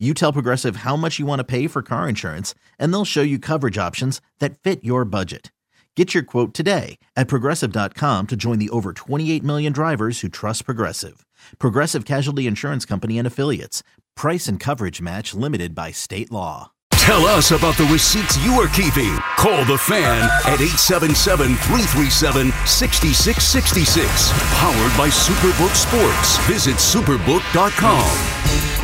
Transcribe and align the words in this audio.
You 0.00 0.12
tell 0.12 0.32
Progressive 0.32 0.76
how 0.76 0.96
much 0.96 1.20
you 1.20 1.26
want 1.26 1.38
to 1.38 1.44
pay 1.44 1.68
for 1.68 1.80
car 1.80 2.08
insurance, 2.08 2.52
and 2.80 2.92
they'll 2.92 3.04
show 3.04 3.22
you 3.22 3.38
coverage 3.38 3.78
options 3.78 4.20
that 4.40 4.58
fit 4.58 4.82
your 4.82 5.04
budget. 5.04 5.52
Get 5.96 6.12
your 6.12 6.24
quote 6.24 6.52
today 6.52 6.98
at 7.14 7.28
progressive.com 7.28 8.26
to 8.26 8.36
join 8.36 8.58
the 8.58 8.68
over 8.70 8.92
28 8.92 9.44
million 9.44 9.72
drivers 9.72 10.20
who 10.20 10.28
trust 10.28 10.64
Progressive. 10.64 11.24
Progressive 11.60 12.04
Casualty 12.04 12.48
Insurance 12.48 12.84
Company 12.84 13.18
and 13.18 13.26
Affiliates. 13.26 13.84
Price 14.16 14.48
and 14.48 14.58
coverage 14.58 15.00
match 15.00 15.32
limited 15.34 15.74
by 15.76 15.92
state 15.92 16.32
law. 16.32 16.72
Tell 16.90 17.24
us 17.26 17.52
about 17.52 17.76
the 17.76 17.84
receipts 17.92 18.36
you 18.42 18.54
are 18.54 18.68
keeping. 18.68 19.14
Call 19.36 19.64
the 19.66 19.78
fan 19.78 20.24
at 20.46 20.60
877 20.60 21.54
337 21.54 22.50
6666. 22.66 24.32
Powered 24.58 24.96
by 24.96 25.08
Superbook 25.10 25.74
Sports. 25.76 26.38
Visit 26.48 26.76
superbook.com. 26.76 28.83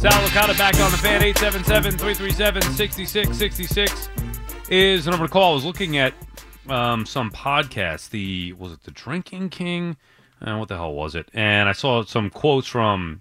Sal 0.00 0.16
Licata 0.22 0.56
back 0.56 0.80
on 0.80 0.90
the 0.90 0.96
fan. 0.96 1.20
877-337-6666 1.20 4.08
is 4.70 5.04
the 5.04 5.10
number 5.10 5.26
to 5.26 5.32
call. 5.32 5.52
I 5.52 5.54
was 5.54 5.66
looking 5.66 5.98
at 5.98 6.14
um, 6.70 7.04
some 7.04 7.30
podcasts. 7.30 8.08
The 8.08 8.54
was 8.54 8.72
it 8.72 8.84
the 8.84 8.92
Drinking 8.92 9.50
King? 9.50 9.98
Uh, 10.40 10.56
what 10.56 10.68
the 10.68 10.76
hell 10.76 10.94
was 10.94 11.14
it? 11.14 11.28
And 11.34 11.68
I 11.68 11.72
saw 11.72 12.02
some 12.02 12.30
quotes 12.30 12.66
from 12.66 13.20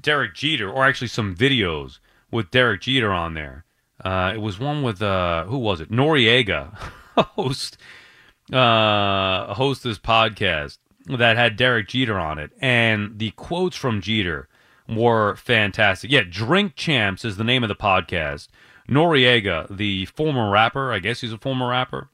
Derek 0.00 0.34
Jeter, 0.34 0.70
or 0.70 0.86
actually 0.86 1.08
some 1.08 1.36
videos 1.36 1.98
with 2.30 2.50
Derek 2.50 2.80
Jeter 2.80 3.12
on 3.12 3.34
there. 3.34 3.64
Uh, 4.02 4.32
it 4.34 4.40
was 4.40 4.58
one 4.58 4.82
with 4.82 5.02
uh, 5.02 5.44
who 5.44 5.58
was 5.58 5.80
it? 5.80 5.90
Noreaga, 5.90 6.74
host 7.22 7.76
uh, 8.52 9.54
host 9.54 9.82
this 9.82 9.98
podcast 9.98 10.78
that 11.06 11.36
had 11.36 11.56
Derek 11.56 11.88
Jeter 11.88 12.18
on 12.18 12.38
it, 12.38 12.50
and 12.60 13.18
the 13.18 13.30
quotes 13.32 13.76
from 13.76 14.00
Jeter 14.00 14.48
were 14.88 15.36
fantastic. 15.36 16.10
Yeah, 16.10 16.22
Drink 16.28 16.74
Champs 16.76 17.24
is 17.24 17.36
the 17.36 17.44
name 17.44 17.62
of 17.62 17.68
the 17.68 17.76
podcast. 17.76 18.48
Noreaga, 18.88 19.74
the 19.74 20.06
former 20.06 20.50
rapper, 20.50 20.92
I 20.92 20.98
guess 20.98 21.20
he's 21.20 21.32
a 21.32 21.38
former 21.38 21.68
rapper. 21.68 22.08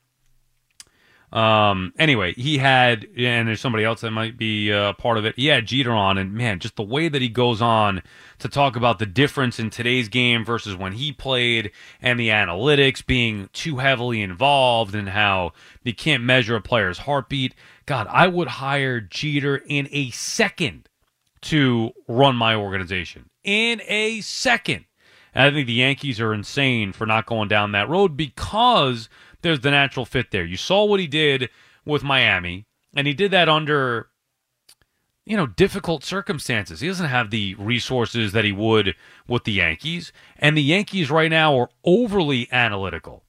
Um. 1.33 1.93
Anyway, 1.99 2.35
he 2.35 2.59
had, 2.59 3.07
and 3.17 3.49
there's 3.49 3.61
somebody 3.61 3.85
else 3.85 4.03
that 4.03 4.13
might 4.13 4.39
be 4.39 4.73
uh, 4.73 4.93
part 4.93 5.19
of 5.19 5.25
it. 5.25 5.35
He 5.37 5.47
had 5.47 5.67
Jeter 5.67 5.93
on, 5.93 6.17
and 6.17 6.33
man, 6.33 6.61
just 6.61 6.77
the 6.77 6.83
way 6.83 7.09
that 7.09 7.23
he 7.23 7.29
goes 7.29 7.61
on 7.61 8.03
to 8.39 8.49
talk 8.49 8.77
about 8.77 8.99
the 8.99 9.07
difference 9.07 9.59
in 9.59 9.71
today's 9.71 10.09
game 10.09 10.45
versus 10.45 10.77
when 10.77 10.93
he 10.93 11.13
played, 11.13 11.73
and 12.01 12.21
the 12.21 12.29
analytics 12.29 13.05
being 13.05 13.49
too 13.53 13.79
heavily 13.79 14.23
involved, 14.23 14.95
and 14.95 15.09
how 15.09 15.53
you 15.83 15.95
can't 15.95 16.23
measure 16.23 16.55
a 16.55 16.61
player's 16.61 16.99
heartbeat. 16.99 17.55
God, 17.87 18.07
I 18.11 18.29
would 18.29 18.49
hire 18.49 19.01
Jeter 19.01 19.57
in 19.57 19.89
a 19.91 20.11
second 20.11 20.89
to 21.43 21.93
run 22.09 22.37
my 22.37 22.55
organization 22.55 23.29
in 23.43 23.83
a 23.87 24.21
second. 24.23 24.87
And 25.35 25.45
I 25.45 25.51
think 25.51 25.67
the 25.67 25.75
Yankees 25.75 26.21
are 26.21 26.33
insane 26.33 26.93
for 26.93 27.07
not 27.07 27.27
going 27.27 27.49
down 27.49 27.73
that 27.73 27.89
road 27.89 28.17
because 28.17 29.09
there's 29.45 29.61
the 29.61 29.71
natural 29.71 30.05
fit 30.05 30.33
there. 30.33 30.45
You 30.45 30.57
saw 30.57 30.85
what 30.85 31.01
he 31.01 31.07
did 31.07 31.49
with 31.85 32.03
Miami, 32.03 32.67
and 32.97 33.07
he 33.07 33.15
did 33.15 33.31
that 33.31 33.49
under 33.49 34.09
you 35.25 35.37
know 35.37 35.47
difficult 35.47 36.05
circumstances. 36.05 36.81
He 36.81 36.89
doesn't 36.89 37.07
have 37.07 37.31
the 37.31 37.55
resources 37.55 38.33
that 38.33 38.45
he 38.45 38.53
would 38.53 38.97
with 39.29 39.45
the 39.45 39.53
Yankees, 39.53 40.13
and 40.37 40.57
the 40.57 40.63
Yankees 40.63 41.11
right 41.11 41.31
now 41.31 41.57
are 41.57 41.71
overly 41.85 42.49
analytical. 42.51 43.23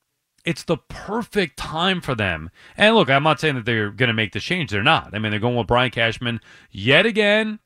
It's 0.44 0.64
the 0.64 0.78
perfect 0.78 1.58
time 1.58 2.02
for 2.02 2.14
them. 2.16 2.52
And 2.78 2.96
look, 2.96 3.10
I'm 3.10 3.24
not 3.24 3.40
saying 3.40 3.56
that 3.56 3.66
they're 3.66 3.90
going 3.90 4.10
to 4.10 4.14
make 4.14 4.32
this 4.32 4.44
change. 4.44 4.70
They're 4.70 4.84
not. 4.84 5.10
I 5.14 5.20
mean, 5.20 5.32
they're 5.32 5.40
going 5.40 5.56
with 5.56 5.66
Brian 5.66 5.90
Cashman 5.90 6.40
yet 6.72 7.08
again 7.08 7.60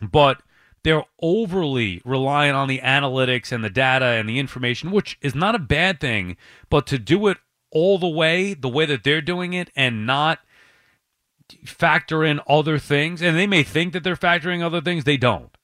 but 0.00 0.42
they're 0.82 1.04
overly 1.20 2.00
reliant 2.04 2.56
on 2.56 2.68
the 2.68 2.80
analytics 2.80 3.52
and 3.52 3.62
the 3.62 3.70
data 3.70 4.06
and 4.06 4.28
the 4.28 4.38
information, 4.38 4.90
which 4.90 5.18
is 5.20 5.34
not 5.34 5.54
a 5.54 5.58
bad 5.58 6.00
thing, 6.00 6.36
but 6.68 6.86
to 6.86 6.98
do 6.98 7.26
it 7.28 7.38
all 7.70 7.98
the 7.98 8.08
way, 8.08 8.54
the 8.54 8.68
way 8.68 8.86
that 8.86 9.04
they're 9.04 9.20
doing 9.20 9.52
it, 9.52 9.70
and 9.76 10.06
not 10.06 10.40
factor 11.64 12.24
in 12.24 12.40
other 12.48 12.78
things, 12.78 13.22
and 13.22 13.36
they 13.36 13.46
may 13.46 13.62
think 13.62 13.92
that 13.92 14.04
they're 14.04 14.16
factoring 14.16 14.62
other 14.62 14.80
things, 14.80 15.04
they 15.04 15.16
don't. 15.16 15.56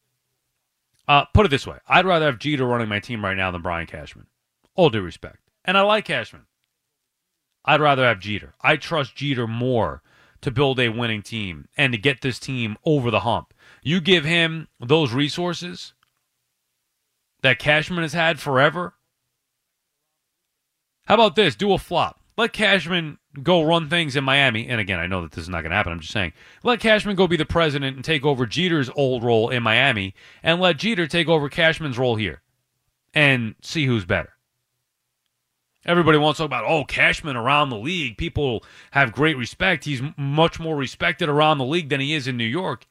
Uh, 1.08 1.24
put 1.32 1.46
it 1.46 1.50
this 1.50 1.66
way 1.66 1.78
I'd 1.88 2.04
rather 2.04 2.26
have 2.26 2.38
Jeter 2.38 2.66
running 2.66 2.88
my 2.88 2.98
team 2.98 3.24
right 3.24 3.36
now 3.36 3.50
than 3.50 3.62
Brian 3.62 3.86
Cashman. 3.86 4.26
All 4.74 4.90
due 4.90 5.02
respect. 5.02 5.38
And 5.64 5.78
I 5.78 5.82
like 5.82 6.04
Cashman. 6.04 6.46
I'd 7.64 7.80
rather 7.80 8.04
have 8.04 8.20
Jeter. 8.20 8.54
I 8.60 8.76
trust 8.76 9.16
Jeter 9.16 9.46
more 9.46 10.02
to 10.40 10.50
build 10.50 10.78
a 10.78 10.90
winning 10.90 11.22
team 11.22 11.68
and 11.76 11.92
to 11.92 11.98
get 11.98 12.20
this 12.20 12.38
team 12.38 12.76
over 12.84 13.10
the 13.10 13.20
hump. 13.20 13.52
You 13.82 14.00
give 14.00 14.24
him 14.24 14.68
those 14.78 15.12
resources 15.12 15.94
that 17.42 17.58
Cashman 17.58 18.02
has 18.02 18.12
had 18.12 18.38
forever. 18.38 18.94
How 21.06 21.14
about 21.14 21.36
this? 21.36 21.54
Do 21.54 21.72
a 21.72 21.78
flop. 21.78 22.20
Let 22.36 22.52
Cashman 22.52 23.18
go 23.42 23.62
run 23.62 23.88
things 23.88 24.14
in 24.14 24.24
Miami. 24.24 24.68
And 24.68 24.80
again, 24.80 24.98
I 24.98 25.06
know 25.06 25.22
that 25.22 25.32
this 25.32 25.44
is 25.44 25.48
not 25.48 25.62
going 25.62 25.70
to 25.70 25.76
happen. 25.76 25.92
I'm 25.92 26.00
just 26.00 26.12
saying. 26.12 26.32
Let 26.62 26.80
Cashman 26.80 27.16
go 27.16 27.26
be 27.26 27.36
the 27.36 27.46
president 27.46 27.96
and 27.96 28.04
take 28.04 28.24
over 28.24 28.44
Jeter's 28.44 28.90
old 28.94 29.24
role 29.24 29.48
in 29.48 29.62
Miami, 29.62 30.14
and 30.42 30.60
let 30.60 30.76
Jeter 30.76 31.06
take 31.06 31.28
over 31.28 31.48
Cashman's 31.48 31.98
role 31.98 32.16
here 32.16 32.42
and 33.14 33.54
see 33.62 33.86
who's 33.86 34.04
better. 34.04 34.32
Everybody 35.86 36.18
wants 36.18 36.38
to 36.38 36.42
talk 36.42 36.48
about, 36.48 36.64
oh, 36.64 36.84
Cashman 36.84 37.36
around 37.36 37.70
the 37.70 37.78
league. 37.78 38.18
People 38.18 38.64
have 38.90 39.12
great 39.12 39.36
respect. 39.36 39.84
He's 39.84 40.02
much 40.16 40.58
more 40.58 40.76
respected 40.76 41.28
around 41.28 41.58
the 41.58 41.64
league 41.64 41.88
than 41.88 42.00
he 42.00 42.12
is 42.12 42.26
in 42.26 42.36
New 42.36 42.44
York 42.44 42.86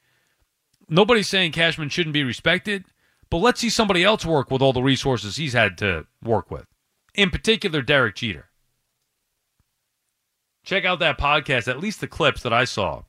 nobody's 0.89 1.27
saying 1.27 1.51
Cashman 1.51 1.89
shouldn't 1.89 2.13
be 2.13 2.23
respected, 2.23 2.85
but 3.29 3.37
let's 3.37 3.59
see 3.59 3.69
somebody 3.69 4.03
else 4.03 4.25
work 4.25 4.51
with 4.51 4.61
all 4.61 4.73
the 4.73 4.81
resources 4.81 5.35
he's 5.35 5.53
had 5.53 5.77
to 5.79 6.05
work 6.23 6.51
with. 6.51 6.65
In 7.15 7.29
particular, 7.29 7.81
Derek 7.81 8.15
Jeter. 8.15 8.47
Check 10.63 10.83
out 10.85 10.99
that 10.99 11.17
podcast, 11.17 11.67
at 11.67 11.79
least 11.79 12.01
the 12.01 12.07
clips 12.07 12.41
that 12.41 12.51
I 12.51 12.65
saw, 12.65 13.03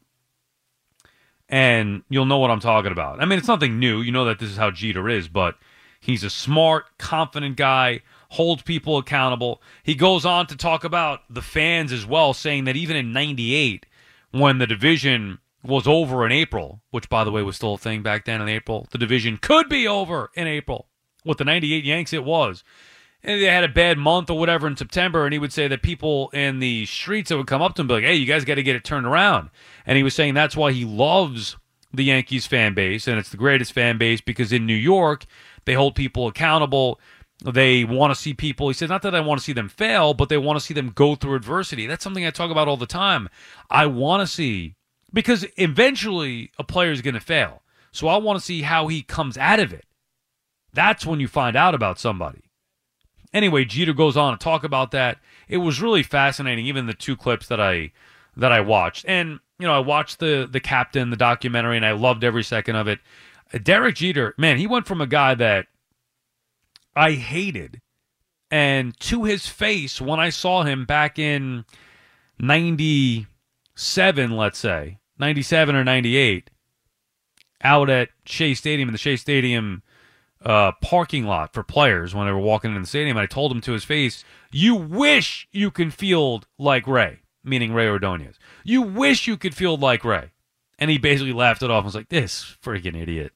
and 1.48 2.02
you'll 2.10 2.26
know 2.26 2.38
what 2.38 2.50
I'm 2.50 2.60
talking 2.60 2.92
about. 2.92 3.20
I 3.20 3.24
mean, 3.24 3.38
it's 3.38 3.48
nothing 3.48 3.78
new. 3.78 4.02
You 4.02 4.12
know 4.12 4.26
that 4.26 4.38
this 4.38 4.50
is 4.50 4.58
how 4.58 4.70
Jeter 4.70 5.08
is, 5.08 5.28
but 5.28 5.56
he's 5.98 6.22
a 6.22 6.28
smart, 6.28 6.98
confident 6.98 7.56
guy, 7.56 8.02
holds 8.30 8.62
people 8.62 8.98
accountable. 8.98 9.62
He 9.82 9.94
goes 9.94 10.26
on 10.26 10.46
to 10.48 10.56
talk 10.56 10.84
about 10.84 11.20
the 11.30 11.40
fans 11.40 11.92
as 11.92 12.04
well, 12.04 12.34
saying 12.34 12.64
that 12.64 12.76
even 12.76 12.94
in 12.94 13.12
98, 13.12 13.86
when 14.32 14.58
the 14.58 14.66
division 14.66 15.38
was 15.66 15.86
over 15.86 16.24
in 16.24 16.32
April, 16.32 16.80
which 16.90 17.08
by 17.08 17.24
the 17.24 17.32
way 17.32 17.42
was 17.42 17.56
still 17.56 17.74
a 17.74 17.78
thing 17.78 18.02
back 18.02 18.24
then 18.24 18.40
in 18.40 18.48
April. 18.48 18.86
The 18.90 18.98
division 18.98 19.38
could 19.38 19.68
be 19.68 19.86
over 19.86 20.30
in 20.34 20.46
April. 20.46 20.88
With 21.24 21.38
the 21.38 21.44
98 21.44 21.84
Yanks, 21.84 22.12
it 22.12 22.24
was. 22.24 22.62
And 23.26 23.42
they 23.42 23.46
had 23.46 23.64
a 23.64 23.68
bad 23.68 23.98
month 23.98 24.30
or 24.30 24.38
whatever 24.38 24.68
in 24.68 24.76
September, 24.76 25.24
and 25.24 25.32
he 25.32 25.38
would 25.40 25.52
say 25.52 25.66
that 25.66 25.82
people 25.82 26.30
in 26.30 26.60
the 26.60 26.86
streets 26.86 27.28
that 27.28 27.36
would 27.36 27.48
come 27.48 27.60
up 27.60 27.74
to 27.74 27.82
him 27.82 27.88
be 27.88 27.94
like, 27.94 28.04
hey, 28.04 28.14
you 28.14 28.24
guys 28.24 28.44
got 28.44 28.54
to 28.54 28.62
get 28.62 28.76
it 28.76 28.84
turned 28.84 29.04
around. 29.04 29.50
And 29.84 29.96
he 29.96 30.04
was 30.04 30.14
saying 30.14 30.34
that's 30.34 30.56
why 30.56 30.70
he 30.70 30.84
loves 30.84 31.56
the 31.92 32.04
Yankees 32.04 32.46
fan 32.46 32.72
base, 32.72 33.08
and 33.08 33.18
it's 33.18 33.30
the 33.30 33.36
greatest 33.36 33.72
fan 33.72 33.98
base 33.98 34.20
because 34.20 34.52
in 34.52 34.64
New 34.64 34.76
York, 34.76 35.26
they 35.64 35.74
hold 35.74 35.96
people 35.96 36.28
accountable. 36.28 37.00
They 37.44 37.84
want 37.84 38.12
to 38.12 38.20
see 38.20 38.32
people. 38.32 38.68
He 38.68 38.74
said, 38.74 38.88
not 38.88 39.02
that 39.02 39.14
I 39.14 39.20
want 39.20 39.40
to 39.40 39.44
see 39.44 39.52
them 39.52 39.68
fail, 39.68 40.14
but 40.14 40.28
they 40.28 40.38
want 40.38 40.58
to 40.58 40.64
see 40.64 40.72
them 40.72 40.92
go 40.94 41.16
through 41.16 41.34
adversity. 41.34 41.86
That's 41.86 42.04
something 42.04 42.24
I 42.24 42.30
talk 42.30 42.52
about 42.52 42.68
all 42.68 42.76
the 42.76 42.86
time. 42.86 43.28
I 43.68 43.86
want 43.86 44.20
to 44.20 44.26
see 44.32 44.76
because 45.12 45.44
eventually 45.56 46.52
a 46.58 46.64
player 46.64 46.92
is 46.92 47.02
going 47.02 47.14
to 47.14 47.20
fail. 47.20 47.62
So 47.90 48.06
I 48.06 48.18
want 48.18 48.38
to 48.38 48.44
see 48.44 48.62
how 48.62 48.86
he 48.86 49.02
comes 49.02 49.36
out 49.36 49.58
of 49.58 49.72
it. 49.72 49.84
That's 50.72 51.04
when 51.04 51.18
you 51.18 51.28
find 51.28 51.56
out 51.56 51.74
about 51.74 51.98
somebody. 51.98 52.45
Anyway, 53.32 53.64
Jeter 53.64 53.92
goes 53.92 54.16
on 54.16 54.36
to 54.36 54.42
talk 54.42 54.64
about 54.64 54.90
that. 54.92 55.18
It 55.48 55.58
was 55.58 55.80
really 55.80 56.02
fascinating, 56.02 56.66
even 56.66 56.86
the 56.86 56.94
two 56.94 57.16
clips 57.16 57.48
that 57.48 57.60
I 57.60 57.92
that 58.36 58.52
I 58.52 58.60
watched. 58.60 59.04
And 59.08 59.40
you 59.58 59.66
know, 59.66 59.74
I 59.74 59.80
watched 59.80 60.18
the 60.18 60.48
the 60.50 60.60
captain, 60.60 61.10
the 61.10 61.16
documentary, 61.16 61.76
and 61.76 61.86
I 61.86 61.92
loved 61.92 62.24
every 62.24 62.44
second 62.44 62.76
of 62.76 62.88
it. 62.88 63.00
Derek 63.62 63.96
Jeter, 63.96 64.34
man, 64.36 64.58
he 64.58 64.66
went 64.66 64.86
from 64.86 65.00
a 65.00 65.06
guy 65.06 65.34
that 65.34 65.66
I 66.94 67.12
hated, 67.12 67.80
and 68.50 68.98
to 69.00 69.24
his 69.24 69.46
face 69.46 70.00
when 70.00 70.18
I 70.18 70.30
saw 70.30 70.64
him 70.64 70.84
back 70.84 71.18
in 71.18 71.64
ninety 72.38 73.26
seven, 73.76 74.32
let's 74.32 74.58
say, 74.58 74.98
97 75.18 75.76
or 75.76 75.84
98, 75.84 76.50
out 77.62 77.88
at 77.88 78.08
Shea 78.24 78.54
Stadium 78.54 78.88
in 78.88 78.92
the 78.92 78.98
Shea 78.98 79.16
Stadium 79.16 79.82
uh, 80.44 80.72
parking 80.82 81.24
lot 81.24 81.52
for 81.52 81.62
players 81.62 82.14
when 82.14 82.26
they 82.26 82.32
were 82.32 82.38
walking 82.38 82.74
in 82.74 82.80
the 82.80 82.86
stadium. 82.86 83.16
I 83.16 83.26
told 83.26 83.52
him 83.52 83.60
to 83.62 83.72
his 83.72 83.84
face, 83.84 84.24
You 84.52 84.74
wish 84.74 85.48
you 85.52 85.70
can 85.70 85.90
field 85.90 86.46
like 86.58 86.86
Rey, 86.86 87.20
meaning 87.42 87.72
Rey 87.72 87.88
Ordonez. 87.88 88.38
You 88.64 88.82
wish 88.82 89.26
you 89.26 89.36
could 89.36 89.54
field 89.54 89.80
like 89.80 90.04
Rey. 90.04 90.30
And 90.78 90.90
he 90.90 90.98
basically 90.98 91.32
laughed 91.32 91.62
it 91.62 91.70
off 91.70 91.78
and 91.78 91.86
was 91.86 91.94
like, 91.94 92.08
This 92.08 92.56
freaking 92.62 93.00
idiot. 93.00 93.32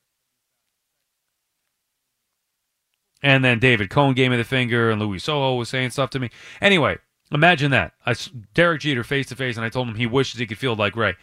And 3.23 3.45
then 3.45 3.59
David 3.59 3.91
Cone 3.91 4.15
gave 4.15 4.31
me 4.31 4.37
the 4.39 4.45
finger, 4.45 4.91
and 4.91 5.01
Luis 5.01 5.27
Sojo 5.27 5.59
was 5.59 5.69
saying 5.69 5.91
stuff 5.91 6.11
to 6.11 6.19
me. 6.19 6.31
Anyway, 6.61 6.99
imagine 7.31 7.71
that. 7.71 7.93
I, 8.07 8.15
Derek 8.55 8.81
Jeter 8.81 9.05
face 9.05 9.27
to 9.27 9.37
face, 9.37 9.57
and 9.57 9.65
I 9.65 9.69
told 9.69 9.89
him 9.89 9.95
he 9.95 10.07
wishes 10.07 10.41
he 10.41 10.47
could 10.47 10.59
field 10.59 10.79
like 10.79 10.97
Rey. 10.97 11.17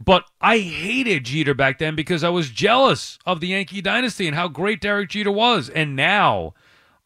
But 0.00 0.24
I 0.40 0.58
hated 0.58 1.24
Jeter 1.24 1.54
back 1.54 1.78
then 1.78 1.94
because 1.94 2.24
I 2.24 2.28
was 2.28 2.50
jealous 2.50 3.18
of 3.26 3.40
the 3.40 3.48
Yankee 3.48 3.80
dynasty 3.80 4.26
and 4.26 4.34
how 4.34 4.48
great 4.48 4.80
Derek 4.80 5.10
Jeter 5.10 5.30
was. 5.30 5.68
And 5.68 5.94
now, 5.94 6.54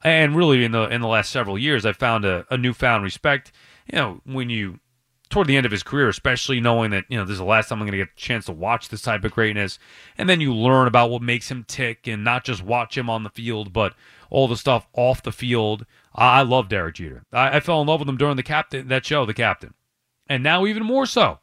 and 0.02 0.36
really 0.36 0.64
in 0.64 0.72
the 0.72 0.84
in 0.84 1.00
the 1.00 1.08
last 1.08 1.30
several 1.30 1.58
years, 1.58 1.84
I 1.84 1.92
found 1.92 2.24
a, 2.24 2.46
a 2.50 2.56
newfound 2.56 3.04
respect. 3.04 3.52
You 3.92 3.98
know, 3.98 4.20
when 4.24 4.50
you 4.50 4.80
toward 5.28 5.48
the 5.48 5.56
end 5.56 5.66
of 5.66 5.72
his 5.72 5.82
career, 5.82 6.08
especially 6.08 6.60
knowing 6.60 6.90
that 6.92 7.04
you 7.08 7.18
know 7.18 7.24
this 7.24 7.34
is 7.34 7.38
the 7.38 7.44
last 7.44 7.68
time 7.68 7.80
I'm 7.80 7.86
going 7.86 7.98
to 7.98 8.04
get 8.04 8.12
a 8.12 8.20
chance 8.20 8.46
to 8.46 8.52
watch 8.52 8.88
this 8.88 9.02
type 9.02 9.24
of 9.24 9.32
greatness, 9.32 9.78
and 10.16 10.28
then 10.28 10.40
you 10.40 10.54
learn 10.54 10.86
about 10.86 11.10
what 11.10 11.22
makes 11.22 11.50
him 11.50 11.64
tick, 11.66 12.06
and 12.06 12.24
not 12.24 12.44
just 12.44 12.62
watch 12.62 12.96
him 12.96 13.10
on 13.10 13.24
the 13.24 13.30
field, 13.30 13.72
but 13.72 13.94
all 14.30 14.48
the 14.48 14.56
stuff 14.56 14.86
off 14.92 15.22
the 15.22 15.32
field. 15.32 15.84
I, 16.14 16.40
I 16.40 16.42
love 16.42 16.68
Derek 16.68 16.96
Jeter. 16.96 17.24
I, 17.32 17.56
I 17.56 17.60
fell 17.60 17.80
in 17.80 17.88
love 17.88 18.00
with 18.00 18.08
him 18.08 18.16
during 18.16 18.36
the 18.36 18.42
captain 18.42 18.88
that 18.88 19.04
show, 19.04 19.26
The 19.26 19.34
Captain, 19.34 19.74
and 20.28 20.42
now 20.42 20.66
even 20.66 20.84
more 20.84 21.06
so. 21.06 21.40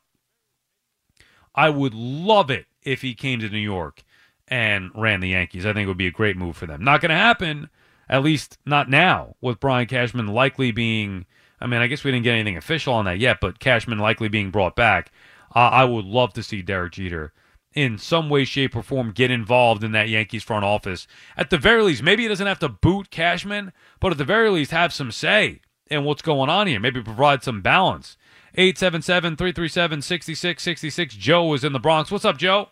I 1.56 1.70
would 1.70 1.94
love 1.94 2.50
it 2.50 2.66
if 2.84 3.02
he 3.02 3.14
came 3.14 3.40
to 3.40 3.50
New 3.50 3.58
York 3.58 4.04
and 4.48 4.92
ran 4.96 5.20
the 5.20 5.30
Yankees. 5.30 5.66
I 5.66 5.74
think 5.74 5.86
it 5.86 5.88
would 5.88 5.98
be 5.98 6.08
a 6.08 6.12
great 6.12 6.38
move 6.38 6.58
for 6.58 6.66
them. 6.66 6.84
Not 6.84 7.02
going 7.02 7.10
to 7.10 7.16
happen, 7.16 7.70
at 8.10 8.24
least 8.24 8.58
not 8.66 8.90
now, 8.90 9.36
with 9.42 9.60
Brian 9.60 9.88
Cashman 9.88 10.28
likely 10.28 10.72
being. 10.72 11.26
I 11.62 11.68
mean, 11.68 11.82
I 11.82 11.88
guess 11.88 12.04
we 12.04 12.12
didn't 12.12 12.26
get 12.26 12.34
anything 12.34 12.58
official 12.58 12.94
on 12.94 13.06
that 13.06 13.20
yet, 13.20 13.40
but 13.40 13.60
Cashman 13.60 14.00
likely 14.00 14.28
being 14.28 14.52
brought 14.52 14.76
back. 14.76 15.12
Uh, 15.56 15.60
I 15.60 15.86
would 15.86 16.06
love 16.06 16.34
to 16.34 16.44
see 16.44 16.62
Derek 16.62 16.94
Jeter 16.94 17.32
in 17.74 17.98
some 17.98 18.30
way, 18.30 18.44
shape, 18.44 18.76
or 18.76 18.84
form 18.84 19.12
get 19.12 19.32
involved 19.32 19.84
in 19.84 19.94
that 19.94 20.10
Yankees 20.10 20.44
front 20.44 20.66
office. 20.66 21.08
At 21.38 21.50
the 21.50 21.58
very 21.58 21.82
least, 21.82 22.04
maybe 22.04 22.24
he 22.24 22.30
doesn't 22.30 22.46
have 22.46 22.60
to 22.60 22.70
boot 22.70 23.10
Cashman, 23.10 23.72
but 24.00 24.12
at 24.12 24.18
the 24.18 24.26
very 24.26 24.50
least, 24.50 24.72
have 24.72 24.94
some 24.94 25.12
say 25.12 25.62
in 25.90 26.04
what's 26.04 26.22
going 26.22 26.50
on 26.50 26.68
here. 26.68 26.80
Maybe 26.80 27.02
provide 27.02 27.44
some 27.44 27.62
balance. 27.62 28.18
877 28.56 29.36
337 29.36 30.02
6666. 30.02 31.16
Joe 31.16 31.54
is 31.54 31.64
in 31.64 31.74
the 31.74 31.80
Bronx. 31.80 32.12
What's 32.12 32.26
up, 32.26 32.38
Joe? 32.38 32.70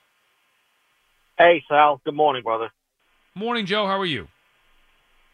Hey, 1.37 1.63
Sal. 1.67 1.99
Good 2.05 2.13
morning, 2.13 2.43
brother. 2.43 2.69
Morning, 3.33 3.65
Joe. 3.65 3.87
How 3.87 3.99
are 3.99 4.05
you? 4.05 4.27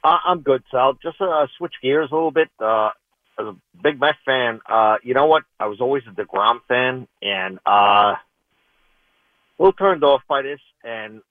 Uh, 0.04 0.18
I'm 0.26 0.42
good, 0.42 0.64
Sal. 0.72 0.94
Just 1.02 1.20
uh, 1.20 1.48
switch 1.58 1.74
gears 1.82 2.10
a 2.12 2.16
little 2.16 2.32
bit. 2.32 2.50
Uh, 2.60 2.92
as 3.40 3.46
a 3.46 3.56
big 3.84 4.00
Mets 4.00 4.18
fan, 4.26 4.62
uh, 4.68 4.98
you 5.04 5.14
know 5.14 5.26
what? 5.26 5.44
I 5.60 5.68
was 5.68 5.82
always 5.82 6.04
a 6.08 6.12
DeGrom 6.12 6.60
fan, 6.68 7.08
and 7.22 7.60
uh, 7.68 8.16
a 8.16 8.20
little 9.60 9.74
turned 9.74 10.04
off 10.04 10.22
by 10.30 10.44
this. 10.44 10.60
And 10.84 11.22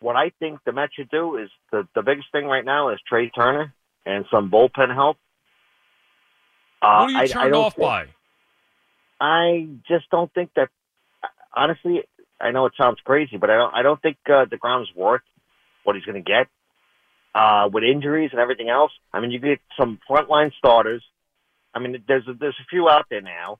what 0.00 0.16
I 0.16 0.30
think 0.38 0.60
the 0.66 0.72
Mets 0.72 0.94
should 0.94 1.10
do 1.10 1.36
is 1.36 1.48
the 1.72 1.88
the 1.94 2.02
biggest 2.02 2.30
thing 2.30 2.44
right 2.44 2.64
now 2.64 2.90
is 2.90 2.98
Trea 3.08 3.30
Turner 3.30 3.72
and 4.04 4.26
some 4.30 4.50
bullpen 4.50 4.94
help. 4.94 5.16
Uh, 6.82 7.00
what 7.00 7.08
are 7.08 7.10
you 7.10 7.18
I, 7.18 7.26
turned 7.26 7.54
I 7.54 7.58
off 7.58 7.74
think, 7.74 7.86
by? 7.86 8.06
I 9.20 9.68
just 9.88 10.08
don't 10.10 10.32
think 10.32 10.50
that. 10.56 10.68
Honestly, 11.54 12.02
I 12.40 12.50
know 12.50 12.66
it 12.66 12.74
sounds 12.78 12.98
crazy, 13.04 13.36
but 13.38 13.50
I 13.50 13.56
don't. 13.56 13.74
I 13.74 13.82
don't 13.82 14.00
think 14.00 14.18
uh, 14.28 14.44
Degrom's 14.44 14.88
worth 14.94 15.22
what 15.84 15.96
he's 15.96 16.04
going 16.04 16.22
to 16.22 16.28
get 16.28 16.48
uh, 17.34 17.68
with 17.72 17.84
injuries 17.84 18.30
and 18.32 18.40
everything 18.40 18.68
else. 18.68 18.92
I 19.12 19.20
mean, 19.20 19.30
you 19.30 19.38
get 19.38 19.60
some 19.78 19.98
frontline 20.08 20.52
starters. 20.58 21.02
I 21.74 21.78
mean, 21.78 22.02
there's 22.08 22.26
a, 22.26 22.34
there's 22.34 22.56
a 22.60 22.66
few 22.68 22.88
out 22.88 23.06
there 23.10 23.20
now 23.20 23.58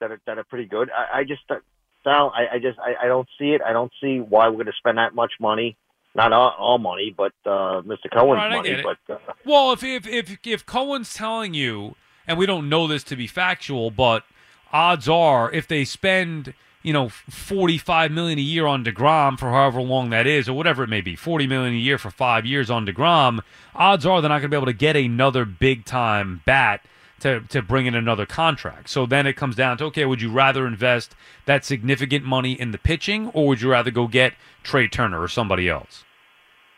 that 0.00 0.10
are 0.10 0.20
that 0.26 0.38
are 0.38 0.44
pretty 0.44 0.66
good. 0.66 0.90
I, 0.90 1.20
I 1.20 1.24
just 1.24 1.42
uh, 1.48 1.56
Sal, 2.04 2.32
I, 2.34 2.56
I 2.56 2.58
just 2.58 2.78
I, 2.78 3.04
I 3.04 3.08
don't 3.08 3.28
see 3.38 3.50
it. 3.50 3.60
I 3.62 3.72
don't 3.72 3.92
see 4.00 4.18
why 4.18 4.48
we're 4.48 4.54
going 4.54 4.66
to 4.66 4.72
spend 4.78 4.98
that 4.98 5.14
much 5.14 5.32
money. 5.40 5.76
Not 6.14 6.32
all, 6.32 6.54
all 6.58 6.78
money, 6.78 7.14
but 7.14 7.32
uh, 7.44 7.82
Mr. 7.82 8.10
Cohen's 8.10 8.38
right, 8.38 8.56
money. 8.56 8.82
But 8.82 9.14
uh, 9.14 9.18
well, 9.44 9.72
if 9.72 9.84
if 9.84 10.06
if 10.06 10.38
if 10.44 10.64
Cohen's 10.64 11.12
telling 11.12 11.52
you, 11.52 11.94
and 12.26 12.38
we 12.38 12.46
don't 12.46 12.68
know 12.68 12.86
this 12.86 13.04
to 13.04 13.16
be 13.16 13.26
factual, 13.26 13.90
but 13.90 14.24
odds 14.72 15.08
are 15.08 15.50
if 15.52 15.66
they 15.68 15.84
spend 15.84 16.54
you 16.82 16.92
know 16.92 17.08
45 17.08 18.10
million 18.12 18.38
a 18.38 18.42
year 18.42 18.66
on 18.66 18.84
DeGrom 18.84 19.38
for 19.38 19.50
however 19.50 19.80
long 19.80 20.10
that 20.10 20.26
is 20.26 20.48
or 20.48 20.54
whatever 20.54 20.84
it 20.84 20.88
may 20.88 21.00
be 21.00 21.16
40 21.16 21.46
million 21.46 21.74
a 21.74 21.78
year 21.78 21.98
for 21.98 22.10
5 22.10 22.46
years 22.46 22.70
on 22.70 22.86
DeGrom 22.86 23.40
odds 23.74 24.06
are 24.06 24.20
they're 24.20 24.28
not 24.28 24.38
going 24.38 24.50
to 24.50 24.54
be 24.54 24.56
able 24.56 24.66
to 24.66 24.72
get 24.72 24.96
another 24.96 25.44
big 25.44 25.84
time 25.84 26.42
bat 26.44 26.82
to, 27.20 27.40
to 27.40 27.62
bring 27.62 27.86
in 27.86 27.94
another 27.94 28.26
contract. 28.26 28.90
So 28.90 29.06
then 29.06 29.26
it 29.26 29.34
comes 29.34 29.56
down 29.56 29.78
to 29.78 29.84
okay, 29.86 30.04
would 30.04 30.20
you 30.20 30.30
rather 30.30 30.66
invest 30.66 31.14
that 31.46 31.64
significant 31.64 32.24
money 32.24 32.52
in 32.52 32.70
the 32.70 32.78
pitching 32.78 33.28
or 33.30 33.48
would 33.48 33.60
you 33.60 33.70
rather 33.70 33.90
go 33.90 34.06
get 34.06 34.34
Trea 34.62 34.88
Turner 34.88 35.20
or 35.20 35.28
somebody 35.28 35.68
else? 35.68 36.04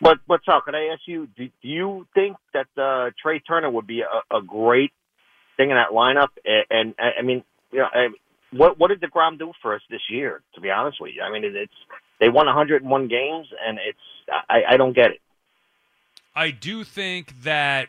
But 0.01 0.19
but 0.29 0.41
Sal, 0.45 0.61
can 0.61 0.75
I 0.75 0.91
ask 0.93 1.03
you? 1.07 1.27
Do, 1.37 1.49
do 1.61 1.69
you 1.69 2.07
think 2.15 2.37
that 2.55 2.69
uh, 2.81 3.11
Trea 3.21 3.41
Turner 3.41 3.71
would 3.71 3.87
be 3.87 4.03
a, 4.03 4.37
a 4.37 4.43
great 4.43 4.93
thing 5.57 5.71
in 5.71 5.77
that 5.77 5.91
lineup? 5.93 6.29
And, 6.45 6.95
and 6.99 7.15
I 7.19 7.23
mean, 7.23 7.43
you 7.73 7.79
know, 7.79 7.89
I, 7.93 8.09
what 8.53 8.79
what 8.79 8.89
did 8.89 9.01
Degrom 9.01 9.39
do 9.39 9.53
for 9.61 9.75
us 9.75 9.83
this 9.91 10.01
year? 10.11 10.43
To 10.55 10.61
be 10.61 10.71
honest 10.71 11.01
with 11.01 11.13
you, 11.15 11.23
I 11.23 11.31
mean, 11.31 11.45
it, 11.45 11.55
it's 11.55 11.73
they 12.21 12.29
won 12.29 12.47
101 12.47 13.09
games, 13.09 13.47
and 13.67 13.79
it's 13.79 13.99
I, 14.49 14.75
I 14.75 14.77
don't 14.77 14.95
get 14.95 15.11
it. 15.11 15.21
I 16.35 16.51
do 16.51 16.85
think 16.85 17.43
that 17.43 17.89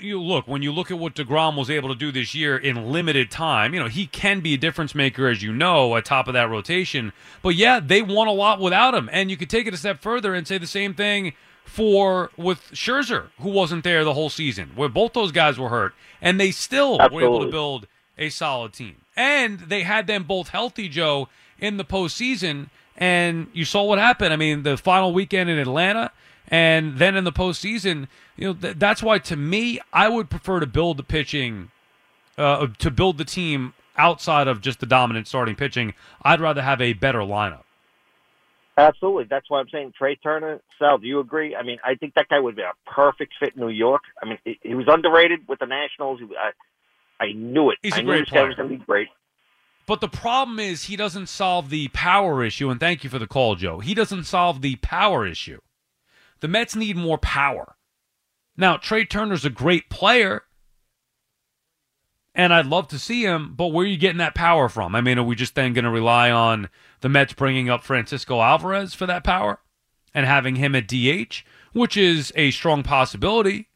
you 0.00 0.20
look 0.20 0.48
when 0.48 0.62
you 0.62 0.72
look 0.72 0.90
at 0.90 0.98
what 0.98 1.14
Degrom 1.14 1.56
was 1.56 1.70
able 1.70 1.88
to 1.90 1.94
do 1.94 2.10
this 2.10 2.34
year 2.34 2.56
in 2.56 2.90
limited 2.90 3.30
time. 3.30 3.74
You 3.74 3.80
know 3.80 3.88
he 3.88 4.06
can 4.06 4.40
be 4.40 4.54
a 4.54 4.58
difference 4.58 4.94
maker, 4.94 5.28
as 5.28 5.42
you 5.42 5.52
know, 5.52 5.96
at 5.96 6.04
top 6.04 6.26
of 6.26 6.34
that 6.34 6.48
rotation. 6.48 7.12
But 7.42 7.50
yeah, 7.50 7.80
they 7.80 8.02
won 8.02 8.28
a 8.28 8.32
lot 8.32 8.60
without 8.60 8.94
him, 8.94 9.08
and 9.12 9.30
you 9.30 9.36
could 9.36 9.50
take 9.50 9.66
it 9.66 9.74
a 9.74 9.76
step 9.76 10.00
further 10.00 10.34
and 10.34 10.46
say 10.46 10.58
the 10.58 10.66
same 10.66 10.94
thing 10.94 11.34
for 11.64 12.30
with 12.36 12.62
Scherzer, 12.72 13.28
who 13.40 13.50
wasn't 13.50 13.84
there 13.84 14.04
the 14.04 14.14
whole 14.14 14.30
season, 14.30 14.72
where 14.74 14.88
both 14.88 15.12
those 15.12 15.30
guys 15.30 15.58
were 15.58 15.68
hurt, 15.68 15.94
and 16.20 16.40
they 16.40 16.50
still 16.50 17.00
Absolutely. 17.00 17.28
were 17.28 17.34
able 17.34 17.44
to 17.44 17.50
build 17.50 17.86
a 18.20 18.28
solid 18.28 18.72
team. 18.72 18.96
And 19.16 19.58
they 19.58 19.82
had 19.82 20.06
them 20.06 20.24
both 20.24 20.50
healthy, 20.50 20.88
Joe, 20.88 21.28
in 21.58 21.78
the 21.78 21.84
postseason. 21.84 22.68
And 22.96 23.48
you 23.52 23.64
saw 23.64 23.82
what 23.82 23.98
happened. 23.98 24.32
I 24.32 24.36
mean, 24.36 24.62
the 24.62 24.76
final 24.76 25.12
weekend 25.12 25.50
in 25.50 25.58
Atlanta, 25.58 26.12
and 26.48 26.98
then 26.98 27.16
in 27.16 27.24
the 27.24 27.32
postseason, 27.32 28.06
you 28.36 28.48
know, 28.48 28.54
th- 28.54 28.76
that's 28.78 29.02
why 29.02 29.18
to 29.18 29.36
me, 29.36 29.80
I 29.92 30.08
would 30.08 30.30
prefer 30.30 30.60
to 30.60 30.66
build 30.66 30.98
the 30.98 31.02
pitching, 31.02 31.70
uh, 32.36 32.68
to 32.78 32.90
build 32.90 33.18
the 33.18 33.24
team 33.24 33.72
outside 33.96 34.48
of 34.48 34.60
just 34.60 34.80
the 34.80 34.86
dominant 34.86 35.26
starting 35.26 35.56
pitching. 35.56 35.94
I'd 36.22 36.40
rather 36.40 36.62
have 36.62 36.80
a 36.80 36.92
better 36.92 37.20
lineup. 37.20 37.62
Absolutely. 38.76 39.24
That's 39.28 39.48
why 39.50 39.60
I'm 39.60 39.68
saying 39.68 39.92
Trea 39.96 40.16
Turner. 40.16 40.60
Sal, 40.78 40.98
do 40.98 41.06
you 41.06 41.20
agree? 41.20 41.54
I 41.54 41.62
mean, 41.62 41.78
I 41.84 41.96
think 41.96 42.14
that 42.14 42.28
guy 42.28 42.40
would 42.40 42.56
be 42.56 42.62
a 42.62 42.72
perfect 42.90 43.34
fit 43.38 43.54
in 43.54 43.60
New 43.60 43.68
York. 43.68 44.02
I 44.22 44.26
mean, 44.26 44.38
he, 44.62 44.74
was 44.74 44.86
underrated 44.88 45.46
with 45.48 45.58
the 45.58 45.66
Nationals. 45.66 46.20
He, 46.20 46.26
I, 46.36 46.52
I 47.20 47.32
knew 47.32 47.70
it. 47.70 47.78
He's 47.82 47.94
I 47.94 48.00
a 48.00 48.02
great 48.02 48.26
player. 48.26 48.54
going 48.54 48.70
to 48.70 48.76
be 48.78 48.84
great. 48.84 49.08
But 49.86 50.00
the 50.00 50.08
problem 50.08 50.58
is 50.58 50.84
he 50.84 50.96
doesn't 50.96 51.28
solve 51.28 51.68
the 51.68 51.88
power 51.88 52.44
issue. 52.44 52.70
And 52.70 52.80
thank 52.80 53.04
you 53.04 53.10
for 53.10 53.18
the 53.18 53.26
call, 53.26 53.56
Joe. 53.56 53.80
He 53.80 53.94
doesn't 53.94 54.24
solve 54.24 54.62
the 54.62 54.76
power 54.76 55.26
issue. 55.26 55.60
The 56.40 56.48
Mets 56.48 56.74
need 56.76 56.96
more 56.96 57.18
power. 57.18 57.76
Now, 58.56 58.76
Trea 58.76 59.04
Turner's 59.04 59.44
a 59.44 59.50
great 59.50 59.90
player, 59.90 60.42
and 62.34 62.52
I'd 62.52 62.66
love 62.66 62.88
to 62.88 62.98
see 62.98 63.24
him, 63.24 63.54
but 63.56 63.68
where 63.68 63.84
are 63.84 63.88
you 63.88 63.96
getting 63.96 64.18
that 64.18 64.34
power 64.34 64.68
from? 64.68 64.94
I 64.94 65.00
mean, 65.00 65.18
are 65.18 65.24
we 65.24 65.34
just 65.34 65.54
then 65.54 65.72
going 65.72 65.84
to 65.84 65.90
rely 65.90 66.30
on 66.30 66.68
the 67.00 67.08
Mets 67.08 67.32
bringing 67.32 67.68
up 67.70 67.82
Francisco 67.82 68.40
Alvarez 68.40 68.94
for 68.94 69.06
that 69.06 69.24
power 69.24 69.60
and 70.14 70.26
having 70.26 70.56
him 70.56 70.74
at 70.74 70.86
DH, 70.88 71.42
which 71.72 71.96
is 71.96 72.32
a 72.36 72.50
strong 72.50 72.82
possibility? 72.82 73.69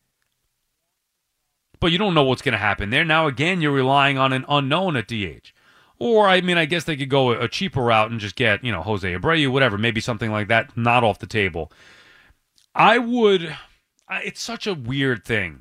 But 1.85 1.93
you 1.93 1.99
don't 1.99 2.15
know 2.15 2.25
what's 2.25 2.41
going 2.41 2.55
to 2.55 2.59
happen 2.59 2.89
there. 2.89 3.05
Now, 3.05 3.27
again, 3.27 3.61
you're 3.61 3.71
relying 3.71 4.17
on 4.17 4.33
an 4.33 4.47
unknown 4.49 4.97
at 4.97 5.07
DH. 5.07 5.53
Or, 5.99 6.27
I 6.27 6.41
mean, 6.41 6.57
I 6.57 6.65
guess 6.65 6.85
they 6.85 6.97
could 6.97 7.11
go 7.11 7.33
a 7.33 7.47
cheaper 7.47 7.83
route 7.83 8.11
and 8.11 8.19
just 8.19 8.37
get, 8.37 8.65
you 8.65 8.73
know, 8.73 8.81
Jose 8.81 9.07
Abreu, 9.07 9.53
whatever, 9.53 9.77
maybe 9.77 10.01
something 10.01 10.33
like 10.33 10.49
that, 10.49 10.75
not 10.79 11.05
off 11.05 11.19
the 11.19 11.27
table. 11.27 11.71
I 12.75 12.97
would, 12.97 13.55
it's 14.11 14.41
such 14.41 14.67
a 14.67 14.73
weird 14.73 15.27
thing. 15.27 15.61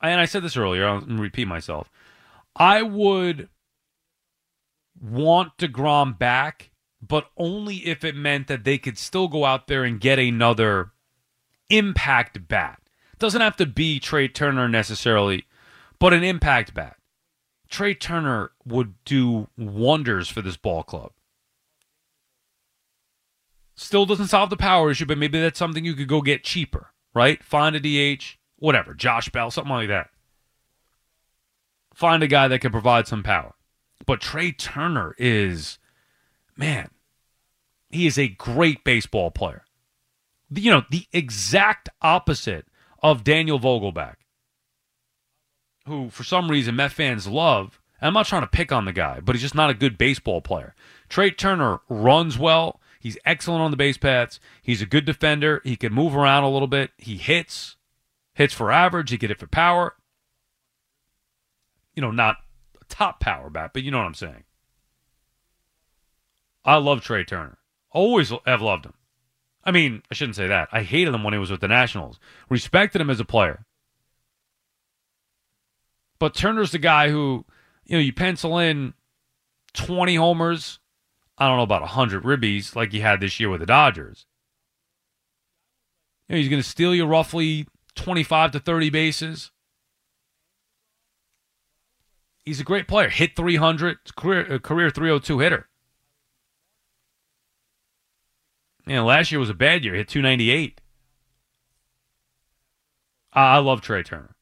And 0.00 0.20
I 0.20 0.26
said 0.26 0.44
this 0.44 0.56
earlier, 0.56 0.86
I'll 0.86 1.00
repeat 1.00 1.48
myself. 1.48 1.90
I 2.54 2.82
would 2.82 3.48
want 5.02 5.58
DeGrom 5.58 6.20
back, 6.20 6.70
but 7.02 7.30
only 7.36 7.78
if 7.78 8.04
it 8.04 8.14
meant 8.14 8.46
that 8.46 8.62
they 8.62 8.78
could 8.78 8.98
still 8.98 9.26
go 9.26 9.44
out 9.44 9.66
there 9.66 9.82
and 9.82 10.00
get 10.00 10.20
another 10.20 10.92
impact 11.68 12.46
bat. 12.46 12.78
Doesn't 13.24 13.40
have 13.40 13.56
to 13.56 13.64
be 13.64 14.00
Trea 14.00 14.28
Turner 14.28 14.68
necessarily, 14.68 15.46
but 15.98 16.12
an 16.12 16.22
impact 16.22 16.74
bat. 16.74 16.98
Trea 17.70 17.94
Turner 17.94 18.50
would 18.66 19.02
do 19.06 19.48
wonders 19.56 20.28
for 20.28 20.42
this 20.42 20.58
ball 20.58 20.82
club. 20.82 21.10
Still 23.76 24.04
doesn't 24.04 24.26
solve 24.26 24.50
the 24.50 24.58
power 24.58 24.90
issue, 24.90 25.06
but 25.06 25.16
maybe 25.16 25.40
that's 25.40 25.58
something 25.58 25.86
you 25.86 25.94
could 25.94 26.06
go 26.06 26.20
get 26.20 26.44
cheaper, 26.44 26.92
right? 27.14 27.42
Find 27.42 27.74
a 27.74 27.80
DH, 27.80 28.36
whatever, 28.58 28.92
Josh 28.92 29.30
Bell, 29.30 29.50
something 29.50 29.72
like 29.72 29.88
that. 29.88 30.10
Find 31.94 32.22
a 32.22 32.28
guy 32.28 32.46
that 32.48 32.60
can 32.60 32.72
provide 32.72 33.08
some 33.08 33.22
power. 33.22 33.54
But 34.04 34.20
Trea 34.20 34.52
Turner 34.52 35.14
is, 35.16 35.78
man, 36.58 36.90
he 37.88 38.06
is 38.06 38.18
a 38.18 38.28
great 38.28 38.84
baseball 38.84 39.30
player. 39.30 39.64
You 40.50 40.70
know, 40.70 40.82
the 40.90 41.06
exact 41.10 41.88
opposite 42.02 42.66
of 43.04 43.22
Daniel 43.22 43.60
Vogelbach, 43.60 44.16
who 45.86 46.08
for 46.08 46.24
some 46.24 46.50
reason 46.50 46.74
Met 46.74 46.90
fans 46.90 47.28
love. 47.28 47.78
I'm 48.00 48.14
not 48.14 48.26
trying 48.26 48.42
to 48.42 48.48
pick 48.48 48.72
on 48.72 48.86
the 48.86 48.92
guy, 48.92 49.20
but 49.20 49.34
he's 49.34 49.42
just 49.42 49.54
not 49.54 49.70
a 49.70 49.74
good 49.74 49.96
baseball 49.96 50.40
player. 50.40 50.74
Trea 51.08 51.30
Turner 51.30 51.80
runs 51.88 52.38
well. 52.38 52.80
He's 52.98 53.18
excellent 53.24 53.62
on 53.62 53.70
the 53.70 53.76
base 53.76 53.98
paths. 53.98 54.40
He's 54.62 54.82
a 54.82 54.86
good 54.86 55.04
defender. 55.04 55.60
He 55.64 55.76
can 55.76 55.92
move 55.92 56.16
around 56.16 56.44
a 56.44 56.50
little 56.50 56.66
bit. 56.66 56.92
He 56.96 57.16
hits, 57.18 57.76
hits 58.32 58.54
for 58.54 58.72
average. 58.72 59.10
He 59.10 59.18
can 59.18 59.28
hit 59.28 59.38
for 59.38 59.46
power. 59.46 59.94
You 61.94 62.00
know, 62.00 62.10
not 62.10 62.38
top 62.88 63.20
power 63.20 63.50
bat, 63.50 63.70
but 63.74 63.82
you 63.82 63.90
know 63.90 63.98
what 63.98 64.06
I'm 64.06 64.14
saying. 64.14 64.44
I 66.64 66.76
love 66.76 67.02
Trea 67.02 67.24
Turner. 67.24 67.58
Always 67.90 68.32
have 68.46 68.62
loved 68.62 68.86
him. 68.86 68.94
I 69.64 69.70
mean, 69.70 70.02
I 70.10 70.14
shouldn't 70.14 70.36
say 70.36 70.46
that. 70.46 70.68
I 70.72 70.82
hated 70.82 71.14
him 71.14 71.24
when 71.24 71.32
he 71.32 71.38
was 71.38 71.50
with 71.50 71.60
the 71.60 71.68
Nationals. 71.68 72.18
Respected 72.48 73.00
him 73.00 73.10
as 73.10 73.20
a 73.20 73.24
player. 73.24 73.64
But 76.18 76.34
Turner's 76.34 76.72
the 76.72 76.78
guy 76.78 77.10
who, 77.10 77.44
you 77.84 77.96
know, 77.96 78.02
you 78.02 78.12
pencil 78.12 78.58
in 78.58 78.94
20 79.72 80.16
homers, 80.16 80.78
I 81.38 81.48
don't 81.48 81.56
know 81.56 81.64
about 81.64 81.82
100 81.82 82.22
ribbies 82.22 82.76
like 82.76 82.92
he 82.92 83.00
had 83.00 83.20
this 83.20 83.40
year 83.40 83.48
with 83.48 83.60
the 83.60 83.66
Dodgers. 83.66 84.26
You 86.28 86.34
know, 86.34 86.40
he's 86.40 86.48
going 86.48 86.62
to 86.62 86.68
steal 86.68 86.94
you 86.94 87.06
roughly 87.06 87.66
25 87.96 88.52
to 88.52 88.60
30 88.60 88.90
bases. 88.90 89.50
He's 92.44 92.60
a 92.60 92.64
great 92.64 92.86
player. 92.86 93.08
Hit 93.08 93.36
300, 93.36 94.14
career, 94.14 94.54
uh, 94.54 94.58
career 94.58 94.90
302 94.90 95.38
hitter. 95.38 95.68
You 98.86 98.96
know, 98.96 99.06
last 99.06 99.32
year 99.32 99.38
was 99.38 99.50
a 99.50 99.54
bad 99.54 99.84
year. 99.84 99.94
Hit 99.94 100.08
298. 100.08 100.80
I 103.32 103.58
love 103.58 103.80
Trea 103.80 104.02
Turner. 104.02 104.36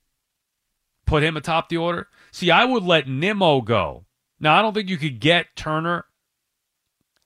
Put 1.06 1.22
him 1.22 1.36
atop 1.36 1.68
the 1.68 1.76
order. 1.76 2.08
See, 2.30 2.50
I 2.50 2.64
would 2.64 2.82
let 2.82 3.08
Nimmo 3.08 3.60
go. 3.60 4.06
Now, 4.40 4.58
I 4.58 4.62
don't 4.62 4.74
think 4.74 4.88
you 4.88 4.98
could 4.98 5.20
get 5.20 5.54
Turner 5.56 6.04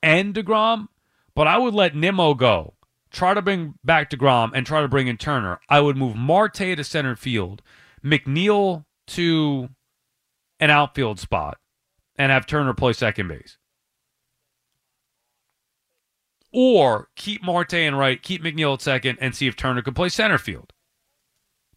and 0.02 0.34
DeGrom, 0.34 0.88
but 1.34 1.46
I 1.46 1.58
would 1.58 1.74
let 1.74 1.96
Nimmo 1.96 2.34
go. 2.34 2.74
Try 3.10 3.34
to 3.34 3.42
bring 3.42 3.74
back 3.82 4.10
DeGrom 4.10 4.50
and 4.54 4.66
try 4.66 4.82
to 4.82 4.88
bring 4.88 5.06
in 5.06 5.16
Turner. 5.16 5.60
I 5.68 5.80
would 5.80 5.96
move 5.96 6.16
Marte 6.16 6.54
to 6.54 6.84
center 6.84 7.16
field, 7.16 7.62
McNeil 8.04 8.84
to 9.08 9.70
an 10.60 10.70
outfield 10.70 11.18
spot, 11.18 11.58
and 12.16 12.30
have 12.30 12.46
Turner 12.46 12.74
play 12.74 12.92
second 12.92 13.28
base. 13.28 13.56
Or 16.58 17.08
keep 17.16 17.44
Marte 17.44 17.74
in 17.74 17.94
right, 17.96 18.22
keep 18.22 18.42
McNeil 18.42 18.72
at 18.72 18.80
second, 18.80 19.18
and 19.20 19.34
see 19.34 19.46
if 19.46 19.56
Turner 19.56 19.82
can 19.82 19.92
play 19.92 20.08
center 20.08 20.38
field. 20.38 20.72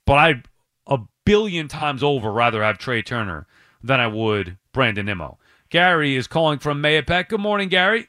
But 0.05 0.17
I'd 0.19 0.47
a 0.87 0.99
billion 1.25 1.67
times 1.67 2.01
over 2.01 2.31
rather 2.31 2.63
have 2.63 2.77
Trea 2.77 3.03
Turner 3.03 3.45
than 3.83 3.99
I 3.99 4.07
would 4.07 4.57
Brandon 4.71 5.05
Nimmo. 5.05 5.37
Gary 5.69 6.15
is 6.15 6.27
calling 6.27 6.59
from 6.59 6.81
Mahopac. 6.81 7.27
Good 7.27 7.41
morning, 7.41 7.67
Gary. 7.67 8.07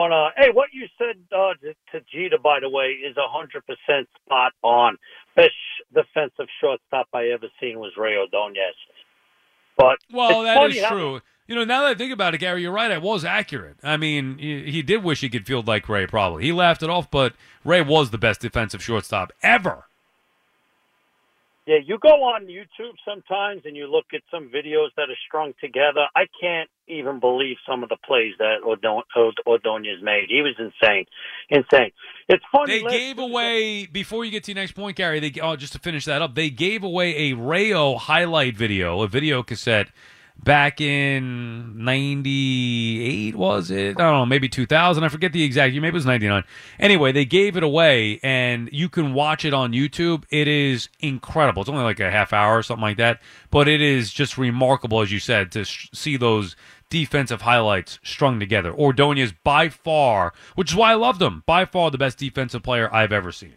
On 0.00 0.12
uh, 0.12 0.28
hey, 0.36 0.50
what 0.52 0.68
you 0.74 0.86
said 0.98 1.16
uh, 1.34 1.54
to, 1.62 1.72
to 1.92 2.04
Jeter, 2.12 2.36
by 2.36 2.60
the 2.60 2.68
way, 2.68 2.88
is 2.88 3.16
a 3.16 3.26
hundred 3.26 3.64
percent 3.64 4.06
spot 4.22 4.52
on. 4.62 4.98
Best 5.34 5.54
defensive 5.94 6.46
shortstop 6.60 7.08
I 7.14 7.28
ever 7.28 7.46
seen 7.58 7.78
was 7.78 7.92
Rey 7.96 8.18
Ordonez. 8.18 8.74
But 9.78 9.96
well, 10.12 10.42
that 10.42 10.70
is 10.70 10.82
how- 10.82 10.90
true. 10.90 11.20
You 11.48 11.54
know, 11.54 11.64
now 11.64 11.82
that 11.82 11.88
I 11.88 11.94
think 11.94 12.12
about 12.12 12.34
it, 12.34 12.38
Gary, 12.38 12.60
you're 12.60 12.70
right. 12.70 12.90
I 12.90 12.98
was 12.98 13.24
accurate. 13.24 13.76
I 13.82 13.96
mean, 13.96 14.36
he, 14.36 14.70
he 14.70 14.82
did 14.82 15.02
wish 15.02 15.22
he 15.22 15.30
could 15.30 15.46
field 15.46 15.66
like 15.66 15.88
Rey. 15.88 16.06
Probably 16.06 16.44
he 16.44 16.52
laughed 16.52 16.82
it 16.82 16.90
off, 16.90 17.10
but 17.10 17.32
Rey 17.64 17.80
was 17.80 18.10
the 18.10 18.18
best 18.18 18.40
defensive 18.40 18.82
shortstop 18.82 19.32
ever. 19.42 19.86
Yeah, 21.66 21.76
you 21.84 21.98
go 21.98 22.08
on 22.08 22.46
YouTube 22.46 22.94
sometimes 23.04 23.62
and 23.66 23.76
you 23.76 23.90
look 23.90 24.06
at 24.14 24.22
some 24.30 24.48
videos 24.48 24.88
that 24.96 25.10
are 25.10 25.18
strung 25.26 25.52
together. 25.60 26.06
I 26.16 26.24
can't 26.40 26.68
even 26.86 27.20
believe 27.20 27.56
some 27.68 27.82
of 27.82 27.90
the 27.90 27.98
plays 28.06 28.32
that 28.38 28.62
Ordon- 28.64 29.02
Ord- 29.14 29.40
Ordonez 29.46 30.02
made. 30.02 30.28
He 30.28 30.40
was 30.40 30.54
insane, 30.58 31.04
insane. 31.50 31.90
It's 32.26 32.44
funny. 32.50 32.82
They 32.82 32.88
gave 32.88 33.18
away 33.18 33.84
before 33.84 34.24
you 34.24 34.30
get 34.30 34.44
to 34.44 34.52
your 34.52 34.62
next 34.62 34.72
point, 34.72 34.96
Gary. 34.96 35.20
They 35.20 35.40
oh, 35.40 35.56
just 35.56 35.74
to 35.74 35.78
finish 35.78 36.06
that 36.06 36.22
up, 36.22 36.34
they 36.34 36.48
gave 36.48 36.82
away 36.82 37.30
a 37.30 37.32
Rayo 37.34 37.96
highlight 37.96 38.56
video, 38.56 39.02
a 39.02 39.08
video 39.08 39.42
cassette 39.42 39.88
back 40.42 40.80
in 40.80 41.84
98 41.84 43.34
was 43.34 43.70
it? 43.70 43.98
I 43.98 44.02
don't 44.02 44.12
know 44.12 44.26
maybe 44.26 44.48
2000 44.48 45.02
i 45.02 45.08
forget 45.08 45.32
the 45.32 45.42
exact 45.42 45.72
year. 45.72 45.82
Maybe 45.82 45.94
it 45.94 45.94
was 45.94 46.06
99 46.06 46.44
anyway 46.78 47.12
they 47.12 47.24
gave 47.24 47.56
it 47.56 47.62
away 47.62 48.20
and 48.22 48.68
you 48.72 48.88
can 48.88 49.14
watch 49.14 49.44
it 49.44 49.52
on 49.52 49.72
youtube. 49.72 50.24
It 50.30 50.48
is 50.48 50.88
incredible. 51.00 51.62
It's 51.62 51.68
only 51.68 51.82
like 51.82 52.00
a 52.00 52.10
half 52.10 52.32
hour 52.32 52.58
or 52.58 52.62
something 52.62 52.82
like 52.82 52.96
that 52.98 53.20
but 53.50 53.68
it 53.68 53.80
is 53.80 54.12
just 54.12 54.38
remarkable 54.38 55.00
as 55.00 55.12
you 55.12 55.18
said 55.18 55.50
to 55.52 55.64
sh- 55.64 55.88
see 55.92 56.16
those 56.16 56.56
defensive 56.90 57.42
highlights 57.42 57.98
strung 58.02 58.40
together. 58.40 58.72
Ordonez 58.72 59.32
by 59.44 59.68
far 59.68 60.32
which 60.54 60.70
is 60.70 60.76
why 60.76 60.92
i 60.92 60.94
loved 60.94 61.20
him 61.20 61.42
by 61.46 61.64
far 61.64 61.90
the 61.90 61.98
best 61.98 62.18
defensive 62.18 62.62
player 62.62 62.92
i've 62.94 63.12
ever 63.12 63.32
seen. 63.32 63.56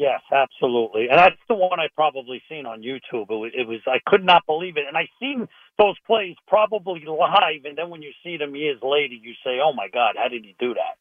Yes, 0.00 0.22
absolutely, 0.32 1.08
and 1.10 1.18
that's 1.18 1.36
the 1.46 1.54
one 1.54 1.78
I 1.78 1.88
probably 1.94 2.40
seen 2.48 2.64
on 2.64 2.80
YouTube. 2.80 3.28
It 3.28 3.34
was, 3.34 3.52
it 3.54 3.68
was 3.68 3.80
I 3.86 3.98
could 4.06 4.24
not 4.24 4.46
believe 4.46 4.78
it, 4.78 4.84
and 4.88 4.96
I 4.96 5.06
seen 5.20 5.46
those 5.80 5.96
plays 6.06 6.36
probably 6.46 7.04
live, 7.06 7.64
and 7.64 7.76
then 7.76 7.88
when 7.88 8.02
you 8.02 8.12
see 8.22 8.36
them 8.36 8.54
years 8.54 8.78
later, 8.82 9.14
you 9.14 9.32
say, 9.42 9.60
"Oh 9.64 9.72
my 9.72 9.88
God, 9.88 10.16
how 10.18 10.28
did 10.28 10.44
he 10.44 10.54
do 10.58 10.74
that?" 10.74 10.96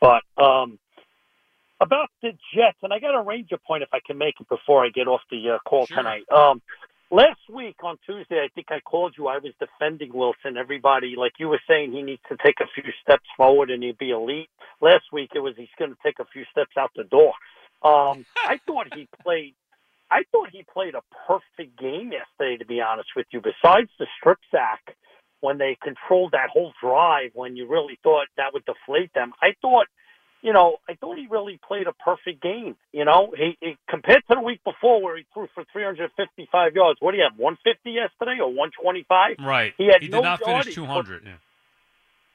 But 0.00 0.42
um, 0.42 0.78
about 1.80 2.10
the 2.22 2.30
Jets, 2.54 2.78
and 2.82 2.92
I 2.92 3.00
got 3.00 3.18
a 3.18 3.22
Ranger 3.22 3.58
point 3.66 3.82
if 3.82 3.88
I 3.92 4.00
can 4.06 4.18
make 4.18 4.34
it 4.40 4.48
before 4.48 4.84
I 4.84 4.90
get 4.90 5.08
off 5.08 5.22
the 5.30 5.56
uh, 5.56 5.58
call 5.68 5.86
Sure. 5.86 5.96
tonight. 5.96 6.22
Um, 6.30 6.62
last 7.10 7.40
week 7.52 7.76
on 7.82 7.96
Tuesday, 8.06 8.38
I 8.38 8.48
think 8.54 8.68
I 8.70 8.80
called 8.80 9.14
you. 9.18 9.26
I 9.26 9.38
was 9.38 9.52
defending 9.58 10.12
Wilson. 10.12 10.56
Everybody, 10.56 11.14
like 11.16 11.32
you 11.38 11.48
were 11.48 11.60
saying, 11.68 11.92
he 11.92 12.02
needs 12.02 12.22
to 12.28 12.36
take 12.44 12.56
a 12.60 12.66
few 12.74 12.92
steps 13.02 13.26
forward 13.36 13.70
and 13.70 13.82
he'd 13.82 13.98
be 13.98 14.10
elite. 14.10 14.50
Last 14.80 15.04
week, 15.12 15.30
it 15.34 15.40
was 15.40 15.54
he's 15.56 15.68
going 15.78 15.90
to 15.90 15.96
take 16.04 16.18
a 16.20 16.26
few 16.32 16.44
steps 16.52 16.76
out 16.78 16.90
the 16.94 17.04
door. 17.04 17.32
Um, 17.82 18.24
I 18.44 18.60
thought 18.66 18.94
he 18.94 19.08
played. 19.22 19.54
I 20.10 20.22
thought 20.32 20.48
he 20.52 20.64
played 20.72 20.94
a 20.94 21.02
perfect 21.26 21.78
game 21.78 22.12
yesterday. 22.12 22.58
To 22.58 22.66
be 22.66 22.80
honest 22.80 23.10
with 23.16 23.26
you, 23.32 23.40
besides 23.40 23.90
the 23.98 24.06
strip 24.18 24.38
sack, 24.50 24.96
when 25.40 25.58
they 25.58 25.76
controlled 25.82 26.32
that 26.32 26.50
whole 26.52 26.72
drive, 26.82 27.30
when 27.34 27.56
you 27.56 27.68
really 27.68 27.98
thought 28.02 28.26
that 28.36 28.52
would 28.52 28.64
deflate 28.64 29.12
them, 29.14 29.32
I 29.40 29.54
thought, 29.62 29.86
you 30.42 30.52
know, 30.52 30.76
I 30.88 30.94
thought 30.94 31.16
he 31.16 31.26
really 31.30 31.58
played 31.66 31.86
a 31.86 31.92
perfect 31.92 32.42
game. 32.42 32.76
You 32.92 33.04
know, 33.04 33.32
he, 33.36 33.56
he 33.60 33.76
compared 33.88 34.22
to 34.28 34.36
the 34.36 34.40
week 34.40 34.60
before 34.64 35.02
where 35.02 35.16
he 35.16 35.24
threw 35.32 35.48
for 35.54 35.64
355 35.72 36.74
yards. 36.74 36.98
What 37.00 37.12
do 37.12 37.18
you 37.18 37.24
have? 37.24 37.38
150 37.38 37.90
yesterday 37.90 38.40
or 38.40 38.48
125? 38.48 39.36
right 39.46 39.74
He 39.78 39.86
had 39.86 40.02
he 40.02 40.08
did 40.08 40.12
no 40.12 40.22
not 40.22 40.40
finish 40.40 40.66
yardage, 40.66 40.74
200 40.74 41.22
yeah. 41.24 41.32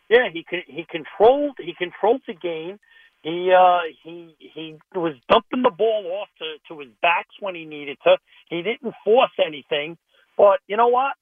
Yeah, 0.08 0.30
he 0.32 0.46
he 0.68 0.86
controlled 0.90 1.58
he 1.58 1.74
controlled 1.74 2.22
the 2.28 2.34
game. 2.34 2.80
He 3.26 3.52
uh 3.52 3.80
he 4.04 4.36
he 4.38 4.78
was 4.94 5.16
dumping 5.28 5.64
the 5.64 5.72
ball 5.72 6.22
off 6.22 6.30
to 6.38 6.46
to 6.68 6.80
his 6.80 6.92
backs 7.02 7.34
when 7.40 7.56
he 7.56 7.66
needed 7.66 7.98
to. 8.04 8.18
He 8.50 8.62
didn't 8.62 8.94
force 9.04 9.32
anything. 9.44 9.98
But 10.38 10.60
you 10.68 10.78
know 10.78 10.90
what? 10.90 11.14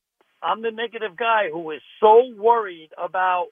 I'm 0.41 0.62
the 0.62 0.72
negative 0.72 1.15
guy 1.15 1.43
who 1.50 1.72
is 1.72 1.79
so 2.01 2.24
worried 2.38 2.89
about 3.01 3.48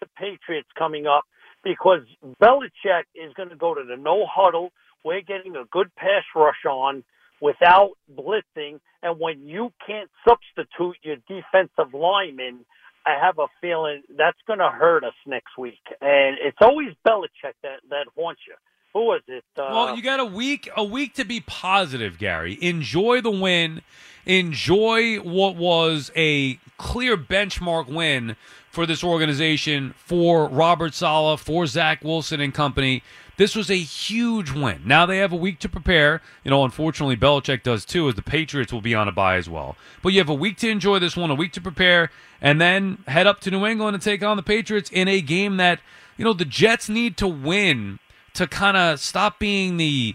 the 0.00 0.08
Patriots 0.18 0.68
coming 0.76 1.06
up 1.06 1.22
because 1.62 2.00
Belichick 2.42 3.04
is 3.14 3.32
going 3.36 3.50
to 3.50 3.56
go 3.56 3.72
to 3.72 3.84
the 3.88 3.96
no 3.96 4.26
huddle. 4.28 4.72
We're 5.04 5.20
getting 5.20 5.54
a 5.54 5.64
good 5.70 5.94
pass 5.94 6.24
rush 6.34 6.64
on 6.68 7.04
without 7.40 7.92
blitzing, 8.18 8.80
and 9.04 9.20
when 9.20 9.46
you 9.46 9.70
can't 9.86 10.10
substitute 10.26 10.96
your 11.04 11.18
defensive 11.28 11.94
lineman, 11.94 12.64
I 13.06 13.18
have 13.20 13.38
a 13.38 13.46
feeling 13.60 14.02
that's 14.16 14.38
going 14.46 14.60
to 14.60 14.70
hurt 14.70 15.04
us 15.04 15.14
next 15.26 15.58
week. 15.58 15.82
And 16.00 16.36
it's 16.40 16.58
always 16.60 16.90
Belichick 17.06 17.54
that 17.62 17.80
that 17.90 18.06
haunts 18.16 18.40
you. 18.46 18.54
Who 18.94 19.06
was 19.06 19.22
it? 19.26 19.44
Uh, 19.56 19.68
Well, 19.70 19.96
you 19.96 20.02
got 20.02 20.20
a 20.20 20.24
week 20.24 20.68
a 20.76 20.84
week 20.84 21.14
to 21.14 21.24
be 21.24 21.40
positive, 21.40 22.18
Gary. 22.18 22.56
Enjoy 22.60 23.20
the 23.20 23.30
win. 23.30 23.82
Enjoy 24.24 25.16
what 25.18 25.56
was 25.56 26.10
a 26.16 26.54
clear 26.78 27.16
benchmark 27.16 27.88
win 27.88 28.36
for 28.70 28.86
this 28.86 29.04
organization, 29.04 29.94
for 29.98 30.48
Robert 30.48 30.94
Saleh, 30.94 31.38
for 31.38 31.66
Zach 31.66 32.02
Wilson 32.02 32.40
and 32.40 32.54
company. 32.54 33.02
This 33.36 33.56
was 33.56 33.70
a 33.70 33.76
huge 33.76 34.52
win. 34.52 34.82
Now 34.84 35.06
they 35.06 35.18
have 35.18 35.32
a 35.32 35.36
week 35.36 35.58
to 35.60 35.68
prepare. 35.68 36.22
You 36.44 36.50
know, 36.50 36.64
unfortunately, 36.64 37.16
Belichick 37.16 37.62
does 37.62 37.84
too, 37.84 38.08
as 38.08 38.14
the 38.14 38.22
Patriots 38.22 38.72
will 38.72 38.80
be 38.80 38.94
on 38.94 39.08
a 39.08 39.12
bye 39.12 39.36
as 39.36 39.48
well. 39.48 39.76
But 40.02 40.12
you 40.12 40.20
have 40.20 40.28
a 40.28 40.34
week 40.34 40.56
to 40.58 40.68
enjoy 40.68 40.98
this 40.98 41.16
one, 41.16 41.30
a 41.30 41.34
week 41.34 41.52
to 41.52 41.60
prepare, 41.60 42.10
and 42.40 42.60
then 42.60 42.98
head 43.08 43.26
up 43.26 43.40
to 43.40 43.50
New 43.50 43.66
England 43.66 43.94
and 43.94 44.02
take 44.02 44.22
on 44.22 44.36
the 44.36 44.42
Patriots 44.42 44.90
in 44.90 45.08
a 45.08 45.20
game 45.20 45.56
that, 45.56 45.80
you 46.16 46.24
know, 46.24 46.32
the 46.32 46.44
Jets 46.44 46.88
need 46.88 47.16
to 47.16 47.26
win 47.26 47.98
to 48.34 48.46
kind 48.46 48.76
of 48.76 49.00
stop 49.00 49.38
being 49.38 49.76
the 49.76 50.14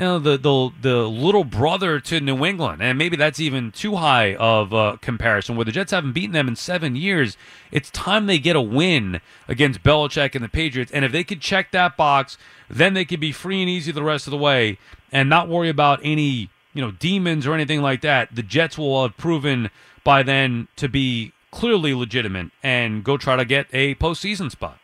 know 0.00 0.18
the 0.18 0.36
the 0.36 0.70
the 0.80 1.08
little 1.08 1.44
brother 1.44 2.00
to 2.00 2.20
New 2.20 2.44
England, 2.44 2.82
and 2.82 2.98
maybe 2.98 3.16
that's 3.16 3.40
even 3.40 3.72
too 3.72 3.96
high 3.96 4.34
of 4.34 4.72
a 4.72 4.98
comparison. 4.98 5.56
Where 5.56 5.64
the 5.64 5.72
Jets 5.72 5.92
haven't 5.92 6.12
beaten 6.12 6.32
them 6.32 6.48
in 6.48 6.56
seven 6.56 6.96
years, 6.96 7.36
it's 7.70 7.90
time 7.90 8.26
they 8.26 8.38
get 8.38 8.56
a 8.56 8.60
win 8.60 9.20
against 9.48 9.82
Belichick 9.82 10.34
and 10.34 10.44
the 10.44 10.48
Patriots. 10.48 10.92
And 10.92 11.04
if 11.04 11.12
they 11.12 11.24
could 11.24 11.40
check 11.40 11.70
that 11.72 11.96
box, 11.96 12.38
then 12.68 12.94
they 12.94 13.04
could 13.04 13.20
be 13.20 13.32
free 13.32 13.60
and 13.60 13.70
easy 13.70 13.92
the 13.92 14.02
rest 14.02 14.26
of 14.26 14.30
the 14.30 14.38
way, 14.38 14.78
and 15.12 15.28
not 15.28 15.48
worry 15.48 15.68
about 15.68 16.00
any 16.02 16.50
you 16.72 16.82
know 16.82 16.90
demons 16.90 17.46
or 17.46 17.54
anything 17.54 17.82
like 17.82 18.00
that. 18.02 18.34
The 18.34 18.42
Jets 18.42 18.78
will 18.78 19.02
have 19.02 19.16
proven 19.16 19.70
by 20.04 20.22
then 20.22 20.68
to 20.76 20.88
be 20.88 21.32
clearly 21.50 21.94
legitimate 21.94 22.50
and 22.62 23.02
go 23.04 23.16
try 23.16 23.36
to 23.36 23.44
get 23.44 23.66
a 23.72 23.94
postseason 23.96 24.50
spot. 24.50 24.78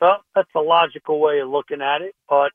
Well, 0.00 0.24
that's 0.34 0.50
a 0.56 0.60
logical 0.60 1.20
way 1.20 1.38
of 1.38 1.48
looking 1.48 1.80
at 1.80 2.02
it. 2.02 2.14
But 2.28 2.50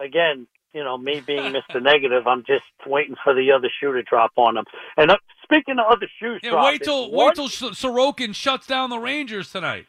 again, 0.00 0.46
you 0.72 0.84
know, 0.84 0.98
me 0.98 1.20
being 1.26 1.52
Mr. 1.52 1.82
Negative, 1.82 2.26
I'm 2.26 2.44
just 2.46 2.64
waiting 2.86 3.16
for 3.22 3.34
the 3.34 3.52
other 3.52 3.68
shoe 3.80 3.92
to 3.92 4.02
drop 4.02 4.32
on 4.36 4.54
them. 4.54 4.64
And 4.96 5.10
uh, 5.10 5.16
speaking 5.42 5.78
of 5.78 5.86
other 5.90 6.08
shoes, 6.20 6.40
Yeah, 6.42 6.50
dropping, 6.50 6.72
wait 6.72 6.82
till 6.82 7.12
wait 7.12 7.34
till 7.34 7.48
Sorokin 7.48 8.34
shuts 8.34 8.66
down 8.66 8.90
the 8.90 8.98
Rangers 8.98 9.50
tonight. 9.50 9.86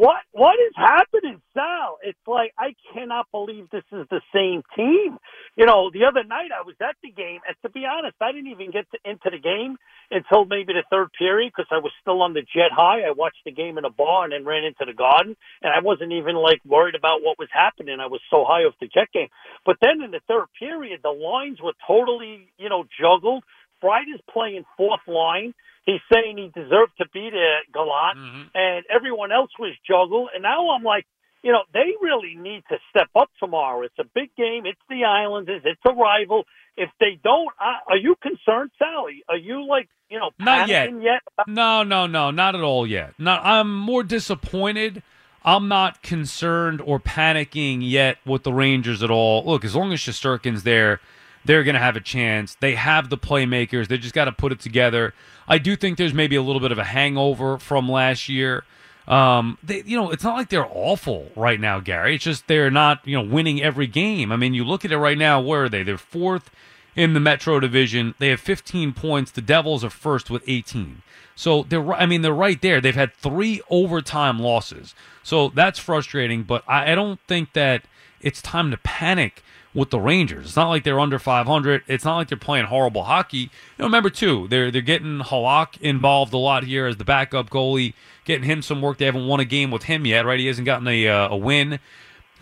What 0.00 0.24
what 0.32 0.56
is 0.56 0.72
happening, 0.76 1.42
Sal? 1.52 1.98
It's 2.02 2.24
like 2.26 2.56
I 2.56 2.72
cannot 2.94 3.26
believe 3.32 3.68
this 3.68 3.84
is 3.92 4.08
the 4.08 4.22
same 4.32 4.62
team. 4.74 5.18
You 5.56 5.66
know, 5.66 5.90
the 5.92 6.08
other 6.08 6.24
night 6.24 6.56
I 6.56 6.64
was 6.64 6.74
at 6.80 6.96
the 7.02 7.12
game, 7.12 7.40
and 7.46 7.54
to 7.60 7.68
be 7.68 7.84
honest, 7.84 8.16
I 8.18 8.32
didn't 8.32 8.50
even 8.50 8.70
get 8.72 8.88
to, 8.92 8.98
into 9.04 9.28
the 9.28 9.38
game 9.38 9.76
until 10.10 10.46
maybe 10.46 10.72
the 10.72 10.88
third 10.88 11.12
period 11.18 11.52
because 11.54 11.68
I 11.70 11.84
was 11.84 11.92
still 12.00 12.22
on 12.22 12.32
the 12.32 12.40
jet 12.40 12.72
high. 12.72 13.04
I 13.04 13.12
watched 13.12 13.44
the 13.44 13.52
game 13.52 13.76
in 13.76 13.84
a 13.84 13.90
bar 13.92 14.24
and 14.24 14.32
then 14.32 14.48
ran 14.48 14.64
into 14.64 14.88
the 14.88 14.96
garden, 14.96 15.36
and 15.60 15.70
I 15.70 15.84
wasn't 15.84 16.12
even 16.12 16.34
like 16.34 16.64
worried 16.64 16.96
about 16.96 17.20
what 17.20 17.38
was 17.38 17.52
happening. 17.52 18.00
I 18.00 18.08
was 18.08 18.24
so 18.30 18.48
high 18.48 18.64
off 18.64 18.80
the 18.80 18.88
jet 18.88 19.12
game. 19.12 19.28
But 19.66 19.76
then 19.84 20.00
in 20.00 20.12
the 20.12 20.24
third 20.26 20.48
period, 20.58 21.00
the 21.04 21.12
lines 21.12 21.60
were 21.60 21.76
totally, 21.86 22.48
you 22.56 22.70
know, 22.70 22.88
juggled. 22.96 23.44
Bright 23.80 24.06
is 24.14 24.20
playing 24.32 24.64
fourth 24.76 25.06
line. 25.06 25.54
He's 25.86 26.00
saying 26.12 26.36
he 26.36 26.48
deserved 26.48 26.92
to 26.98 27.06
be 27.12 27.30
there, 27.30 27.60
Gallant, 27.72 28.18
mm-hmm. 28.18 28.42
and 28.54 28.84
everyone 28.94 29.32
else 29.32 29.50
was 29.58 29.74
juggled. 29.86 30.28
And 30.34 30.42
now 30.42 30.70
I'm 30.70 30.82
like, 30.82 31.06
you 31.42 31.52
know, 31.52 31.62
they 31.72 31.94
really 32.02 32.34
need 32.36 32.62
to 32.68 32.76
step 32.90 33.08
up 33.16 33.30
tomorrow. 33.38 33.82
It's 33.82 33.98
a 33.98 34.04
big 34.14 34.34
game. 34.36 34.66
It's 34.66 34.80
the 34.88 35.04
Islanders. 35.04 35.62
It's 35.64 35.80
a 35.86 35.92
rival. 35.92 36.44
If 36.76 36.90
they 37.00 37.18
don't, 37.24 37.48
I, 37.58 37.78
are 37.88 37.96
you 37.96 38.14
concerned, 38.22 38.70
Sally? 38.78 39.24
Are 39.28 39.36
you 39.36 39.66
like, 39.66 39.88
you 40.10 40.18
know, 40.18 40.30
Not 40.38 40.68
yet. 40.68 40.90
yet? 41.00 41.22
No, 41.46 41.82
no, 41.82 42.06
no, 42.06 42.30
not 42.30 42.54
at 42.54 42.60
all 42.60 42.86
yet. 42.86 43.14
Not. 43.18 43.44
I'm 43.44 43.74
more 43.74 44.02
disappointed. 44.02 45.02
I'm 45.44 45.68
not 45.68 46.02
concerned 46.02 46.82
or 46.82 47.00
panicking 47.00 47.78
yet 47.82 48.18
with 48.26 48.42
the 48.42 48.52
Rangers 48.52 49.02
at 49.02 49.10
all. 49.10 49.44
Look, 49.44 49.64
as 49.64 49.74
long 49.74 49.92
as 49.92 50.00
Shesterkin's 50.00 50.64
there, 50.64 51.00
they're 51.44 51.64
going 51.64 51.74
to 51.74 51.80
have 51.80 51.96
a 51.96 52.00
chance. 52.00 52.56
They 52.60 52.74
have 52.74 53.08
the 53.08 53.18
playmakers. 53.18 53.88
They 53.88 53.98
just 53.98 54.14
got 54.14 54.26
to 54.26 54.32
put 54.32 54.52
it 54.52 54.60
together. 54.60 55.14
I 55.48 55.58
do 55.58 55.76
think 55.76 55.98
there's 55.98 56.14
maybe 56.14 56.36
a 56.36 56.42
little 56.42 56.60
bit 56.60 56.72
of 56.72 56.78
a 56.78 56.84
hangover 56.84 57.58
from 57.58 57.88
last 57.88 58.28
year. 58.28 58.64
Um, 59.08 59.58
they, 59.62 59.82
you 59.84 59.96
know, 59.96 60.10
it's 60.10 60.22
not 60.22 60.36
like 60.36 60.50
they're 60.50 60.68
awful 60.70 61.32
right 61.34 61.58
now, 61.58 61.80
Gary. 61.80 62.14
It's 62.14 62.24
just 62.24 62.46
they're 62.46 62.70
not, 62.70 63.06
you 63.06 63.16
know, 63.16 63.24
winning 63.24 63.60
every 63.62 63.86
game. 63.86 64.30
I 64.30 64.36
mean, 64.36 64.54
you 64.54 64.64
look 64.64 64.84
at 64.84 64.92
it 64.92 64.98
right 64.98 65.18
now. 65.18 65.40
Where 65.40 65.64
are 65.64 65.68
they? 65.68 65.82
They're 65.82 65.98
fourth 65.98 66.50
in 66.94 67.14
the 67.14 67.20
Metro 67.20 67.58
Division. 67.58 68.14
They 68.18 68.28
have 68.28 68.40
15 68.40 68.92
points. 68.92 69.30
The 69.30 69.40
Devils 69.40 69.82
are 69.82 69.90
first 69.90 70.30
with 70.30 70.44
18. 70.46 71.02
So 71.34 71.64
they're, 71.64 71.92
I 71.94 72.06
mean, 72.06 72.22
they're 72.22 72.32
right 72.32 72.60
there. 72.60 72.80
They've 72.80 72.94
had 72.94 73.14
three 73.14 73.62
overtime 73.70 74.38
losses. 74.38 74.94
So 75.22 75.48
that's 75.48 75.78
frustrating. 75.78 76.42
But 76.42 76.62
I, 76.68 76.92
I 76.92 76.94
don't 76.94 77.18
think 77.26 77.54
that 77.54 77.84
it's 78.20 78.42
time 78.42 78.70
to 78.70 78.76
panic 78.76 79.42
with 79.74 79.90
the 79.90 80.00
Rangers. 80.00 80.46
It's 80.46 80.56
not 80.56 80.68
like 80.68 80.84
they're 80.84 81.00
under 81.00 81.18
500. 81.18 81.82
It's 81.86 82.04
not 82.04 82.16
like 82.16 82.28
they're 82.28 82.38
playing 82.38 82.66
horrible 82.66 83.04
hockey. 83.04 83.38
You 83.38 83.48
know, 83.78 83.84
remember 83.86 84.10
too, 84.10 84.48
they're 84.48 84.70
they're 84.70 84.82
getting 84.82 85.20
Halak 85.20 85.80
involved 85.80 86.32
a 86.32 86.38
lot 86.38 86.64
here 86.64 86.86
as 86.86 86.96
the 86.96 87.04
backup 87.04 87.50
goalie, 87.50 87.94
getting 88.24 88.44
him 88.44 88.62
some 88.62 88.82
work. 88.82 88.98
They 88.98 89.04
haven't 89.06 89.26
won 89.26 89.40
a 89.40 89.44
game 89.44 89.70
with 89.70 89.84
him 89.84 90.06
yet, 90.06 90.26
right? 90.26 90.40
He 90.40 90.46
hasn't 90.46 90.66
gotten 90.66 90.88
a 90.88 91.08
uh, 91.08 91.28
a 91.28 91.36
win 91.36 91.78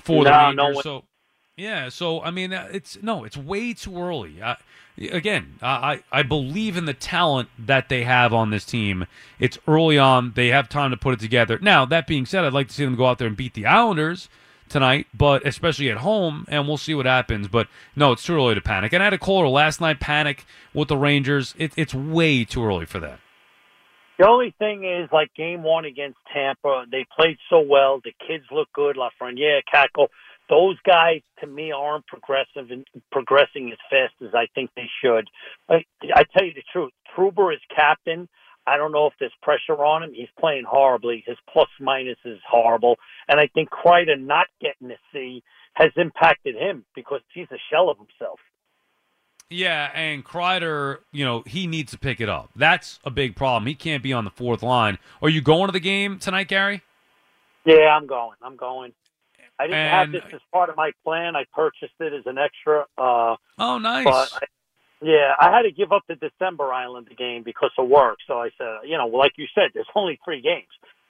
for 0.03 0.25
the 0.25 0.31
No, 0.31 0.67
Rangers. 0.67 0.77
no 0.77 0.81
so 0.81 1.05
yeah, 1.57 1.89
so 1.89 2.23
I 2.23 2.31
mean, 2.31 2.53
uh, 2.53 2.69
it's 2.73 3.03
no, 3.03 3.25
it's 3.25 3.37
way 3.37 3.75
too 3.75 4.01
early. 4.01 4.41
I, 4.43 4.57
again, 5.11 5.57
I 5.61 6.03
I 6.13 6.23
believe 6.23 6.77
in 6.77 6.85
the 6.85 6.95
talent 6.95 7.49
that 7.59 7.89
they 7.89 8.05
have 8.05 8.33
on 8.33 8.51
this 8.51 8.65
team. 8.65 9.07
It's 9.41 9.59
early 9.67 9.99
on; 9.99 10.33
they 10.35 10.49
have 10.49 10.69
time 10.69 10.93
to 10.93 10.97
put 10.97 11.15
it 11.15 11.21
together. 11.21 11.59
Now, 11.61 11.85
that 11.85 12.07
being 12.07 12.27
said, 12.27 12.45
I'd 12.45 12.53
like 12.53 12.69
to 12.69 12.75
see 12.75 12.85
them 12.85 12.95
go 12.95 13.07
out 13.07 13.19
there 13.19 13.27
and 13.27 13.37
beat 13.37 13.55
the 13.55 13.67
Islanders 13.67 14.29
tonight, 14.69 15.07
but 15.15 15.47
especially 15.47 15.91
at 15.91 15.99
home, 15.99 16.45
and 16.49 16.69
we'll 16.69 16.77
see 16.77 16.95
what 16.95 17.07
happens. 17.07 17.49
But 17.49 17.69
no, 17.97 18.13
it's 18.13 18.23
too 18.23 18.35
early 18.35 18.55
to 18.55 18.61
panic. 18.61 18.93
And 18.93 19.03
I 19.03 19.07
had 19.07 19.15
a 19.15 19.19
caller 19.19 19.49
last 19.49 19.81
night 19.81 20.01
panic 20.01 20.45
with 20.73 20.89
the 20.89 20.97
Rangers. 20.97 21.55
It, 21.59 21.73
it's 21.77 21.95
way 21.95 22.45
too 22.45 22.65
early 22.65 22.87
for 22.87 23.01
that. 23.01 23.21
The 24.19 24.27
only 24.27 24.53
thing 24.59 24.85
is, 24.85 25.09
like 25.13 25.33
game 25.35 25.63
one 25.63 25.85
against 25.85 26.19
Tampa, 26.35 26.87
they 26.91 27.07
played 27.17 27.39
so 27.49 27.61
well. 27.61 28.01
The 28.03 28.13
kids 28.27 28.45
look 28.51 28.69
good. 28.73 28.97
Lafreniere, 28.97 29.61
Kakko. 29.73 30.09
Those 30.51 30.77
guys, 30.85 31.21
to 31.41 31.47
me, 31.47 31.73
aren't 31.73 32.07
progressive 32.07 32.71
and 32.71 32.85
progressing 33.13 33.71
as 33.71 33.79
fast 33.91 34.15
as 34.23 34.35
I 34.35 34.47
think 34.55 34.71
they 34.75 34.89
should. 35.03 35.29
I, 35.69 35.85
I 36.15 36.25
tell 36.37 36.45
you 36.45 36.55
the 36.55 36.65
truth. 36.73 36.93
Trouba 37.15 37.55
is 37.55 37.61
captain. 37.75 38.29
I 38.69 38.77
don't 38.77 38.93
know 38.93 39.07
if 39.07 39.15
there's 39.19 39.33
pressure 39.43 39.83
on 39.85 40.03
him. 40.03 40.13
He's 40.15 40.29
playing 40.39 40.65
horribly. 40.69 41.25
His 41.27 41.37
plus 41.53 41.69
minus 41.81 42.19
is 42.25 42.39
horrible. 42.49 42.97
And 43.29 43.41
I 43.41 43.49
think 43.55 43.71
Kreider 43.71 44.19
not 44.21 44.47
getting 44.61 44.89
to 44.89 44.97
see 45.13 45.43
has 45.75 45.91
impacted 45.97 46.55
him 46.57 46.85
because 46.95 47.21
he's 47.33 47.47
a 47.53 47.59
shell 47.71 47.89
of 47.91 47.97
himself. 47.99 48.41
Yeah, 49.51 49.91
and 49.95 50.25
Kreider, 50.25 50.99
you 51.11 51.25
know, 51.25 51.43
he 51.47 51.67
needs 51.67 51.93
to 51.93 51.99
pick 51.99 52.21
it 52.21 52.29
up. 52.29 52.51
That's 52.55 52.99
a 53.05 53.11
big 53.11 53.35
problem. 53.35 53.67
He 53.67 53.75
can't 53.75 54.03
be 54.03 54.13
on 54.13 54.25
the 54.25 54.31
fourth 54.31 54.63
line. 54.63 54.99
Are 55.23 55.31
you 55.31 55.41
going 55.41 55.67
to 55.69 55.73
the 55.73 55.81
game 55.81 56.19
tonight, 56.19 56.49
Gary? 56.49 56.83
Yeah, 57.65 57.97
I'm 57.97 58.07
going. 58.07 58.37
I'm 58.43 58.57
going. 58.57 58.93
I 59.59 59.67
didn't 59.67 59.89
have 59.91 60.13
this 60.13 60.23
as 60.33 60.41
part 60.53 60.69
of 60.71 60.77
my 60.77 60.93
plan. 61.03 61.35
I 61.35 61.45
purchased 61.53 61.95
it 61.99 62.13
as 62.13 62.27
an 62.27 62.39
extra. 62.39 62.85
Uh, 62.97 63.37
Oh, 63.59 63.79
nice. 63.79 64.05
but 64.05 64.31
I, 64.35 64.47
yeah, 65.03 65.35
I 65.39 65.51
had 65.51 65.63
to 65.63 65.71
give 65.71 65.93
up 65.93 66.03
the 66.09 66.15
December 66.17 66.73
Islander 66.73 67.15
game 67.17 67.43
because 67.45 67.71
of 67.79 67.89
work. 67.89 68.19
So 68.27 68.35
I 68.41 68.51
said, 68.59 68.89
you 68.89 68.97
know, 68.99 69.07
like 69.07 69.33
you 69.37 69.47
said, 69.55 69.71
there's 69.75 69.87
only 69.95 70.19
three 70.25 70.41
games. 70.41 70.67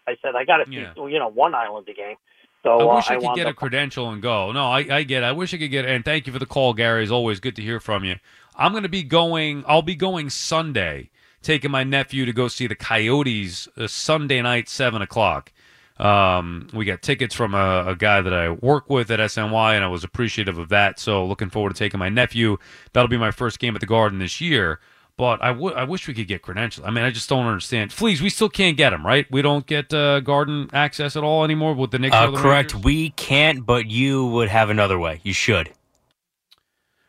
I 0.07 0.17
said 0.23 0.35
I 0.37 0.45
got 0.45 0.59
to 0.59 0.67
see, 0.67 0.77
Yeah. 0.77 0.93
you 0.97 1.19
know, 1.19 1.29
one 1.29 1.55
Islander 1.55 1.93
game. 1.93 2.17
I 2.17 2.69
So 2.69 2.91
uh, 2.91 2.97
wish 2.97 3.09
I 3.11 3.15
could 3.15 3.25
wound 3.25 3.37
get 3.37 3.47
a 3.47 3.55
credential 3.55 4.11
and 4.11 4.21
go. 4.21 4.53
No, 4.53 4.67
I, 4.67 4.79
I 4.91 5.03
get. 5.05 5.23
It. 5.23 5.27
I 5.27 5.33
wish 5.33 5.55
I 5.55 5.59
could 5.59 5.71
get. 5.71 5.85
And 5.85 6.05
thank 6.05 6.27
you 6.27 6.33
for 6.33 6.39
the 6.39 6.47
call, 6.47 6.75
Gary. 6.75 7.03
It's 7.03 7.13
always 7.13 7.41
good 7.41 7.57
to 7.57 7.63
hear 7.63 7.79
from 7.81 8.05
you. 8.05 8.17
I'm 8.57 8.73
going 8.73 8.83
to 8.83 8.89
be 8.89 9.03
going. 9.05 9.65
I'll 9.67 9.83
be 9.83 9.95
going 9.95 10.29
Sunday, 10.31 11.11
taking 11.43 11.71
my 11.71 11.85
nephew 11.85 12.25
to 12.27 12.33
go 12.33 12.49
see 12.49 12.67
the 12.67 12.75
Coyotes 12.75 13.69
uh, 13.77 13.87
Sunday 13.87 14.43
night, 14.43 14.69
seven 14.69 15.01
o'clock. 15.03 15.53
Um, 15.99 16.69
we 16.73 16.85
got 16.85 17.03
tickets 17.03 17.35
from 17.35 17.55
a, 17.55 17.87
a 17.89 17.97
guy 17.97 18.21
that 18.21 18.33
I 18.33 18.51
work 18.51 18.89
with 18.89 19.11
at 19.11 19.19
SNY, 19.19 19.75
and 19.75 19.85
I 19.85 19.89
was 19.89 20.05
appreciative 20.05 20.57
of 20.59 20.69
that. 20.69 21.01
So 21.01 21.25
looking 21.25 21.51
forward 21.51 21.71
to 21.71 21.79
taking 21.79 21.99
my 21.99 22.09
nephew. 22.09 22.59
That'll 22.93 23.09
be 23.09 23.17
my 23.17 23.33
first 23.33 23.59
game 23.59 23.75
at 23.75 23.81
the 23.81 23.87
Garden 23.87 24.19
this 24.19 24.41
year. 24.41 24.81
But 25.17 25.43
I 25.43 25.51
would. 25.51 25.75
I 25.75 25.83
wish 25.83 26.07
we 26.07 26.15
could 26.15 26.29
get 26.29 26.43
credentials. 26.43 26.87
I 26.87 26.91
mean, 26.91 27.03
I 27.03 27.11
just 27.11 27.29
don't 27.29 27.47
understand. 27.47 27.93
Fleas, 27.93 28.23
we 28.23 28.31
still 28.31 28.49
can't 28.49 28.77
get 28.77 28.91
them, 28.91 29.05
right? 29.05 29.27
We 29.33 29.43
don't 29.43 29.67
get 29.67 29.93
uh, 29.93 30.21
Garden 30.21 30.71
access 30.73 31.17
at 31.17 31.25
all 31.25 31.43
anymore 31.43 31.75
with 31.75 31.91
the 31.91 31.99
Knicks. 31.99 32.15
Uh, 32.15 32.31
correct. 32.31 32.73
Rangers? 32.73 32.85
We 32.85 33.11
can't, 33.11 33.67
but 33.67 33.87
you 33.87 34.27
would 34.27 34.49
have 34.49 34.71
another 34.71 34.97
way. 34.97 35.21
You 35.25 35.33
should. 35.33 35.73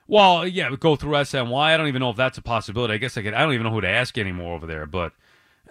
Well, 0.07 0.47
yeah, 0.47 0.75
go 0.79 0.95
through 0.95 1.11
SNY. 1.11 1.55
I 1.55 1.77
don't 1.77 1.87
even 1.87 1.99
know 1.99 2.09
if 2.09 2.15
that's 2.15 2.39
a 2.39 2.41
possibility. 2.41 2.95
I 2.95 2.97
guess 2.97 3.15
I 3.15 3.21
could. 3.21 3.35
I 3.35 3.43
don't 3.43 3.53
even 3.53 3.65
know 3.65 3.71
who 3.71 3.81
to 3.81 3.87
ask 3.87 4.17
anymore 4.17 4.55
over 4.55 4.65
there. 4.65 4.87
But 4.87 5.13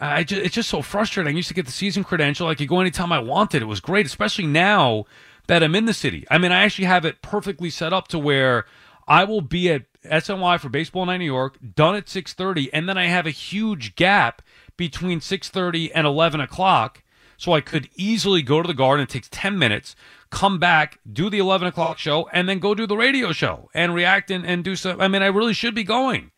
I 0.01 0.23
just, 0.25 0.43
it's 0.43 0.55
just 0.55 0.69
so 0.69 0.83
frustrating. 0.83 1.35
I 1.35 1.37
used 1.37 1.49
to 1.49 1.55
get 1.55 1.67
the 1.67 1.73
season 1.73 2.05
credential. 2.05 2.47
I 2.47 2.55
could 2.55 2.69
go 2.69 2.81
anytime 2.81 3.13
I 3.13 3.19
wanted. 3.19 3.63
It 3.63 3.67
was 3.67 3.81
great, 3.81 4.07
especially 4.07 4.47
now 4.47 5.07
that 5.49 5.63
I'm 5.63 5.75
in 5.75 5.87
the 5.87 5.95
city. 5.95 6.25
I 6.31 6.39
mean, 6.39 6.53
I 6.53 6.63
actually 6.63 6.85
have 6.85 7.05
it 7.05 7.21
perfectly 7.23 7.71
set 7.71 7.93
up 7.93 8.07
to 8.09 8.19
where 8.19 8.65
I 9.09 9.25
will 9.25 9.41
be 9.41 9.71
at 9.71 9.87
SNY 10.05 10.61
for 10.61 10.69
Baseball 10.69 11.07
Night 11.07 11.17
New 11.17 11.25
York, 11.25 11.59
done 11.75 11.97
at 11.97 12.07
6:30, 12.07 12.69
and 12.73 12.89
then 12.89 12.97
I 12.97 13.07
have 13.07 13.27
a 13.27 13.31
huge 13.31 13.97
gap 13.97 14.43
between 14.77 15.21
6:30 15.21 15.91
and 15.95 16.07
11 16.07 16.41
o'clock. 16.41 17.03
so 17.39 17.53
I 17.53 17.61
could 17.61 17.89
easily 17.95 18.43
go 18.43 18.61
to 18.61 18.67
the 18.67 18.75
garden. 18.75 19.05
It 19.05 19.09
takes 19.09 19.29
10 19.31 19.59
minutes, 19.59 19.95
come 20.29 20.59
back, 20.59 20.99
do 21.11 21.31
the 21.31 21.39
11 21.39 21.69
o'clock 21.69 21.97
show, 21.97 22.29
and 22.33 22.49
then 22.49 22.59
go 22.59 22.75
do 22.75 22.87
the 22.87 22.97
radio 22.97 23.33
show 23.33 23.71
and 23.73 23.95
react 23.95 24.31
and, 24.31 24.45
and 24.45 24.65
do 24.65 24.75
some. 24.77 25.01
I 25.01 25.09
mean, 25.09 25.23
I 25.23 25.27
really 25.27 25.55
should 25.55 25.75
be 25.75 25.85
going. 25.85 26.33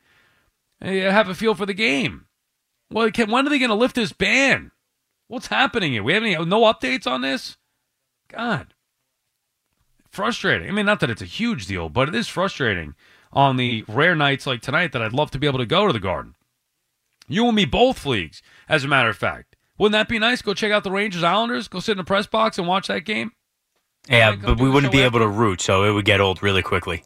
I 0.81 0.91
have 0.91 1.29
a 1.29 1.35
feel 1.35 1.55
for 1.55 1.67
the 1.67 1.75
game. 1.75 2.27
Well, 2.91 3.11
can, 3.11 3.31
when 3.31 3.47
are 3.47 3.51
they 3.51 3.59
going 3.59 3.71
to 3.71 3.75
lift 3.75 3.95
this 3.95 4.13
ban? 4.13 4.73
What's 5.29 5.47
happening 5.47 5.93
here? 5.93 6.03
We 6.03 6.13
have 6.15 6.23
any 6.23 6.35
no 6.35 6.63
updates 6.63 7.07
on 7.07 7.21
this? 7.21 7.57
God, 8.29 8.75
frustrating. 10.11 10.69
I 10.69 10.73
mean, 10.73 10.87
not 10.87 11.01
that 11.01 11.11
it's 11.11 11.23
a 11.23 11.27
huge 11.27 11.67
deal, 11.67 11.89
but 11.89 12.09
it 12.09 12.15
is 12.15 12.29
frustrating 12.29 12.95
on 13.33 13.57
the 13.57 13.85
rare 13.87 14.15
nights 14.17 14.47
like 14.47 14.61
tonight 14.61 14.93
that 14.93 15.03
I'd 15.03 15.13
love 15.13 15.31
to 15.33 15.39
be 15.39 15.47
able 15.47 15.59
to 15.61 15.67
go 15.67 15.87
to 15.87 15.93
the 15.93 16.01
Garden. 16.01 16.35
You 17.29 17.47
and 17.47 17.55
me 17.55 17.65
both, 17.65 18.05
leagues, 18.05 18.43
as 18.69 18.83
a 18.83 18.89
matter 18.89 19.09
of 19.09 19.17
fact. 19.17 19.57
Wouldn't 19.79 19.93
that 19.93 20.09
be 20.09 20.19
nice? 20.19 20.43
Go 20.43 20.53
check 20.53 20.73
out 20.73 20.85
the 20.85 20.91
Rangers 20.91 21.23
Islanders, 21.23 21.69
go 21.69 21.81
sit 21.81 21.93
in 21.93 21.99
the 21.99 22.05
press 22.05 22.27
box 22.27 22.59
and 22.59 22.67
watch 22.67 22.89
that 22.89 23.05
game. 23.05 23.33
Yeah, 24.09 24.35
but 24.35 24.59
we 24.59 24.69
wouldn't 24.69 24.93
be 24.93 25.03
able 25.03 25.21
to 25.21 25.29
root, 25.29 25.61
so 25.61 25.85
it 25.85 25.93
would 25.93 26.05
get 26.05 26.21
old 26.21 26.43
really 26.43 26.63
quickly. 26.63 27.05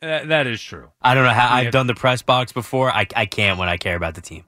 Uh, 0.00 0.24
that 0.24 0.46
is 0.46 0.62
true. 0.62 0.90
I 1.02 1.14
don't 1.14 1.24
know 1.24 1.32
how 1.32 1.54
I've 1.54 1.72
done 1.72 1.86
the 1.86 1.94
press 1.94 2.22
box 2.22 2.52
before. 2.52 2.90
I, 2.90 3.06
I 3.14 3.26
can't 3.26 3.58
when 3.58 3.68
I 3.68 3.76
care 3.76 3.96
about 3.96 4.14
the 4.14 4.20
team. 4.20 4.44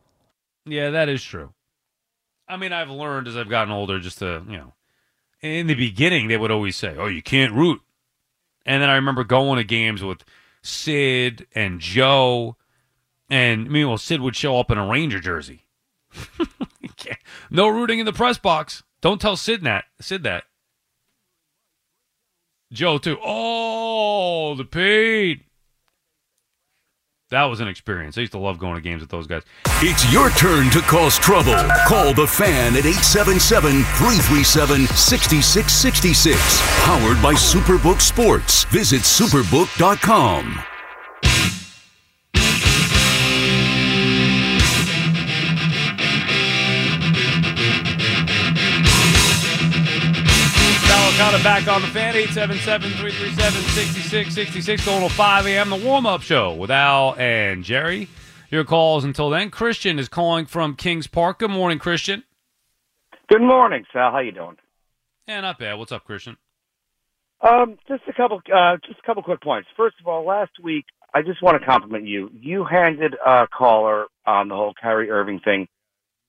Yeah, 0.71 0.91
that 0.91 1.09
is 1.09 1.23
true. 1.23 1.53
I 2.49 2.57
mean, 2.57 2.73
I've 2.73 2.91
learned 2.91 3.27
as 3.27 3.37
I've 3.37 3.49
gotten 3.49 3.73
older 3.73 3.99
just 3.99 4.19
to, 4.19 4.43
you 4.49 4.57
know, 4.57 4.73
in 5.41 5.67
the 5.67 5.75
beginning, 5.75 6.29
they 6.29 6.37
would 6.37 6.51
always 6.51 6.77
say, 6.77 6.97
oh, 6.97 7.07
you 7.07 7.23
can't 7.23 7.53
root. 7.53 7.81
And 8.65 8.81
then 8.83 8.89
I 8.89 8.95
remember 8.95 9.25
going 9.25 9.57
to 9.57 9.65
games 9.65 10.03
with 10.03 10.25
Sid 10.63 11.47
and 11.55 11.81
Joe. 11.81 12.57
And 13.29 13.67
I 13.67 13.69
mean, 13.69 13.89
well, 13.89 13.99
Sid 13.99 14.21
would 14.21 14.37
show 14.37 14.59
up 14.59 14.71
in 14.71 14.79
a 14.79 14.87
Ranger 14.87 15.19
jersey. 15.19 15.67
no 17.51 17.69
rooting 17.69 17.99
in 17.99 18.07
the 18.07 18.13
press 18.13 18.39
box. 18.39 18.83
Don't 19.01 19.21
tell 19.21 19.37
Sid 19.37 19.63
that. 19.63 19.85
Sid 20.01 20.23
that. 20.23 20.45
Joe 22.73 22.99
too. 22.99 23.19
Oh, 23.25 24.55
the 24.55 24.65
Pete. 24.65 25.47
That 27.31 27.45
was 27.45 27.61
an 27.61 27.69
experience. 27.69 28.19
I 28.19 28.23
used 28.23 28.33
to 28.33 28.39
love 28.39 28.59
going 28.59 28.75
to 28.75 28.81
games 28.81 29.03
with 29.03 29.11
those 29.11 29.29
guys. 29.29 29.43
It's 29.83 30.13
your 30.13 30.31
turn 30.31 30.69
to 30.71 30.81
cause 30.81 31.17
trouble. 31.17 31.57
Call 31.87 32.13
the 32.13 32.27
fan 32.27 32.75
at 32.75 32.85
877 32.85 33.71
337 33.71 34.87
6666. 34.87 36.37
Powered 36.85 37.23
by 37.23 37.35
Superbook 37.35 38.01
Sports. 38.01 38.65
Visit 38.65 39.03
superbook.com. 39.03 40.70
Got 51.21 51.39
it 51.39 51.45
back 51.45 51.69
on 51.69 51.83
the 51.83 51.89
fan, 51.89 52.15
877-337-6666, 52.15 54.87
going 54.87 55.07
to 55.07 55.15
5 55.15 55.47
a.m. 55.49 55.69
The 55.69 55.77
warm-up 55.77 56.23
show 56.23 56.55
with 56.55 56.71
Al 56.71 57.15
and 57.19 57.63
Jerry. 57.63 58.09
Your 58.49 58.65
calls 58.65 59.05
until 59.05 59.29
then. 59.29 59.51
Christian 59.51 59.99
is 59.99 60.09
calling 60.09 60.47
from 60.47 60.77
Kings 60.77 61.07
Park. 61.07 61.41
Good 61.41 61.51
morning, 61.51 61.79
Christian. 61.79 62.25
Good 63.29 63.43
morning, 63.43 63.85
Sal. 63.93 64.13
How 64.13 64.21
you 64.21 64.33
doing? 64.33 64.57
Yeah, 65.29 65.43
not 65.43 65.59
bad. 65.59 65.75
What's 65.75 65.93
up, 65.93 66.05
Christian? 66.05 66.39
Um, 67.43 67.77
just 67.87 68.05
a 68.09 68.15
couple, 68.15 68.41
uh, 68.51 68.79
just 68.87 68.99
a 68.99 69.07
couple 69.07 69.23
quick 69.23 69.43
points. 69.43 69.69
First 69.77 69.97
of 70.01 70.07
all, 70.07 70.25
last 70.25 70.53
week 70.63 70.87
I 71.13 71.21
just 71.21 71.43
want 71.43 71.61
to 71.61 71.67
compliment 71.67 72.07
you. 72.07 72.31
You 72.33 72.65
handed 72.65 73.15
a 73.15 73.47
caller 73.47 74.07
on 74.25 74.49
the 74.49 74.55
whole 74.55 74.73
Kyrie 74.81 75.11
Irving 75.11 75.41
thing. 75.41 75.69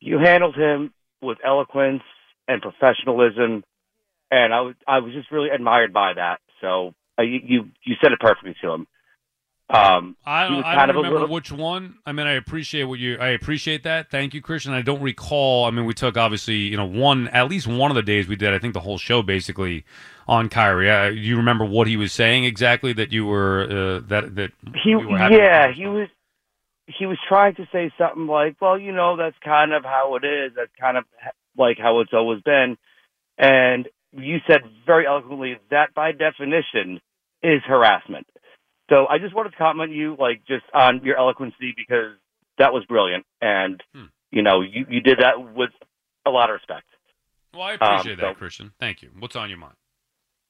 You 0.02 0.20
handled 0.20 0.58
him 0.58 0.94
with 1.22 1.38
eloquence 1.46 2.04
and 2.50 2.62
professionalism 2.62 3.64
and 4.32 4.54
I 4.54 4.62
was 4.62 4.76
I 4.88 5.00
was 5.00 5.14
just 5.14 5.32
really 5.32 5.50
admired 5.50 5.94
by 5.94 6.14
that. 6.14 6.40
So 6.62 6.94
uh, 7.20 7.24
you, 7.24 7.40
you 7.44 7.70
you 7.84 7.96
said 8.02 8.12
it 8.12 8.20
perfectly 8.20 8.56
to 8.62 8.72
him. 8.72 8.88
Um, 9.70 10.18
I 10.26 10.50
don't, 10.50 10.66
I 10.66 10.86
don't 10.86 10.98
remember 10.98 11.20
little... 11.20 11.34
which 11.34 11.50
one. 11.50 11.96
I 12.06 12.12
mean, 12.12 12.28
I 12.28 12.34
appreciate 12.34 12.84
what 12.84 13.00
you. 13.00 13.18
I 13.18 13.30
appreciate 13.30 13.84
that. 13.84 14.12
Thank 14.12 14.34
you, 14.34 14.42
Christian. 14.42 14.74
I 14.74 14.82
don't 14.82 15.02
recall. 15.02 15.66
I 15.66 15.72
mean, 15.72 15.86
we 15.86 15.94
took 15.94 16.18
obviously, 16.18 16.56
you 16.56 16.76
know, 16.76 16.86
one 16.86 17.30
at 17.30 17.50
least 17.50 17.68
one 17.68 17.90
of 17.90 17.96
the 17.96 18.02
days 18.02 18.28
we 18.28 18.36
did. 18.36 18.54
I 18.54 18.60
think 18.60 18.74
the 18.74 18.82
whole 18.82 18.98
show 18.98 19.22
basically 19.22 19.86
on 20.28 20.50
Kyrie. 20.50 20.92
Uh, 20.92 21.08
you 21.10 21.38
remember 21.38 21.64
what 21.64 21.88
he 21.88 21.96
was 21.96 22.12
saying 22.12 22.44
exactly? 22.44 22.92
That 22.92 23.14
you 23.14 23.26
were 23.26 23.64
uh, 23.64 24.08
that 24.08 24.36
that 24.36 24.52
he 24.84 24.92
yeah 25.10 25.72
he 25.72 25.88
was 25.88 26.10
he 26.88 27.06
was 27.06 27.18
trying 27.30 27.56
to 27.56 27.66
say 27.72 27.92
something 27.98 28.28
like, 28.28 28.58
well, 28.60 28.78
you 28.78 28.92
know, 28.92 29.16
that's 29.16 29.38
kind 29.44 29.72
of 29.72 29.86
how 29.86 30.18
it 30.18 30.26
is. 30.26 30.52
That's 30.56 30.72
kind 30.80 30.98
of 30.98 31.06
like 31.58 31.78
how 31.78 32.02
it's 32.02 32.14
always 32.14 32.42
been. 32.42 32.78
And 33.38 33.88
you 34.14 34.38
said 34.48 34.62
very 34.86 35.08
eloquently 35.08 35.58
that 35.70 35.94
by 35.94 36.12
definition 36.12 37.00
is 37.42 37.62
harassment. 37.66 38.28
So 38.90 39.08
I 39.08 39.20
just 39.20 39.34
wanted 39.34 39.52
to 39.52 39.58
compliment 39.58 39.94
you, 39.94 40.16
like 40.20 40.42
just 40.48 40.66
on 40.74 41.02
your 41.04 41.18
eloquency 41.18 41.74
because 41.76 42.16
that 42.58 42.74
was 42.74 42.84
brilliant, 42.86 43.26
and 43.42 43.82
hmm. 43.96 44.06
you 44.32 44.42
know 44.42 44.62
you 44.62 44.86
you 44.90 45.02
did 45.02 45.20
that 45.20 45.54
with 45.56 45.72
a 46.26 46.30
lot 46.30 46.50
of 46.50 46.56
respect. 46.56 46.86
Well, 47.54 47.64
I 47.64 47.74
appreciate 47.74 48.14
um, 48.14 48.20
that, 48.22 48.36
so, 48.36 48.38
Christian. 48.38 48.72
Thank 48.80 49.02
you. 49.02 49.10
What's 49.18 49.36
on 49.36 49.50
your 49.50 49.60
mind? 49.60 49.76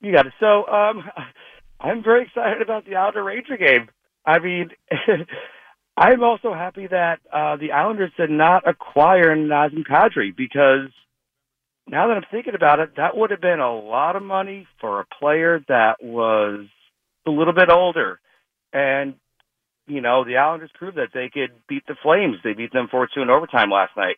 You 0.02 0.12
got 0.12 0.26
it. 0.26 0.34
So 0.40 0.68
um, 0.68 1.04
I'm 1.80 2.04
very 2.04 2.24
excited 2.24 2.62
about 2.62 2.86
the 2.86 2.96
Islander 2.96 3.24
Ranger 3.24 3.58
game. 3.58 3.90
I 4.26 4.40
mean. 4.40 4.70
I'm 5.98 6.24
also 6.24 6.54
happy 6.54 6.88
that 6.88 7.20
uh, 7.32 7.58
the 7.58 7.74
Islanders 7.74 8.14
did 8.18 8.30
not 8.30 8.68
acquire 8.68 9.36
Nazem 9.36 9.84
Kadri 9.86 10.36
because 10.36 10.90
now 11.92 12.08
that 12.08 12.14
I'm 12.14 12.24
thinking 12.32 12.56
about 12.56 12.80
it, 12.80 12.96
that 12.96 13.18
would 13.18 13.32
have 13.32 13.42
been 13.42 13.60
a 13.60 13.78
lot 13.78 14.16
of 14.16 14.24
money 14.24 14.66
for 14.80 15.02
a 15.02 15.06
player 15.20 15.62
that 15.68 15.98
was 16.02 16.66
a 17.28 17.30
little 17.30 17.54
bit 17.54 17.70
older. 17.70 18.20
And, 18.72 19.16
you 19.88 20.00
know, 20.00 20.24
the 20.24 20.38
Islanders 20.38 20.72
proved 20.74 20.96
that 20.98 21.10
they 21.14 21.30
could 21.32 21.52
beat 21.68 21.84
the 21.88 21.96
Flames. 22.02 22.38
They 22.46 22.54
beat 22.54 22.72
them 22.72 22.88
4 22.90 23.10
2 23.14 23.22
in 23.22 23.30
overtime 23.30 23.70
last 23.70 23.92
night. 23.98 24.16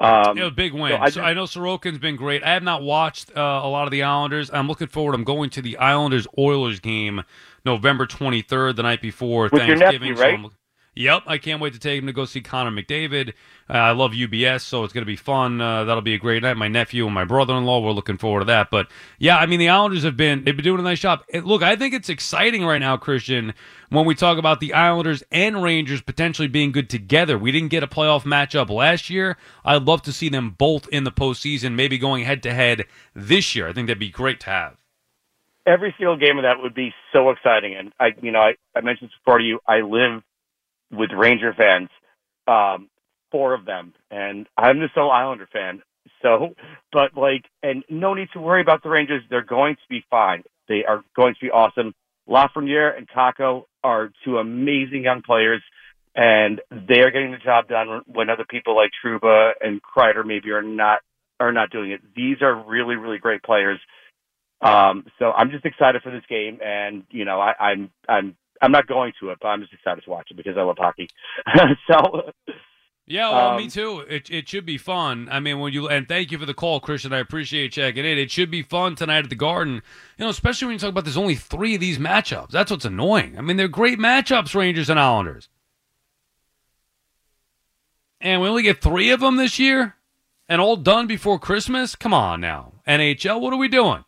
Um, 0.00 0.36
yeah, 0.36 0.48
big 0.50 0.72
win. 0.72 0.92
So 0.92 0.96
I, 0.96 1.06
just, 1.06 1.18
I, 1.18 1.34
know 1.34 1.44
Sorokin's 1.44 1.98
been 1.98 2.16
great. 2.16 2.42
I 2.42 2.54
have 2.54 2.64
not 2.64 2.82
watched 2.82 3.30
uh, 3.36 3.40
a 3.62 3.68
lot 3.68 3.84
of 3.84 3.92
the 3.92 4.02
Islanders. 4.02 4.50
I'm 4.52 4.66
looking 4.66 4.88
forward. 4.88 5.14
I'm 5.14 5.24
going 5.24 5.50
to 5.50 5.62
the 5.62 5.76
Islanders 5.76 6.26
Oilers 6.36 6.80
game 6.80 7.22
November 7.64 8.06
23rd, 8.06 8.76
the 8.76 8.82
night 8.82 9.00
before 9.00 9.50
Thanksgiving. 9.50 10.14
Nephew, 10.14 10.22
right? 10.22 10.40
So 10.42 10.50
Yep, 10.96 11.24
I 11.26 11.38
can't 11.38 11.60
wait 11.60 11.72
to 11.72 11.78
take 11.80 11.98
him 11.98 12.06
to 12.06 12.12
go 12.12 12.24
see 12.24 12.40
Connor 12.40 12.70
McDavid. 12.70 13.30
Uh, 13.68 13.72
I 13.72 13.90
love 13.92 14.12
UBS, 14.12 14.60
so 14.60 14.84
it's 14.84 14.92
going 14.92 15.02
to 15.02 15.06
be 15.06 15.16
fun. 15.16 15.60
Uh, 15.60 15.84
that'll 15.84 16.02
be 16.02 16.14
a 16.14 16.18
great 16.18 16.42
night. 16.42 16.56
My 16.56 16.68
nephew 16.68 17.04
and 17.06 17.14
my 17.14 17.24
brother-in-law, 17.24 17.80
we're 17.80 17.90
looking 17.90 18.16
forward 18.16 18.40
to 18.40 18.46
that. 18.46 18.70
But 18.70 18.88
yeah, 19.18 19.36
I 19.36 19.46
mean, 19.46 19.58
the 19.58 19.68
Islanders 19.68 20.04
have 20.04 20.16
been 20.16 20.44
they've 20.44 20.56
been 20.56 20.64
doing 20.64 20.78
a 20.78 20.84
nice 20.84 21.00
job. 21.00 21.22
Look, 21.32 21.62
I 21.62 21.74
think 21.74 21.94
it's 21.94 22.08
exciting 22.08 22.64
right 22.64 22.78
now, 22.78 22.96
Christian, 22.96 23.54
when 23.88 24.06
we 24.06 24.14
talk 24.14 24.38
about 24.38 24.60
the 24.60 24.72
Islanders 24.72 25.24
and 25.32 25.62
Rangers 25.62 26.00
potentially 26.00 26.48
being 26.48 26.70
good 26.70 26.88
together. 26.88 27.36
We 27.36 27.50
didn't 27.50 27.70
get 27.70 27.82
a 27.82 27.88
playoff 27.88 28.22
matchup 28.22 28.70
last 28.70 29.10
year. 29.10 29.36
I'd 29.64 29.82
love 29.82 30.02
to 30.02 30.12
see 30.12 30.28
them 30.28 30.50
both 30.50 30.86
in 30.88 31.04
the 31.04 31.12
postseason, 31.12 31.74
maybe 31.74 31.98
going 31.98 32.24
head 32.24 32.42
to 32.44 32.54
head 32.54 32.84
this 33.14 33.56
year. 33.56 33.68
I 33.68 33.72
think 33.72 33.88
that'd 33.88 33.98
be 33.98 34.10
great 34.10 34.40
to 34.40 34.50
have 34.50 34.76
every 35.66 35.94
single 35.98 36.16
game 36.16 36.38
of 36.38 36.42
that 36.42 36.62
would 36.62 36.74
be 36.74 36.92
so 37.12 37.30
exciting. 37.30 37.74
And 37.74 37.92
I, 37.98 38.08
you 38.20 38.32
know, 38.32 38.40
I, 38.40 38.54
I 38.76 38.80
mentioned 38.82 39.10
before 39.18 39.38
to 39.38 39.44
you, 39.44 39.60
I 39.66 39.80
live 39.80 40.22
with 40.96 41.10
Ranger 41.12 41.54
fans, 41.54 41.88
um, 42.46 42.88
four 43.30 43.54
of 43.54 43.64
them, 43.64 43.94
and 44.10 44.46
I'm 44.56 44.80
the 44.80 44.88
sole 44.94 45.10
Islander 45.10 45.48
fan. 45.52 45.82
So, 46.22 46.54
but 46.92 47.16
like, 47.16 47.44
and 47.62 47.84
no 47.88 48.14
need 48.14 48.28
to 48.32 48.40
worry 48.40 48.60
about 48.60 48.82
the 48.82 48.88
Rangers. 48.88 49.22
They're 49.28 49.42
going 49.42 49.74
to 49.76 49.88
be 49.88 50.04
fine. 50.10 50.42
They 50.68 50.84
are 50.84 51.02
going 51.14 51.34
to 51.34 51.40
be 51.40 51.50
awesome. 51.50 51.94
Lafreniere 52.28 52.96
and 52.96 53.08
Kakko 53.08 53.64
are 53.82 54.10
two 54.24 54.38
amazing 54.38 55.04
young 55.04 55.22
players, 55.22 55.62
and 56.14 56.60
they 56.70 57.00
are 57.00 57.10
getting 57.10 57.32
the 57.32 57.38
job 57.38 57.68
done 57.68 58.02
when 58.06 58.30
other 58.30 58.44
people 58.48 58.76
like 58.76 58.90
Trouba 59.04 59.52
and 59.60 59.80
Kreider 59.82 60.24
maybe 60.24 60.50
are 60.50 60.62
not 60.62 61.00
are 61.40 61.52
not 61.52 61.70
doing 61.70 61.90
it. 61.90 62.00
These 62.14 62.40
are 62.40 62.54
really, 62.54 62.96
really 62.96 63.18
great 63.18 63.42
players. 63.42 63.80
Um, 64.60 65.04
so 65.18 65.32
I'm 65.32 65.50
just 65.50 65.66
excited 65.66 66.02
for 66.02 66.10
this 66.10 66.24
game, 66.28 66.58
and 66.64 67.04
you 67.10 67.24
know, 67.24 67.40
I, 67.40 67.52
I'm 67.58 67.90
I'm 68.08 68.36
I'm 68.62 68.72
not 68.72 68.86
going 68.86 69.12
to 69.20 69.30
it, 69.30 69.38
but 69.40 69.48
I'm 69.48 69.60
just 69.60 69.72
excited 69.72 70.04
to 70.04 70.10
watch 70.10 70.28
it 70.30 70.36
because 70.36 70.56
I 70.56 70.62
love 70.62 70.76
hockey. 70.78 71.08
so. 71.90 72.30
Yeah, 73.06 73.28
well, 73.30 73.48
um, 73.50 73.56
me 73.58 73.68
too. 73.68 74.00
It 74.08 74.30
it 74.30 74.48
should 74.48 74.64
be 74.64 74.78
fun. 74.78 75.28
I 75.30 75.38
mean, 75.38 75.58
when 75.60 75.74
you 75.74 75.88
and 75.88 76.08
thank 76.08 76.32
you 76.32 76.38
for 76.38 76.46
the 76.46 76.54
call, 76.54 76.80
Christian. 76.80 77.12
I 77.12 77.18
appreciate 77.18 77.72
checking 77.72 78.04
in. 78.04 78.16
It 78.16 78.30
should 78.30 78.50
be 78.50 78.62
fun 78.62 78.94
tonight 78.94 79.24
at 79.24 79.28
the 79.28 79.36
Garden. 79.36 79.82
You 80.16 80.24
know, 80.24 80.30
especially 80.30 80.66
when 80.66 80.72
you 80.74 80.78
talk 80.78 80.88
about 80.88 81.04
there's 81.04 81.18
only 81.18 81.34
three 81.34 81.74
of 81.74 81.82
these 81.82 81.98
matchups. 81.98 82.50
That's 82.50 82.70
what's 82.70 82.86
annoying. 82.86 83.36
I 83.36 83.42
mean, 83.42 83.58
they're 83.58 83.68
great 83.68 83.98
matchups, 83.98 84.54
Rangers 84.54 84.88
and 84.88 84.98
Islanders, 84.98 85.50
and 88.22 88.40
we 88.40 88.48
only 88.48 88.62
get 88.62 88.80
three 88.80 89.10
of 89.10 89.20
them 89.20 89.36
this 89.36 89.58
year, 89.58 89.96
and 90.48 90.62
all 90.62 90.76
done 90.76 91.06
before 91.06 91.38
Christmas. 91.38 91.94
Come 91.94 92.14
on 92.14 92.40
now, 92.40 92.72
NHL. 92.88 93.38
What 93.38 93.52
are 93.52 93.58
we 93.58 93.68
doing? 93.68 94.04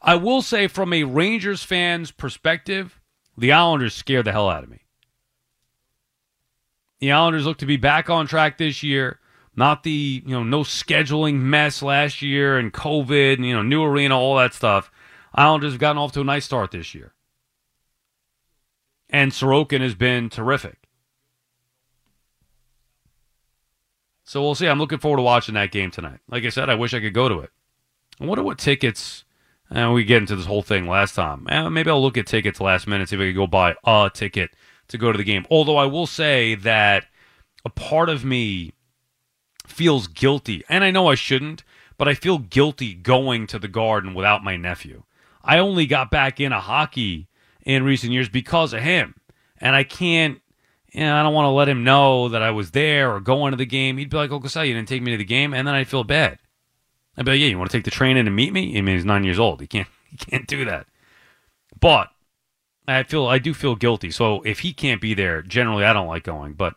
I 0.00 0.14
will 0.16 0.42
say, 0.42 0.68
from 0.68 0.92
a 0.92 1.04
Rangers 1.04 1.62
fan's 1.62 2.10
perspective, 2.10 3.00
the 3.36 3.52
Islanders 3.52 3.94
scare 3.94 4.22
the 4.22 4.32
hell 4.32 4.48
out 4.48 4.62
of 4.62 4.70
me. 4.70 4.80
The 7.00 7.12
Islanders 7.12 7.44
look 7.46 7.58
to 7.58 7.66
be 7.66 7.76
back 7.76 8.08
on 8.08 8.26
track 8.26 8.58
this 8.58 8.82
year. 8.82 9.20
not 9.56 9.82
the 9.82 10.22
you 10.24 10.32
know 10.32 10.44
no 10.44 10.60
scheduling 10.60 11.36
mess 11.40 11.82
last 11.82 12.20
year 12.22 12.58
and 12.58 12.72
COVID 12.72 13.34
and 13.34 13.46
you 13.46 13.54
know 13.54 13.62
new 13.62 13.82
arena, 13.82 14.16
all 14.16 14.36
that 14.36 14.54
stuff. 14.54 14.90
Islanders 15.34 15.72
have 15.72 15.80
gotten 15.80 15.98
off 15.98 16.12
to 16.12 16.20
a 16.20 16.24
nice 16.24 16.44
start 16.44 16.70
this 16.70 16.94
year, 16.94 17.14
and 19.10 19.32
Sorokin 19.32 19.80
has 19.80 19.94
been 19.94 20.30
terrific. 20.30 20.78
So 24.24 24.42
we'll 24.42 24.54
see. 24.54 24.66
I'm 24.66 24.78
looking 24.78 24.98
forward 24.98 25.18
to 25.18 25.22
watching 25.22 25.54
that 25.54 25.70
game 25.70 25.90
tonight. 25.90 26.18
Like 26.28 26.44
I 26.44 26.48
said, 26.48 26.68
I 26.68 26.74
wish 26.74 26.92
I 26.94 27.00
could 27.00 27.14
go 27.14 27.28
to 27.28 27.40
it. 27.40 27.50
I 28.20 28.24
wonder 28.24 28.42
what 28.42 28.58
tickets. 28.58 29.24
And 29.68 29.92
we 29.92 30.04
get 30.04 30.18
into 30.18 30.36
this 30.36 30.46
whole 30.46 30.62
thing 30.62 30.86
last 30.86 31.14
time. 31.14 31.46
Maybe 31.72 31.90
I'll 31.90 32.00
look 32.00 32.16
at 32.16 32.26
tickets 32.26 32.60
last 32.60 32.86
minute, 32.86 33.08
see 33.08 33.16
if 33.16 33.20
I 33.20 33.26
can 33.26 33.34
go 33.34 33.46
buy 33.46 33.74
a 33.84 34.10
ticket 34.12 34.50
to 34.88 34.98
go 34.98 35.10
to 35.10 35.18
the 35.18 35.24
game. 35.24 35.44
Although 35.50 35.76
I 35.76 35.86
will 35.86 36.06
say 36.06 36.54
that 36.54 37.06
a 37.64 37.70
part 37.70 38.08
of 38.08 38.24
me 38.24 38.72
feels 39.66 40.06
guilty, 40.06 40.62
and 40.68 40.84
I 40.84 40.92
know 40.92 41.08
I 41.08 41.16
shouldn't, 41.16 41.64
but 41.98 42.06
I 42.06 42.14
feel 42.14 42.38
guilty 42.38 42.94
going 42.94 43.48
to 43.48 43.58
the 43.58 43.66
garden 43.66 44.14
without 44.14 44.44
my 44.44 44.56
nephew. 44.56 45.02
I 45.42 45.58
only 45.58 45.86
got 45.86 46.12
back 46.12 46.40
into 46.40 46.60
hockey 46.60 47.28
in 47.64 47.82
recent 47.82 48.12
years 48.12 48.28
because 48.28 48.72
of 48.72 48.82
him, 48.82 49.16
and 49.58 49.74
I 49.74 49.82
can't. 49.82 50.40
You 50.92 51.00
know, 51.00 51.16
I 51.16 51.22
don't 51.24 51.34
want 51.34 51.46
to 51.46 51.50
let 51.50 51.68
him 51.68 51.84
know 51.84 52.28
that 52.28 52.42
I 52.42 52.52
was 52.52 52.70
there 52.70 53.12
or 53.12 53.20
going 53.20 53.50
to 53.50 53.56
the 53.56 53.66
game. 53.66 53.98
He'd 53.98 54.10
be 54.10 54.16
like, 54.16 54.30
"Uncle 54.30 54.48
Sal, 54.48 54.64
you 54.64 54.74
didn't 54.74 54.88
take 54.88 55.02
me 55.02 55.10
to 55.10 55.18
the 55.18 55.24
game," 55.24 55.52
and 55.52 55.66
then 55.66 55.74
I'd 55.74 55.88
feel 55.88 56.04
bad. 56.04 56.38
I'd 57.16 57.24
be 57.24 57.32
like, 57.32 57.40
"Yeah, 57.40 57.48
you 57.48 57.58
want 57.58 57.70
to 57.70 57.76
take 57.76 57.84
the 57.84 57.90
train 57.90 58.16
in 58.16 58.26
and 58.26 58.36
meet 58.36 58.52
me?" 58.52 58.76
I 58.76 58.80
mean, 58.80 58.96
he's 58.96 59.04
nine 59.04 59.24
years 59.24 59.38
old. 59.38 59.60
He 59.60 59.66
can't. 59.66 59.88
He 60.08 60.16
can't 60.16 60.46
do 60.46 60.64
that. 60.64 60.86
But 61.80 62.10
I 62.86 63.02
feel 63.02 63.26
I 63.26 63.38
do 63.38 63.52
feel 63.52 63.74
guilty. 63.74 64.12
So 64.12 64.40
if 64.42 64.60
he 64.60 64.72
can't 64.72 65.00
be 65.00 65.14
there, 65.14 65.42
generally 65.42 65.84
I 65.84 65.92
don't 65.92 66.06
like 66.06 66.22
going. 66.22 66.52
But 66.52 66.74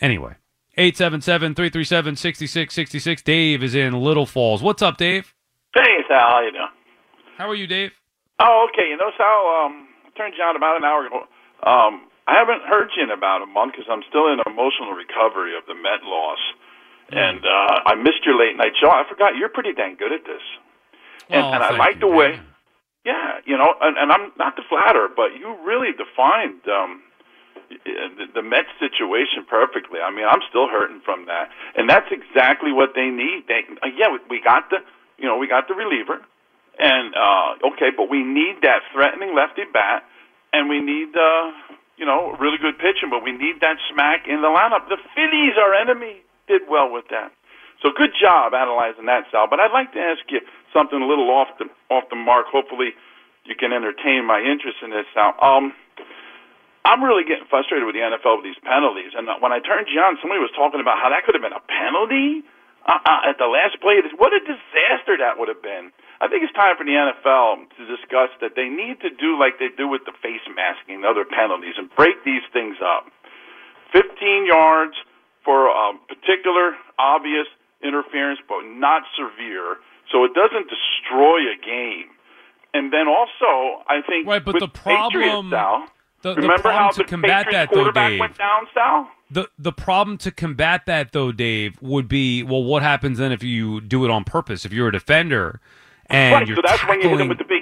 anyway, 0.00 0.34
877-337-6666. 0.78 3.24
Dave 3.24 3.62
is 3.62 3.74
in 3.74 3.92
Little 3.94 4.26
Falls. 4.26 4.62
What's 4.62 4.82
up, 4.82 4.96
Dave? 4.96 5.34
Hey, 5.74 5.98
Sal. 6.08 6.18
How 6.18 6.40
you 6.40 6.52
doing? 6.52 6.68
How 7.38 7.48
are 7.48 7.54
you, 7.54 7.66
Dave? 7.66 7.92
Oh, 8.40 8.68
okay. 8.70 8.88
You 8.90 8.96
know, 8.96 9.10
Sal, 9.16 9.64
um, 9.64 9.88
I 10.06 10.10
turned 10.16 10.34
you 10.36 10.44
on 10.44 10.56
about 10.56 10.76
an 10.76 10.84
hour 10.84 11.06
ago. 11.06 11.20
Um, 11.62 12.08
I 12.26 12.36
haven't 12.38 12.62
heard 12.66 12.90
you 12.96 13.04
in 13.04 13.10
about 13.10 13.42
a 13.42 13.46
month 13.46 13.72
because 13.72 13.86
I'm 13.90 14.02
still 14.08 14.26
in 14.32 14.40
emotional 14.46 14.92
recovery 14.92 15.56
of 15.56 15.64
the 15.66 15.74
Met 15.74 16.02
loss. 16.04 16.38
And 17.12 17.44
uh, 17.44 17.90
I 17.92 17.94
missed 17.96 18.24
your 18.24 18.38
late 18.38 18.56
night 18.56 18.72
show. 18.80 18.88
I 18.90 19.04
forgot 19.08 19.36
you're 19.36 19.48
pretty 19.50 19.72
dang 19.72 19.96
good 19.96 20.12
at 20.12 20.24
this. 20.24 20.42
And, 21.28 21.42
Well, 21.42 21.54
and 21.54 21.62
I 21.62 21.76
like 21.76 22.00
the 22.00 22.08
way, 22.08 22.32
man. 22.32 22.46
yeah, 23.04 23.40
you 23.44 23.56
know, 23.56 23.72
and, 23.80 23.96
and 23.96 24.12
I'm 24.12 24.32
not 24.38 24.56
to 24.56 24.62
flatter, 24.68 25.08
but 25.14 25.36
you 25.38 25.56
really 25.64 25.92
defined 25.92 26.60
um, 26.68 27.02
the, 27.68 28.26
the 28.34 28.42
Mets 28.42 28.68
situation 28.80 29.44
perfectly. 29.48 30.00
I 30.00 30.10
mean, 30.10 30.26
I'm 30.28 30.40
still 30.48 30.68
hurting 30.68 31.00
from 31.04 31.26
that, 31.26 31.48
and 31.76 31.88
that's 31.88 32.08
exactly 32.10 32.72
what 32.72 32.90
they 32.94 33.08
need. 33.08 33.44
They, 33.48 33.64
uh, 33.82 33.88
yeah, 33.96 34.08
we, 34.12 34.18
we 34.28 34.40
got 34.42 34.68
the, 34.70 34.78
you 35.18 35.26
know, 35.28 35.38
we 35.38 35.48
got 35.48 35.68
the 35.68 35.74
reliever, 35.74 36.20
and 36.78 37.14
uh, 37.14 37.68
okay, 37.72 37.90
but 37.96 38.10
we 38.10 38.22
need 38.24 38.60
that 38.62 38.80
threatening 38.92 39.34
lefty 39.34 39.62
bat, 39.72 40.04
and 40.52 40.68
we 40.68 40.80
need, 40.80 41.14
uh, 41.16 41.52
you 41.96 42.04
know, 42.04 42.36
really 42.40 42.58
good 42.58 42.76
pitching, 42.78 43.08
but 43.10 43.22
we 43.22 43.32
need 43.32 43.60
that 43.60 43.76
smack 43.92 44.26
in 44.28 44.42
the 44.42 44.48
lineup. 44.48 44.88
The 44.88 44.98
Phillies, 45.14 45.54
our 45.56 45.72
enemy, 45.74 46.20
did 46.48 46.62
well 46.68 46.90
with 46.90 47.06
that. 47.10 47.32
So 47.82 47.90
good 47.90 48.14
job 48.14 48.54
analyzing 48.54 49.06
that, 49.06 49.26
Sal. 49.30 49.50
But 49.50 49.58
I'd 49.58 49.74
like 49.74 49.92
to 49.94 50.02
ask 50.02 50.22
you 50.30 50.40
something 50.72 51.02
a 51.02 51.06
little 51.06 51.30
off 51.30 51.48
the 51.58 51.66
off 51.90 52.06
the 52.10 52.16
mark. 52.16 52.46
Hopefully, 52.46 52.94
you 53.44 53.58
can 53.58 53.74
entertain 53.74 54.24
my 54.24 54.38
interest 54.38 54.78
in 54.82 54.90
this, 54.90 55.06
Sal. 55.12 55.34
Um, 55.42 55.74
I'm 56.84 57.02
really 57.02 57.22
getting 57.22 57.46
frustrated 57.46 57.86
with 57.86 57.94
the 57.94 58.02
NFL 58.02 58.42
with 58.42 58.46
these 58.46 58.58
penalties. 58.62 59.14
And 59.14 59.26
when 59.38 59.54
I 59.54 59.62
turned 59.62 59.86
you 59.90 60.02
on, 60.02 60.18
somebody 60.18 60.42
was 60.42 60.50
talking 60.54 60.82
about 60.82 60.98
how 60.98 61.10
that 61.10 61.22
could 61.22 61.34
have 61.34 61.42
been 61.42 61.54
a 61.54 61.62
penalty 61.62 62.42
uh, 62.86 62.98
uh, 62.98 63.30
at 63.30 63.38
the 63.38 63.46
last 63.46 63.78
play. 63.78 64.02
What 64.18 64.34
a 64.34 64.42
disaster 64.42 65.14
that 65.18 65.38
would 65.38 65.46
have 65.46 65.62
been. 65.62 65.94
I 66.18 66.26
think 66.26 66.42
it's 66.42 66.54
time 66.54 66.74
for 66.74 66.82
the 66.82 66.94
NFL 66.94 67.70
to 67.78 67.82
discuss 67.86 68.34
that 68.42 68.58
they 68.58 68.66
need 68.66 68.98
to 69.06 69.10
do 69.10 69.38
like 69.38 69.62
they 69.62 69.70
do 69.70 69.86
with 69.86 70.02
the 70.06 70.14
face 70.22 70.42
masking 70.50 71.02
and 71.02 71.06
other 71.06 71.22
penalties 71.22 71.78
and 71.78 71.86
break 71.94 72.18
these 72.26 72.42
things 72.50 72.78
up. 72.82 73.06
15 73.94 74.46
yards 74.46 74.98
for 75.44 75.68
a 75.68 75.92
particular 76.08 76.74
obvious 76.98 77.46
interference, 77.82 78.40
but 78.48 78.62
not 78.64 79.02
severe, 79.16 79.76
so 80.10 80.24
it 80.24 80.32
doesn't 80.34 80.68
destroy 80.70 81.38
a 81.50 81.56
game. 81.64 82.08
And 82.74 82.92
then 82.92 83.06
also, 83.08 83.82
I 83.88 84.00
think 84.06 84.26
Right, 84.26 84.44
but 84.44 84.58
the 84.58 84.68
problem- 84.68 85.50
Sal, 85.50 85.86
The, 86.22 86.34
the 86.34 86.40
remember 86.42 86.62
problem 86.62 86.84
how 86.84 86.90
to 86.90 86.98
the 86.98 87.04
combat 87.04 87.46
Patriots 87.46 87.52
that, 87.52 87.68
though, 87.70 87.80
quarterback 87.82 88.10
Dave. 88.10 88.20
went 88.20 88.38
down, 88.38 88.66
Sal? 88.74 89.10
The 89.30 89.48
the 89.58 89.72
problem 89.72 90.18
to 90.18 90.30
combat 90.30 90.84
that 90.86 91.12
though, 91.12 91.32
Dave, 91.32 91.80
would 91.80 92.06
be 92.06 92.42
well, 92.42 92.62
what 92.62 92.82
happens 92.82 93.16
then 93.18 93.32
if 93.32 93.42
you 93.42 93.80
do 93.80 94.04
it 94.04 94.10
on 94.10 94.24
purpose? 94.24 94.64
If 94.66 94.72
you're 94.74 94.88
a 94.88 94.92
defender 94.92 95.58
and 96.10 96.34
right, 96.34 96.46
you're 96.46 96.56
so 96.56 96.62
that's 96.66 96.86
when 96.86 97.00
you 97.00 97.08
hit 97.08 97.16
tackling, 97.16 97.18
them 97.18 97.28
with 97.28 97.38
the 97.38 97.44
biggie, 97.44 97.52
where 97.52 97.52
where 97.52 97.61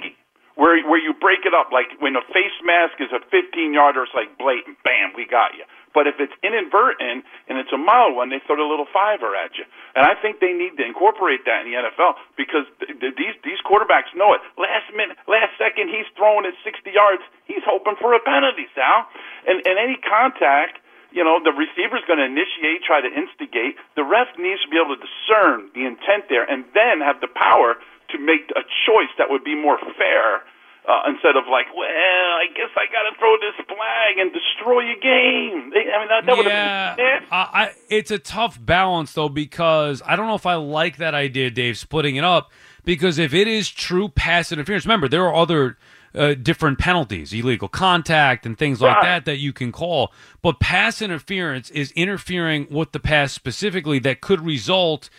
break 1.31 1.47
it 1.47 1.55
up. 1.55 1.71
Like 1.71 1.95
when 2.03 2.19
a 2.19 2.25
face 2.35 2.59
mask 2.59 2.99
is 2.99 3.07
a 3.15 3.23
15 3.31 3.71
yarder, 3.71 4.03
it's 4.03 4.11
like 4.11 4.35
blatant, 4.35 4.75
bam, 4.83 5.15
we 5.15 5.23
got 5.23 5.55
you. 5.55 5.63
But 5.95 6.07
if 6.07 6.19
it's 6.19 6.35
inadvertent 6.43 7.23
and 7.47 7.55
it's 7.55 7.71
a 7.71 7.79
mild 7.79 8.19
one, 8.19 8.27
they 8.27 8.43
throw 8.43 8.59
a 8.59 8.67
little 8.67 8.87
fiver 8.91 9.31
at 9.39 9.55
you. 9.55 9.63
And 9.95 10.03
I 10.03 10.19
think 10.19 10.43
they 10.43 10.51
need 10.51 10.75
to 10.75 10.83
incorporate 10.83 11.47
that 11.47 11.63
in 11.63 11.71
the 11.71 11.79
NFL 11.79 12.19
because 12.35 12.67
th- 12.83 12.99
th- 12.99 13.15
these 13.15 13.35
these 13.47 13.63
quarterbacks 13.63 14.11
know 14.11 14.35
it. 14.35 14.43
Last 14.59 14.91
minute, 14.91 15.15
last 15.27 15.55
second, 15.55 15.87
he's 15.87 16.07
throwing 16.19 16.43
it 16.43 16.55
60 16.67 16.91
yards. 16.91 17.23
He's 17.47 17.63
hoping 17.63 17.95
for 17.99 18.11
a 18.11 18.19
penalty, 18.23 18.67
Sal. 18.75 19.07
And 19.47 19.63
and 19.63 19.79
any 19.79 19.95
contact 20.03 20.83
you 21.11 21.27
know, 21.27 21.43
the 21.43 21.51
receiver's 21.51 22.07
going 22.07 22.23
to 22.23 22.27
initiate, 22.27 22.87
try 22.87 23.03
to 23.03 23.11
instigate. 23.11 23.75
The 23.99 24.03
ref 24.07 24.31
needs 24.39 24.63
to 24.63 24.71
be 24.71 24.79
able 24.79 24.95
to 24.95 25.03
discern 25.03 25.67
the 25.75 25.83
intent 25.83 26.31
there 26.31 26.47
and 26.47 26.63
then 26.71 27.03
have 27.03 27.19
the 27.19 27.27
power 27.27 27.75
to 28.15 28.17
make 28.17 28.47
a 28.55 28.63
choice 28.87 29.11
that 29.19 29.27
would 29.27 29.43
be 29.43 29.51
more 29.51 29.75
fair 29.99 30.47
uh, 30.87 31.01
instead 31.07 31.35
of 31.35 31.43
like, 31.49 31.67
well, 31.75 31.85
I 31.87 32.47
guess 32.55 32.69
I 32.75 32.85
got 32.91 33.09
to 33.09 33.17
throw 33.19 33.35
this 33.37 33.55
flag 33.67 34.17
and 34.17 34.31
destroy 34.33 34.81
your 34.81 34.99
game. 34.99 35.71
I 35.73 35.99
mean, 35.99 36.07
that, 36.09 36.25
that 36.25 36.37
would 36.37 36.45
yeah, 36.47 36.87
have 36.89 36.97
been 36.97 37.27
I, 37.31 37.37
I, 37.37 37.71
it's 37.89 38.11
a 38.11 38.19
tough 38.19 38.63
balance 38.63 39.13
though 39.13 39.29
because 39.29 40.01
I 40.05 40.15
don't 40.15 40.27
know 40.27 40.35
if 40.35 40.45
I 40.45 40.55
like 40.55 40.97
that 40.97 41.13
idea, 41.13 41.49
Dave, 41.51 41.77
splitting 41.77 42.15
it 42.15 42.23
up. 42.23 42.51
Because 42.83 43.19
if 43.19 43.31
it 43.33 43.47
is 43.47 43.69
true 43.69 44.09
pass 44.09 44.51
interference, 44.51 44.85
remember 44.85 45.07
there 45.07 45.23
are 45.27 45.35
other 45.35 45.77
uh, 46.15 46.33
different 46.33 46.79
penalties, 46.79 47.31
illegal 47.31 47.67
contact 47.67 48.43
and 48.43 48.57
things 48.57 48.81
like 48.81 48.95
Right. 48.95 49.03
that 49.03 49.25
that 49.25 49.37
you 49.37 49.53
can 49.53 49.71
call. 49.71 50.11
But 50.41 50.59
pass 50.59 50.99
interference 50.99 51.69
is 51.69 51.91
interfering 51.91 52.65
with 52.71 52.91
the 52.91 52.99
pass 52.99 53.33
specifically 53.33 53.99
that 53.99 54.19
could 54.19 54.41
result 54.43 55.11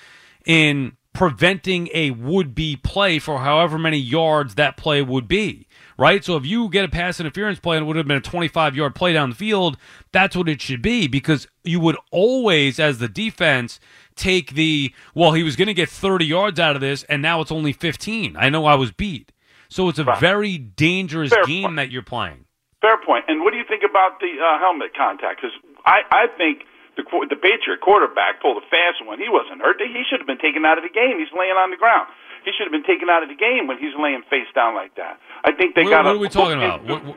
in 0.44 0.96
preventing 1.12 1.88
a 1.92 2.10
would-be 2.10 2.76
play 2.76 3.18
for 3.18 3.38
however 3.40 3.78
many 3.78 3.98
yards 3.98 4.54
that 4.54 4.76
play 4.76 5.02
would 5.02 5.28
be. 5.28 5.66
Right? 5.98 6.24
So 6.24 6.36
if 6.36 6.46
you 6.46 6.68
get 6.70 6.84
a 6.84 6.88
pass 6.88 7.20
interference 7.20 7.60
play 7.60 7.76
and 7.76 7.84
it 7.84 7.86
would 7.86 7.96
have 7.96 8.08
been 8.08 8.16
a 8.16 8.20
25 8.20 8.74
yard 8.74 8.94
play 8.94 9.12
down 9.12 9.30
the 9.30 9.36
field, 9.36 9.76
that's 10.10 10.34
what 10.34 10.48
it 10.48 10.60
should 10.62 10.82
be 10.82 11.06
because 11.06 11.46
you 11.64 11.78
would 11.80 11.96
always, 12.10 12.80
as 12.80 12.98
the 12.98 13.08
defense, 13.08 13.78
take 14.16 14.54
the, 14.54 14.92
well, 15.14 15.32
he 15.32 15.42
was 15.42 15.54
going 15.54 15.68
to 15.68 15.74
get 15.74 15.88
30 15.90 16.24
yards 16.24 16.58
out 16.58 16.74
of 16.74 16.80
this 16.80 17.04
and 17.04 17.20
now 17.22 17.40
it's 17.40 17.52
only 17.52 17.72
15. 17.72 18.36
I 18.36 18.48
know 18.48 18.64
I 18.64 18.74
was 18.74 18.90
beat. 18.90 19.32
So 19.68 19.88
it's 19.88 19.98
a 19.98 20.04
Right. 20.04 20.18
very 20.18 20.58
dangerous 20.58 21.30
Fair 21.30 21.44
game 21.44 21.64
point. 21.64 21.76
that 21.76 21.90
you're 21.90 22.02
playing. 22.02 22.46
Fair 22.80 22.96
point. 23.06 23.24
And 23.28 23.42
what 23.42 23.52
do 23.52 23.58
you 23.58 23.64
think 23.68 23.82
about 23.88 24.18
the 24.18 24.32
uh, 24.42 24.58
helmet 24.58 24.90
contact? 24.96 25.40
Because 25.40 25.56
I, 25.86 26.00
I 26.10 26.26
think 26.36 26.64
the 26.96 27.04
the 27.30 27.36
Patriot 27.40 27.80
quarterback 27.80 28.40
pulled 28.42 28.60
a 28.60 28.66
fast 28.68 29.00
one. 29.04 29.18
He 29.18 29.28
wasn't 29.32 29.60
hurt. 29.62 29.80
He 29.80 30.02
should 30.08 30.20
have 30.20 30.26
been 30.28 30.42
taken 30.42 30.64
out 30.64 30.76
of 30.76 30.84
the 30.84 30.92
game. 30.92 31.18
He's 31.18 31.32
laying 31.32 31.56
on 31.56 31.70
the 31.72 31.80
ground. 31.80 32.08
He 32.44 32.50
should 32.52 32.66
have 32.66 32.74
been 32.74 32.84
taken 32.84 33.06
out 33.08 33.22
of 33.22 33.30
the 33.30 33.38
game 33.38 33.66
when 33.70 33.78
he's 33.78 33.94
laying 33.96 34.22
face 34.28 34.50
down 34.54 34.74
like 34.74 34.94
that. 34.98 35.16
I 35.46 35.52
think 35.54 35.74
they 35.78 35.84
What, 35.86 35.94
got. 35.94 36.04
what 36.04 36.14
a- 36.14 36.18
are 36.18 36.22
we 36.22 36.28
talking 36.28 36.58
about? 36.58 36.82
What, 36.84 37.04
what- 37.06 37.16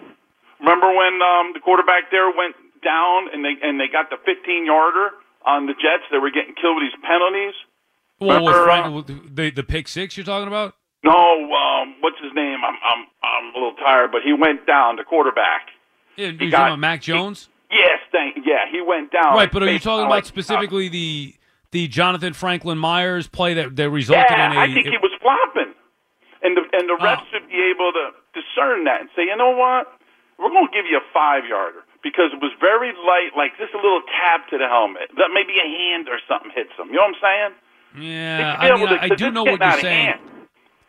Remember 0.59 0.87
when 0.95 1.19
um, 1.21 1.51
the 1.53 1.59
quarterback 1.59 2.09
there 2.11 2.31
went 2.31 2.55
down 2.81 3.27
and 3.33 3.43
they 3.43 3.53
and 3.61 3.79
they 3.79 3.87
got 3.91 4.09
the 4.09 4.17
15 4.23 4.65
yarder 4.65 5.11
on 5.45 5.65
the 5.67 5.73
Jets? 5.73 6.07
They 6.11 6.17
were 6.17 6.31
getting 6.31 6.55
killed 6.55 6.77
with 6.79 6.87
these 6.87 6.99
penalties. 7.03 7.53
well, 8.19 8.39
with 8.43 8.55
Remember, 8.55 8.63
Frank, 8.65 8.85
uh, 8.87 8.91
with 8.95 9.07
the, 9.35 9.51
the 9.51 9.63
pick 9.63 9.87
six 9.89 10.15
you're 10.15 10.25
talking 10.25 10.47
about? 10.47 10.73
No, 11.03 11.11
um, 11.13 11.95
what's 11.99 12.17
his 12.23 12.31
name? 12.33 12.63
I'm 12.63 12.77
I'm 12.81 13.01
I'm 13.21 13.45
a 13.51 13.53
little 13.53 13.75
tired, 13.83 14.11
but 14.11 14.21
he 14.23 14.31
went 14.33 14.65
down. 14.65 14.95
The 14.95 15.03
quarterback. 15.03 15.67
Yeah, 16.15 16.27
you're 16.31 16.49
got- 16.49 16.57
talking 16.57 16.73
about 16.73 16.79
Mac 16.79 17.01
Jones? 17.01 17.45
Thank. 17.45 17.54
Yeah, 18.55 18.71
he 18.71 18.79
went 18.81 19.11
down. 19.11 19.35
right, 19.35 19.51
but 19.51 19.63
are 19.63 19.71
you 19.71 19.79
talking 19.79 20.05
about 20.05 20.11
like- 20.11 20.23
uh, 20.23 20.27
specifically 20.27 20.87
the 20.89 21.35
the 21.71 21.87
Jonathan 21.89 22.31
Franklin 22.33 22.77
Myers 22.77 23.27
play 23.27 23.53
that, 23.55 23.75
that 23.75 23.89
resulted 23.89 24.23
Yeah, 24.29 24.51
in 24.51 24.57
a 24.57 24.59
I 24.61 24.73
think 24.73 24.87
he 24.87 24.97
was 24.97 25.11
flopping, 25.19 25.73
and 26.41 26.55
the 26.55 26.61
and 26.71 26.87
the 26.87 26.95
refs 27.03 27.19
Oh. 27.19 27.25
should 27.31 27.49
be 27.49 27.59
able 27.73 27.91
to 27.91 28.05
discern 28.33 28.85
that 28.85 29.01
and 29.01 29.09
say, 29.15 29.23
you 29.23 29.35
know 29.35 29.51
what, 29.51 29.91
we're 30.39 30.49
going 30.49 30.67
to 30.67 30.71
give 30.71 30.85
you 30.85 30.97
a 30.97 31.05
five 31.13 31.43
yarder 31.45 31.83
because 32.01 32.31
it 32.31 32.39
was 32.41 32.51
very 32.61 32.93
light, 32.93 33.31
like 33.35 33.57
just 33.57 33.73
a 33.73 33.77
little 33.77 34.01
tap 34.23 34.47
to 34.49 34.57
the 34.57 34.67
helmet, 34.67 35.09
that 35.17 35.29
maybe 35.33 35.53
a 35.59 35.67
hand 35.67 36.07
or 36.07 36.19
something 36.29 36.51
hits 36.55 36.71
him. 36.79 36.87
You 36.89 36.95
know 36.95 37.11
what 37.11 37.15
I'm 37.23 37.51
saying? 37.99 38.05
Yeah, 38.07 38.37
They 38.37 38.43
should 38.43 38.59
be 38.61 38.71
I 38.71 38.77
mean, 38.77 38.87
to- 38.87 39.01
I, 39.01 39.05
I 39.05 39.09
do 39.15 39.31
know 39.31 39.43
what 39.43 39.59
you're 39.59 39.81
saying. 39.81 40.13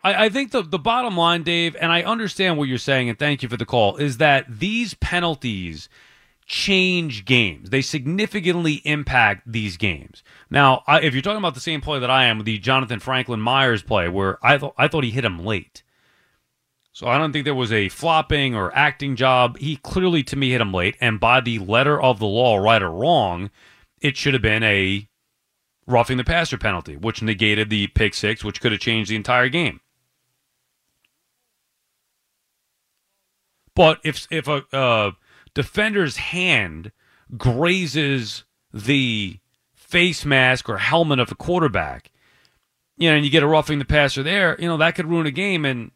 I, 0.03 0.25
I 0.25 0.29
think 0.29 0.51
the 0.51 0.61
the 0.61 0.79
bottom 0.79 1.17
line, 1.17 1.43
Dave, 1.43 1.75
and 1.81 1.91
I 1.91 2.03
understand 2.03 2.57
what 2.57 2.69
you're 2.69 2.77
saying, 2.77 3.09
and 3.09 3.17
thank 3.19 3.43
you 3.43 3.49
for 3.49 3.57
the 3.57 3.65
call, 3.65 3.97
is 3.97 4.17
that 4.19 4.45
these 4.47 4.93
penalties 4.93 5.89
change 6.47 7.25
games. 7.25 7.69
They 7.69 7.81
significantly 7.81 8.81
impact 8.85 9.43
these 9.45 9.75
games. 9.75 10.23
Now, 10.49 10.81
I, 10.87 11.01
if 11.01 11.13
you're 11.13 11.21
talking 11.21 11.37
about 11.37 11.53
the 11.53 11.59
same 11.59 11.81
play 11.81 11.99
that 11.99 12.09
I 12.09 12.25
am, 12.25 12.43
the 12.43 12.57
Jonathan 12.57 12.99
Franklin 12.99 13.41
Myers 13.41 13.83
play, 13.83 14.07
where 14.07 14.39
I 14.41 14.57
thought 14.57 14.73
I 14.77 14.87
thought 14.87 15.03
he 15.03 15.11
hit 15.11 15.25
him 15.25 15.45
late. 15.45 15.83
So 16.93 17.05
I 17.05 17.19
don't 17.19 17.31
think 17.31 17.45
there 17.45 17.53
was 17.53 17.71
a 17.71 17.89
flopping 17.89 18.55
or 18.55 18.75
acting 18.75 19.15
job. 19.15 19.59
He 19.59 19.75
clearly, 19.75 20.23
to 20.23 20.35
me, 20.35 20.51
hit 20.51 20.61
him 20.61 20.73
late, 20.73 20.95
and 20.99 21.19
by 21.19 21.41
the 21.41 21.59
letter 21.59 22.01
of 22.01 22.17
the 22.17 22.25
law, 22.25 22.57
right 22.57 22.81
or 22.81 22.89
wrong, 22.89 23.51
it 24.01 24.17
should 24.17 24.33
have 24.33 24.41
been 24.41 24.63
a 24.63 25.07
roughing 25.85 26.17
the 26.17 26.23
passer 26.23 26.57
penalty, 26.57 26.95
which 26.95 27.21
negated 27.21 27.69
the 27.69 27.87
pick 27.87 28.13
six, 28.13 28.43
which 28.43 28.61
could 28.61 28.71
have 28.71 28.81
changed 28.81 29.11
the 29.11 29.15
entire 29.15 29.49
game. 29.49 29.81
But 33.75 33.99
if 34.03 34.27
if 34.31 34.47
a 34.47 34.63
uh, 34.73 35.11
defender's 35.57 36.17
hand 36.17 36.91
grazes 37.35 38.43
the 38.71 39.39
face 39.73 40.23
mask 40.23 40.69
or 40.69 40.77
helmet 40.77 41.17
of 41.17 41.31
a 41.31 41.35
quarterback, 41.35 42.11
you 42.95 43.09
know, 43.09 43.15
and 43.15 43.25
you 43.25 43.31
get 43.31 43.41
a 43.41 43.47
roughing 43.47 43.79
the 43.79 43.85
passer 43.85 44.21
there, 44.21 44.55
you 44.61 44.67
know, 44.67 44.77
that 44.77 44.93
could 44.93 45.07
ruin 45.07 45.25
a 45.25 45.31
game. 45.31 45.65
And 45.65 45.89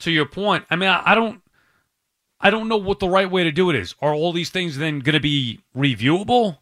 to 0.00 0.10
your 0.10 0.26
point, 0.26 0.64
I 0.68 0.74
mean, 0.74 0.88
I, 0.88 1.12
I 1.12 1.14
don't, 1.14 1.40
I 2.40 2.50
don't 2.50 2.66
know 2.66 2.76
what 2.76 2.98
the 2.98 3.08
right 3.08 3.30
way 3.30 3.44
to 3.44 3.52
do 3.52 3.70
it 3.70 3.76
is. 3.76 3.94
Are 4.02 4.12
all 4.12 4.32
these 4.32 4.50
things 4.50 4.78
then 4.78 4.98
going 4.98 5.14
to 5.14 5.20
be 5.20 5.60
reviewable? 5.76 6.58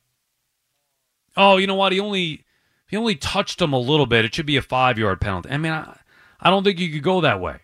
Oh, 1.35 1.57
you 1.57 1.67
know 1.67 1.75
what? 1.75 1.93
He 1.93 2.01
only 2.01 2.45
he 2.87 2.99
only 2.99 3.15
touched 3.15 3.63
him 3.63 3.73
a 3.73 3.79
little 3.79 4.05
bit. 4.05 4.27
It 4.27 4.35
should 4.35 4.45
be 4.45 4.59
a 4.59 4.63
five 4.63 4.99
yard 4.99 5.23
penalty. 5.23 5.49
I 5.49 5.57
mean, 5.57 5.73
I, 5.73 5.99
I 6.39 6.51
don't 6.51 6.65
think 6.65 6.79
you 6.79 6.93
could 6.93 7.03
go 7.03 7.23
that 7.23 7.41
way. 7.41 7.61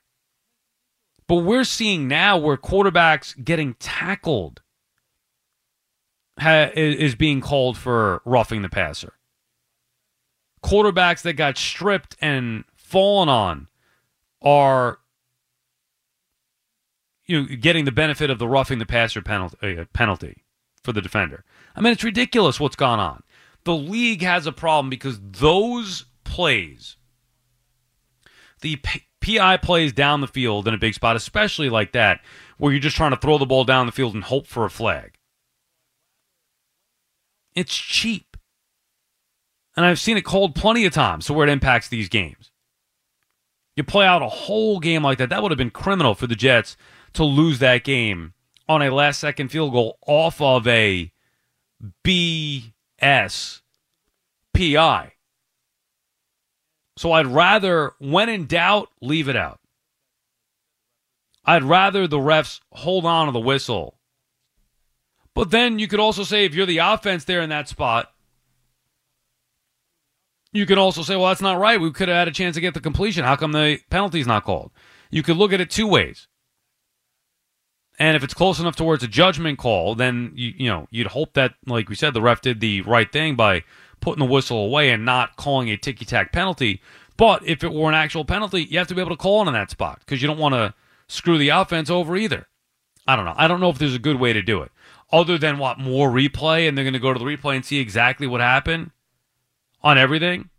But 1.27 1.37
we're 1.37 1.65
seeing 1.65 2.09
now 2.09 2.39
where 2.39 2.57
quarterbacks 2.57 3.45
getting 3.45 3.75
tackled 3.75 4.63
ha, 6.39 6.71
is 6.75 7.15
being 7.15 7.41
called 7.41 7.77
for 7.77 8.23
roughing 8.25 8.63
the 8.63 8.69
passer. 8.69 9.15
Quarterbacks 10.63 11.23
that 11.23 11.35
got 11.35 11.57
stripped 11.57 12.17
and 12.21 12.65
fallen 12.77 13.29
on 13.29 13.69
are 14.43 14.99
you 17.27 17.43
know, 17.43 17.57
getting 17.61 17.85
the 17.85 17.93
benefit 17.93 18.31
of 18.31 18.39
the 18.39 18.49
roughing 18.49 18.79
the 18.79 18.87
passer 18.87 19.23
penalty, 19.23 19.79
uh, 19.79 19.85
penalty 19.93 20.45
for 20.83 20.93
the 20.93 21.03
defender. 21.03 21.45
I 21.77 21.81
mean, 21.81 21.93
it's 21.93 22.03
ridiculous 22.03 22.59
what's 22.59 22.77
gone 22.77 22.99
on. 22.99 23.23
The 23.65 23.77
league 23.77 24.23
has 24.23 24.47
a 24.47 24.53
problem 24.53 24.89
because 24.89 25.21
those 25.21 26.07
plays, 26.25 26.97
the 28.63 28.77
P- 28.77 29.05
PI 29.21 29.59
plays 29.59 29.93
down 29.93 30.23
the 30.23 30.27
field 30.27 30.67
in 30.67 30.75
a 30.75 30.79
big 30.79 30.95
spot, 30.95 31.17
especially 31.17 31.69
like 31.69 31.93
that, 31.93 32.21
where 32.57 32.73
you're 32.73 32.81
just 32.81 32.97
trying 32.97 33.11
to 33.11 33.19
throw 33.19 33.37
the 33.37 33.47
ball 33.47 33.65
down 33.65 33.87
the 33.87 33.93
field 33.93 34.15
and 34.15 34.25
hope 34.25 34.47
for 34.47 34.65
a 34.65 34.71
flag. 34.71 35.18
It's 37.59 37.77
cheap. 37.77 38.37
And 39.77 39.85
I've 39.85 39.99
seen 39.99 40.17
it 40.17 40.25
called 40.25 40.55
plenty 40.55 40.85
of 40.85 40.93
times 40.93 41.27
to 41.27 41.33
where 41.33 41.45
it 41.45 41.51
impacts 41.51 41.89
these 41.89 42.09
games. 42.09 42.53
You 43.75 43.83
play 43.83 44.07
out 44.07 44.23
a 44.23 44.29
whole 44.29 44.79
game 44.79 45.03
like 45.03 45.19
that. 45.19 45.29
That 45.31 45.43
would 45.43 45.51
have 45.51 45.59
been 45.59 45.71
criminal 45.71 46.15
for 46.15 46.29
the 46.29 46.37
Jets 46.37 46.77
to 47.15 47.25
lose 47.25 47.59
that 47.59 47.83
game 47.83 48.35
on 48.69 48.81
a 48.81 48.95
last 48.95 49.19
second 49.19 49.49
field 49.49 49.73
goal 49.73 49.99
off 50.07 50.41
of 50.41 50.69
a 50.69 51.11
BS 52.05 53.63
PI. 54.55 55.13
So 56.97 57.11
I'd 57.11 57.27
rather, 57.27 57.93
when 57.99 58.29
in 58.29 58.47
doubt, 58.47 58.89
leave 59.01 59.29
it 59.29 59.37
out. 59.37 59.59
I'd 61.45 61.65
rather 61.65 62.07
the 62.07 62.19
refs 62.19 62.61
hold 62.71 63.05
on 63.05 63.27
to 63.27 63.33
the 63.33 63.41
whistle. 63.41 63.98
But 65.39 65.53
then 65.53 65.79
you 65.79 65.87
could 65.87 66.01
also 66.01 66.25
say, 66.25 66.45
if 66.47 66.53
you're 66.57 66.67
the 66.67 66.79
offense 66.79 67.23
there 67.23 67.43
in 67.43 67.51
that 67.51 67.69
spot, 67.69 68.13
you 70.53 70.67
can 70.67 70.79
also 70.79 71.03
say, 71.03 71.15
well, 71.15 71.29
that's 71.29 71.41
not 71.41 71.61
right. 71.61 71.81
We 71.81 71.93
could 71.93 72.09
have 72.09 72.17
had 72.17 72.27
a 72.27 72.33
chance 72.33 72.57
to 72.57 72.61
get 72.61 72.75
the 72.75 72.81
completion. 72.81 73.23
How 73.23 73.37
come 73.37 73.53
the 73.53 73.79
penalty's 73.89 74.27
not 74.27 74.43
called? 74.43 74.73
You 75.13 75.23
could 75.23 75.37
look 75.37 75.53
at 75.53 75.61
it 75.61 75.71
two 75.71 75.87
ways. 75.87 76.27
And 78.01 78.17
if 78.17 78.25
it's 78.25 78.35
close 78.35 78.59
enough 78.59 78.75
towards 78.75 79.05
a 79.05 79.07
judgment 79.07 79.61
call, 79.61 79.95
then 79.95 80.33
you 80.35 80.55
you 80.57 80.67
know 80.67 80.89
you'd 80.91 81.07
hope 81.07 81.35
that, 81.35 81.55
like 81.67 81.89
we 81.89 81.95
said, 81.95 82.15
the 82.15 82.21
ref 82.21 82.41
did 82.41 82.59
the 82.59 82.81
right 82.81 83.13
thing 83.13 83.37
by 83.37 83.63
putting 84.01 84.27
the 84.27 84.33
whistle 84.33 84.65
away 84.65 84.91
and 84.91 85.05
not 85.05 85.37
calling 85.37 85.71
a 85.71 85.77
ticky 85.77 86.05
tack 86.05 86.33
penalty. 86.33 86.83
But 87.17 87.47
if 87.47 87.63
it 87.63 87.73
were 87.73 87.89
an 87.89 87.95
actual 87.95 88.25
penalty, 88.25 88.65
you 88.65 88.79
have 88.79 88.89
to 88.89 88.95
be 88.97 89.01
able 89.01 89.13
to 89.13 89.17
call 89.17 89.45
it 89.45 89.47
in 89.47 89.55
that 89.55 89.71
spot 89.71 90.01
because 90.01 90.21
you 90.21 90.27
don't 90.27 90.39
want 90.39 90.57
to 90.57 90.75
screw 91.07 91.39
the 91.39 91.51
offense 91.51 91.91
over 91.91 92.17
either. 92.17 92.49
I 93.07 93.15
don't 93.15 93.25
know. 93.25 93.35
I 93.37 93.47
don't 93.47 93.61
know 93.61 93.71
if 93.71 93.79
there's 93.79 93.95
a 93.95 94.01
good 94.01 94.19
way 94.19 94.33
to 94.33 94.43
do 94.43 94.63
it 94.63 94.73
other 95.11 95.39
than 95.39 95.59
what 95.59 95.79
more 95.79 96.11
replay, 96.11 96.69
and 96.69 96.77
they're 96.77 96.85
going 96.85 96.93
to 96.93 96.99
go 96.99 97.13
to 97.13 97.19
the 97.19 97.25
replay 97.25 97.57
and 97.57 97.65
see 97.65 97.79
exactly 97.79 98.27
what 98.27 98.41
happened 98.41 98.91
on 99.83 99.97
everything, 99.97 100.51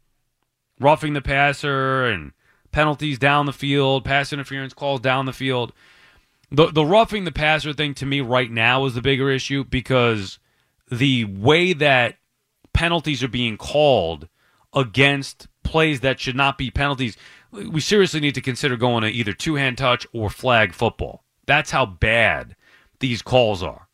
roughing 0.79 1.13
the 1.13 1.21
passer 1.21 2.05
and 2.05 2.31
penalties 2.71 3.19
down 3.19 3.45
the 3.45 3.53
field, 3.53 4.05
pass 4.05 4.33
interference 4.33 4.73
calls 4.73 4.99
down 5.01 5.25
the 5.25 5.33
field. 5.33 5.73
The 6.51 6.67
the 6.67 6.85
roughing 6.85 7.25
the 7.25 7.31
passer 7.31 7.73
thing 7.73 7.93
to 7.95 8.05
me 8.05 8.21
right 8.21 8.49
now 8.49 8.85
is 8.85 8.95
the 8.95 9.01
bigger 9.01 9.29
issue 9.29 9.63
because 9.63 10.39
the 10.91 11.25
way 11.25 11.73
that 11.73 12.15
penalties 12.73 13.21
are 13.21 13.27
being 13.27 13.57
called 13.57 14.27
against 14.73 15.47
plays 15.63 15.99
that 15.99 16.19
should 16.19 16.35
not 16.35 16.57
be 16.57 16.71
penalties, 16.71 17.17
we 17.51 17.79
seriously 17.79 18.19
need 18.19 18.35
to 18.35 18.41
consider 18.41 18.77
going 18.77 19.03
to 19.03 19.09
either 19.09 19.33
two 19.33 19.55
hand 19.55 19.77
touch 19.77 20.07
or 20.13 20.29
flag 20.29 20.73
football. 20.73 21.23
That's 21.45 21.71
how 21.71 21.85
bad 21.85 22.55
these 22.99 23.21
calls 23.21 23.61
are. 23.61 23.88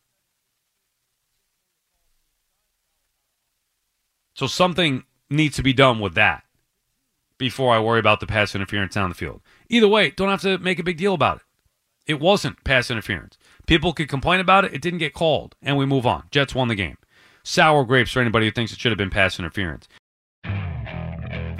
So 4.36 4.46
something 4.46 5.04
needs 5.30 5.56
to 5.56 5.62
be 5.62 5.72
done 5.72 5.98
with 5.98 6.14
that 6.14 6.44
before 7.38 7.74
I 7.74 7.80
worry 7.80 7.98
about 7.98 8.20
the 8.20 8.26
pass 8.26 8.54
interference 8.54 8.94
down 8.94 9.08
the 9.08 9.14
field. 9.14 9.40
Either 9.70 9.88
way, 9.88 10.10
don't 10.10 10.28
have 10.28 10.42
to 10.42 10.58
make 10.58 10.78
a 10.78 10.82
big 10.82 10.98
deal 10.98 11.14
about 11.14 11.38
it. 11.38 11.42
It 12.06 12.20
wasn't 12.20 12.62
pass 12.62 12.90
interference. 12.90 13.38
People 13.66 13.94
could 13.94 14.10
complain 14.10 14.38
about 14.40 14.66
it. 14.66 14.74
It 14.74 14.82
didn't 14.82 14.98
get 14.98 15.14
called, 15.14 15.56
and 15.62 15.78
we 15.78 15.86
move 15.86 16.06
on. 16.06 16.24
Jets 16.30 16.54
won 16.54 16.68
the 16.68 16.74
game. 16.74 16.98
Sour 17.44 17.84
grapes 17.84 18.12
for 18.12 18.20
anybody 18.20 18.44
who 18.44 18.52
thinks 18.52 18.72
it 18.72 18.78
should 18.78 18.92
have 18.92 18.98
been 18.98 19.10
pass 19.10 19.38
interference. 19.38 19.88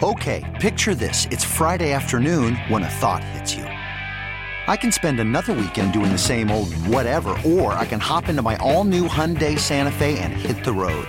Okay, 0.02 0.44
picture 0.60 0.94
this. 0.94 1.26
It's 1.30 1.44
Friday 1.44 1.92
afternoon 1.92 2.56
when 2.68 2.82
a 2.82 2.90
thought 2.90 3.24
hits 3.24 3.54
you. 3.54 3.64
I 3.64 4.76
can 4.76 4.92
spend 4.92 5.18
another 5.18 5.54
weekend 5.54 5.94
doing 5.94 6.12
the 6.12 6.18
same 6.18 6.50
old 6.50 6.74
whatever, 6.74 7.30
or 7.46 7.72
I 7.72 7.86
can 7.86 8.00
hop 8.00 8.28
into 8.28 8.42
my 8.42 8.56
all 8.56 8.84
new 8.84 9.08
Hyundai 9.08 9.58
Santa 9.58 9.90
Fe 9.90 10.18
and 10.18 10.34
hit 10.34 10.62
the 10.62 10.72
road. 10.72 11.08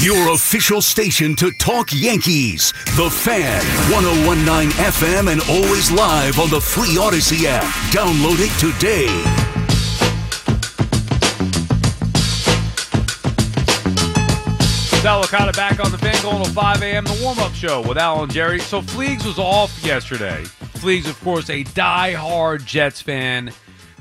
Your 0.00 0.32
official 0.32 0.80
station 0.82 1.36
to 1.36 1.50
talk 1.52 1.88
Yankees. 1.92 2.72
The 2.96 3.08
Fan, 3.10 3.62
1019 3.92 4.70
FM 4.70 5.30
and 5.30 5.40
always 5.48 5.90
live 5.92 6.38
on 6.40 6.50
the 6.50 6.60
free 6.60 6.96
Audacy 6.96 7.44
app. 7.44 7.64
Download 7.92 8.36
it 8.38 8.50
today. 8.58 9.06
Sal 15.02 15.22
Licata 15.22 15.54
back 15.54 15.84
on 15.84 15.90
the 15.90 15.98
fan 15.98 16.20
going 16.22 16.44
to 16.44 16.50
5 16.50 16.82
a.m. 16.82 17.04
The 17.04 17.18
warm 17.22 17.38
up 17.40 17.52
show 17.54 17.80
with 17.80 17.98
Alan 17.98 18.30
Jerry. 18.30 18.60
So 18.60 18.80
Fleegs 18.80 19.24
was 19.24 19.38
off 19.38 19.84
yesterday. 19.84 20.44
Fleegs, 20.74 21.08
of 21.08 21.20
course, 21.22 21.50
a 21.50 21.64
die-hard 21.64 22.64
Jets 22.64 23.02
fan. 23.02 23.52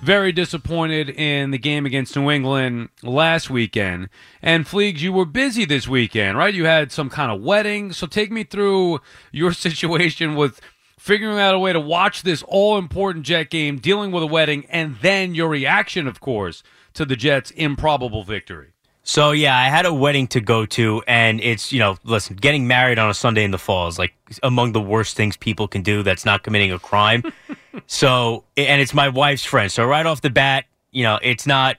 Very 0.01 0.31
disappointed 0.31 1.09
in 1.09 1.51
the 1.51 1.59
game 1.59 1.85
against 1.85 2.15
New 2.15 2.31
England 2.31 2.89
last 3.03 3.51
weekend. 3.51 4.09
And 4.41 4.65
Fleegs, 4.65 4.99
you 4.99 5.13
were 5.13 5.25
busy 5.25 5.63
this 5.63 5.87
weekend, 5.87 6.39
right? 6.39 6.53
You 6.53 6.65
had 6.65 6.91
some 6.91 7.07
kind 7.07 7.31
of 7.31 7.41
wedding. 7.43 7.91
So 7.93 8.07
take 8.07 8.31
me 8.31 8.43
through 8.43 8.99
your 9.31 9.53
situation 9.53 10.33
with 10.33 10.59
figuring 10.97 11.37
out 11.37 11.53
a 11.53 11.59
way 11.59 11.71
to 11.71 11.79
watch 11.79 12.23
this 12.23 12.43
all 12.47 12.79
important 12.79 13.25
Jet 13.25 13.51
game, 13.51 13.77
dealing 13.77 14.11
with 14.11 14.23
a 14.23 14.27
wedding, 14.27 14.65
and 14.69 14.97
then 15.01 15.35
your 15.35 15.49
reaction, 15.49 16.07
of 16.07 16.19
course, 16.19 16.63
to 16.95 17.05
the 17.05 17.15
Jets' 17.15 17.51
improbable 17.51 18.23
victory. 18.23 18.73
So 19.03 19.31
yeah, 19.31 19.57
I 19.57 19.69
had 19.69 19.85
a 19.85 19.93
wedding 19.93 20.27
to 20.27 20.41
go 20.41 20.65
to, 20.67 21.01
and 21.07 21.41
it's 21.41 21.71
you 21.71 21.79
know, 21.79 21.97
listen, 22.03 22.35
getting 22.35 22.67
married 22.67 22.99
on 22.99 23.09
a 23.09 23.13
Sunday 23.13 23.43
in 23.43 23.51
the 23.51 23.57
fall 23.57 23.87
is 23.87 23.97
like 23.97 24.13
among 24.43 24.73
the 24.73 24.81
worst 24.81 25.17
things 25.17 25.35
people 25.37 25.67
can 25.67 25.81
do. 25.81 26.03
That's 26.03 26.25
not 26.25 26.43
committing 26.43 26.71
a 26.71 26.79
crime. 26.79 27.23
so, 27.87 28.43
and 28.55 28.81
it's 28.81 28.93
my 28.93 29.09
wife's 29.09 29.43
friend. 29.43 29.71
So 29.71 29.85
right 29.85 30.05
off 30.05 30.21
the 30.21 30.29
bat, 30.29 30.65
you 30.91 31.03
know, 31.03 31.19
it's 31.21 31.47
not, 31.47 31.77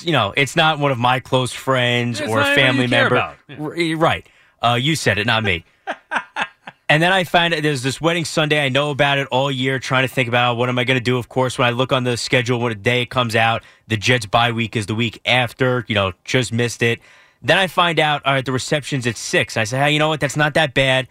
you 0.00 0.12
know, 0.12 0.32
it's 0.36 0.54
not 0.54 0.78
one 0.78 0.92
of 0.92 0.98
my 0.98 1.18
close 1.20 1.52
friends 1.52 2.20
It's 2.20 2.30
or 2.30 2.40
a 2.40 2.54
family 2.54 2.86
member. 2.86 3.34
Yeah. 3.48 3.94
Right. 3.96 4.26
Uh, 4.62 4.78
you 4.80 4.94
said 4.94 5.18
it, 5.18 5.26
not 5.26 5.42
me. 5.42 5.64
And 6.88 7.02
then 7.02 7.12
I 7.12 7.24
find 7.24 7.52
there's 7.52 7.82
this 7.82 8.00
wedding 8.00 8.24
Sunday. 8.24 8.64
I 8.64 8.68
know 8.68 8.90
about 8.90 9.18
it 9.18 9.26
all 9.32 9.50
year, 9.50 9.80
trying 9.80 10.06
to 10.06 10.12
think 10.12 10.28
about 10.28 10.56
what 10.56 10.68
am 10.68 10.78
I 10.78 10.84
going 10.84 10.98
to 10.98 11.04
do. 11.04 11.18
Of 11.18 11.28
course, 11.28 11.58
when 11.58 11.66
I 11.66 11.70
look 11.70 11.92
on 11.92 12.04
the 12.04 12.16
schedule, 12.16 12.60
when 12.60 12.70
the 12.70 12.76
day 12.76 13.04
comes 13.06 13.34
out, 13.34 13.64
the 13.88 13.96
Jets 13.96 14.26
bye 14.26 14.52
week 14.52 14.76
is 14.76 14.86
the 14.86 14.94
week 14.94 15.20
after. 15.26 15.84
You 15.88 15.96
know, 15.96 16.12
just 16.24 16.52
missed 16.52 16.82
it. 16.82 17.00
Then 17.42 17.58
I 17.58 17.66
find 17.66 17.98
out, 17.98 18.24
all 18.24 18.34
right, 18.34 18.44
the 18.44 18.52
reception's 18.52 19.06
at 19.06 19.16
six. 19.16 19.56
I 19.56 19.64
say, 19.64 19.78
hey, 19.78 19.92
you 19.92 19.98
know 19.98 20.08
what? 20.08 20.20
That's 20.20 20.36
not 20.36 20.54
that 20.54 20.74
bad. 20.74 21.08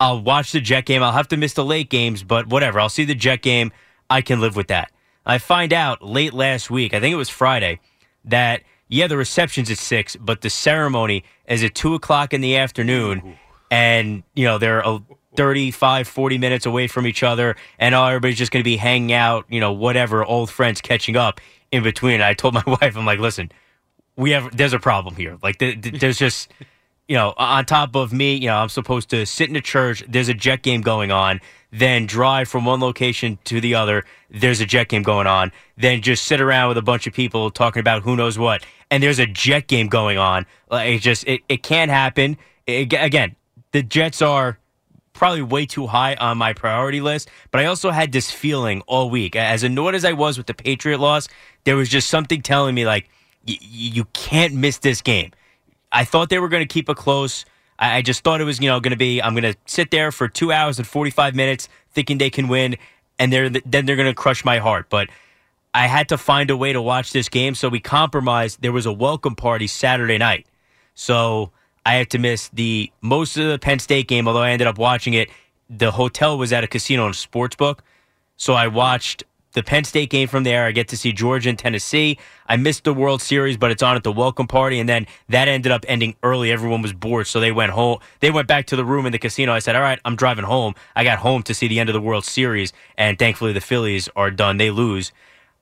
I'll 0.00 0.22
watch 0.22 0.52
the 0.52 0.60
Jet 0.60 0.86
game. 0.86 1.02
I'll 1.02 1.12
have 1.12 1.28
to 1.28 1.36
miss 1.36 1.52
the 1.52 1.64
late 1.64 1.90
games, 1.90 2.22
but 2.22 2.46
whatever. 2.46 2.80
I'll 2.80 2.88
see 2.88 3.04
the 3.04 3.14
Jet 3.14 3.42
game. 3.42 3.72
I 4.08 4.22
can 4.22 4.40
live 4.40 4.56
with 4.56 4.68
that. 4.68 4.90
I 5.26 5.36
find 5.38 5.72
out 5.72 6.02
late 6.02 6.32
last 6.32 6.70
week, 6.70 6.94
I 6.94 7.00
think 7.00 7.12
it 7.12 7.16
was 7.16 7.28
Friday, 7.28 7.78
that 8.24 8.62
yeah, 8.88 9.06
the 9.06 9.16
reception's 9.16 9.70
at 9.70 9.78
six, 9.78 10.16
but 10.16 10.40
the 10.40 10.50
ceremony 10.50 11.24
is 11.46 11.62
at 11.62 11.74
two 11.74 11.94
o'clock 11.94 12.32
in 12.32 12.40
the 12.40 12.56
afternoon, 12.56 13.36
and 13.70 14.22
you 14.34 14.44
know 14.44 14.58
they're 14.58 14.80
a 14.80 15.00
35, 15.36 16.08
40 16.08 16.38
minutes 16.38 16.66
away 16.66 16.86
from 16.86 17.06
each 17.06 17.22
other, 17.22 17.56
and 17.78 17.94
oh, 17.94 18.04
everybody's 18.04 18.38
just 18.38 18.50
going 18.52 18.60
to 18.60 18.64
be 18.64 18.76
hanging 18.76 19.12
out, 19.12 19.46
you 19.48 19.60
know, 19.60 19.72
whatever, 19.72 20.24
old 20.24 20.50
friends 20.50 20.80
catching 20.80 21.16
up 21.16 21.40
in 21.70 21.82
between. 21.82 22.20
I 22.20 22.34
told 22.34 22.54
my 22.54 22.64
wife, 22.66 22.96
I'm 22.96 23.06
like, 23.06 23.20
listen, 23.20 23.50
we 24.16 24.32
have 24.32 24.56
there's 24.56 24.72
a 24.72 24.78
problem 24.78 25.14
here. 25.16 25.38
Like 25.42 25.58
th- 25.58 25.80
th- 25.80 26.00
there's 26.00 26.18
just 26.18 26.50
you 27.08 27.16
know 27.16 27.32
on 27.36 27.64
top 27.64 27.94
of 27.96 28.12
me, 28.12 28.34
you 28.34 28.48
know, 28.48 28.56
I'm 28.56 28.68
supposed 28.68 29.08
to 29.10 29.24
sit 29.24 29.48
in 29.48 29.56
a 29.56 29.60
church. 29.60 30.04
There's 30.08 30.28
a 30.28 30.34
jet 30.34 30.62
game 30.62 30.80
going 30.82 31.10
on. 31.10 31.40
Then 31.72 32.06
drive 32.06 32.48
from 32.48 32.64
one 32.64 32.80
location 32.80 33.38
to 33.44 33.60
the 33.60 33.76
other. 33.76 34.04
There's 34.28 34.60
a 34.60 34.66
jet 34.66 34.88
game 34.88 35.04
going 35.04 35.28
on. 35.28 35.52
Then 35.76 36.02
just 36.02 36.24
sit 36.24 36.40
around 36.40 36.68
with 36.68 36.78
a 36.78 36.82
bunch 36.82 37.06
of 37.06 37.12
people 37.12 37.50
talking 37.50 37.78
about 37.78 38.02
who 38.02 38.16
knows 38.16 38.36
what. 38.36 38.66
And 38.90 39.00
there's 39.00 39.20
a 39.20 39.26
jet 39.26 39.68
game 39.68 39.86
going 39.86 40.18
on. 40.18 40.46
Like 40.68 40.88
it 40.88 40.98
just 40.98 41.26
it, 41.28 41.42
it 41.48 41.62
can't 41.62 41.90
happen. 41.90 42.36
It- 42.66 42.92
again, 42.92 43.36
the 43.72 43.82
Jets 43.82 44.22
are 44.22 44.58
probably 45.12 45.42
way 45.42 45.66
too 45.66 45.86
high 45.86 46.14
on 46.14 46.38
my 46.38 46.52
priority 46.52 47.00
list. 47.00 47.28
But 47.50 47.60
I 47.60 47.66
also 47.66 47.90
had 47.90 48.12
this 48.12 48.30
feeling 48.30 48.80
all 48.86 49.10
week, 49.10 49.36
as 49.36 49.62
annoyed 49.62 49.94
as 49.94 50.04
I 50.04 50.12
was 50.12 50.38
with 50.38 50.46
the 50.46 50.54
Patriot 50.54 50.98
loss, 50.98 51.28
there 51.64 51.76
was 51.76 51.88
just 51.88 52.08
something 52.08 52.42
telling 52.42 52.74
me 52.74 52.86
like 52.86 53.08
you 53.44 54.04
can't 54.12 54.54
miss 54.54 54.78
this 54.78 55.02
game. 55.02 55.32
I 55.92 56.04
thought 56.04 56.28
they 56.28 56.38
were 56.38 56.48
going 56.48 56.66
to 56.66 56.72
keep 56.72 56.88
it 56.88 56.96
close. 56.96 57.44
I, 57.78 57.96
I 57.96 58.02
just 58.02 58.22
thought 58.22 58.40
it 58.40 58.44
was 58.44 58.60
you 58.60 58.68
know 58.68 58.80
going 58.80 58.92
to 58.92 58.96
be 58.96 59.20
I'm 59.20 59.34
going 59.34 59.52
to 59.52 59.58
sit 59.66 59.90
there 59.90 60.12
for 60.12 60.28
two 60.28 60.52
hours 60.52 60.78
and 60.78 60.86
45 60.86 61.34
minutes 61.34 61.68
thinking 61.92 62.18
they 62.18 62.30
can 62.30 62.48
win, 62.48 62.76
and 63.18 63.32
they're 63.32 63.50
then 63.50 63.86
they're 63.86 63.96
going 63.96 64.08
to 64.08 64.14
crush 64.14 64.44
my 64.44 64.58
heart. 64.58 64.86
But 64.88 65.08
I 65.74 65.86
had 65.86 66.08
to 66.08 66.18
find 66.18 66.50
a 66.50 66.56
way 66.56 66.72
to 66.72 66.82
watch 66.82 67.12
this 67.12 67.28
game, 67.28 67.54
so 67.54 67.68
we 67.68 67.80
compromised. 67.80 68.62
There 68.62 68.72
was 68.72 68.86
a 68.86 68.92
welcome 68.92 69.34
party 69.34 69.66
Saturday 69.66 70.18
night, 70.18 70.46
so 70.94 71.52
I 71.90 71.94
had 71.94 72.10
to 72.10 72.18
miss 72.18 72.48
the 72.50 72.92
most 73.00 73.36
of 73.36 73.48
the 73.48 73.58
Penn 73.58 73.80
State 73.80 74.06
game. 74.06 74.28
Although 74.28 74.42
I 74.42 74.50
ended 74.50 74.68
up 74.68 74.78
watching 74.78 75.14
it, 75.14 75.28
the 75.68 75.90
hotel 75.90 76.38
was 76.38 76.52
at 76.52 76.62
a 76.62 76.68
casino 76.68 77.04
and 77.06 77.16
sports 77.16 77.56
book, 77.56 77.82
so 78.36 78.54
I 78.54 78.68
watched 78.68 79.24
the 79.54 79.64
Penn 79.64 79.82
State 79.82 80.08
game 80.08 80.28
from 80.28 80.44
there. 80.44 80.66
I 80.66 80.70
get 80.70 80.86
to 80.88 80.96
see 80.96 81.10
Georgia 81.12 81.48
and 81.48 81.58
Tennessee. 81.58 82.16
I 82.46 82.54
missed 82.56 82.84
the 82.84 82.94
World 82.94 83.20
Series, 83.20 83.56
but 83.56 83.72
it's 83.72 83.82
on 83.82 83.96
at 83.96 84.04
the 84.04 84.12
welcome 84.12 84.46
party, 84.46 84.78
and 84.78 84.88
then 84.88 85.08
that 85.30 85.48
ended 85.48 85.72
up 85.72 85.84
ending 85.88 86.14
early. 86.22 86.52
Everyone 86.52 86.80
was 86.80 86.92
bored, 86.92 87.26
so 87.26 87.40
they 87.40 87.50
went 87.50 87.72
home. 87.72 87.98
They 88.20 88.30
went 88.30 88.46
back 88.46 88.66
to 88.66 88.76
the 88.76 88.84
room 88.84 89.04
in 89.04 89.10
the 89.10 89.18
casino. 89.18 89.52
I 89.52 89.58
said, 89.58 89.74
"All 89.74 89.82
right, 89.82 89.98
I'm 90.04 90.14
driving 90.14 90.44
home." 90.44 90.76
I 90.94 91.02
got 91.02 91.18
home 91.18 91.42
to 91.42 91.54
see 91.54 91.66
the 91.66 91.80
end 91.80 91.88
of 91.88 91.94
the 91.94 92.00
World 92.00 92.24
Series, 92.24 92.72
and 92.96 93.18
thankfully 93.18 93.52
the 93.52 93.60
Phillies 93.60 94.08
are 94.14 94.30
done. 94.30 94.58
They 94.58 94.70
lose. 94.70 95.10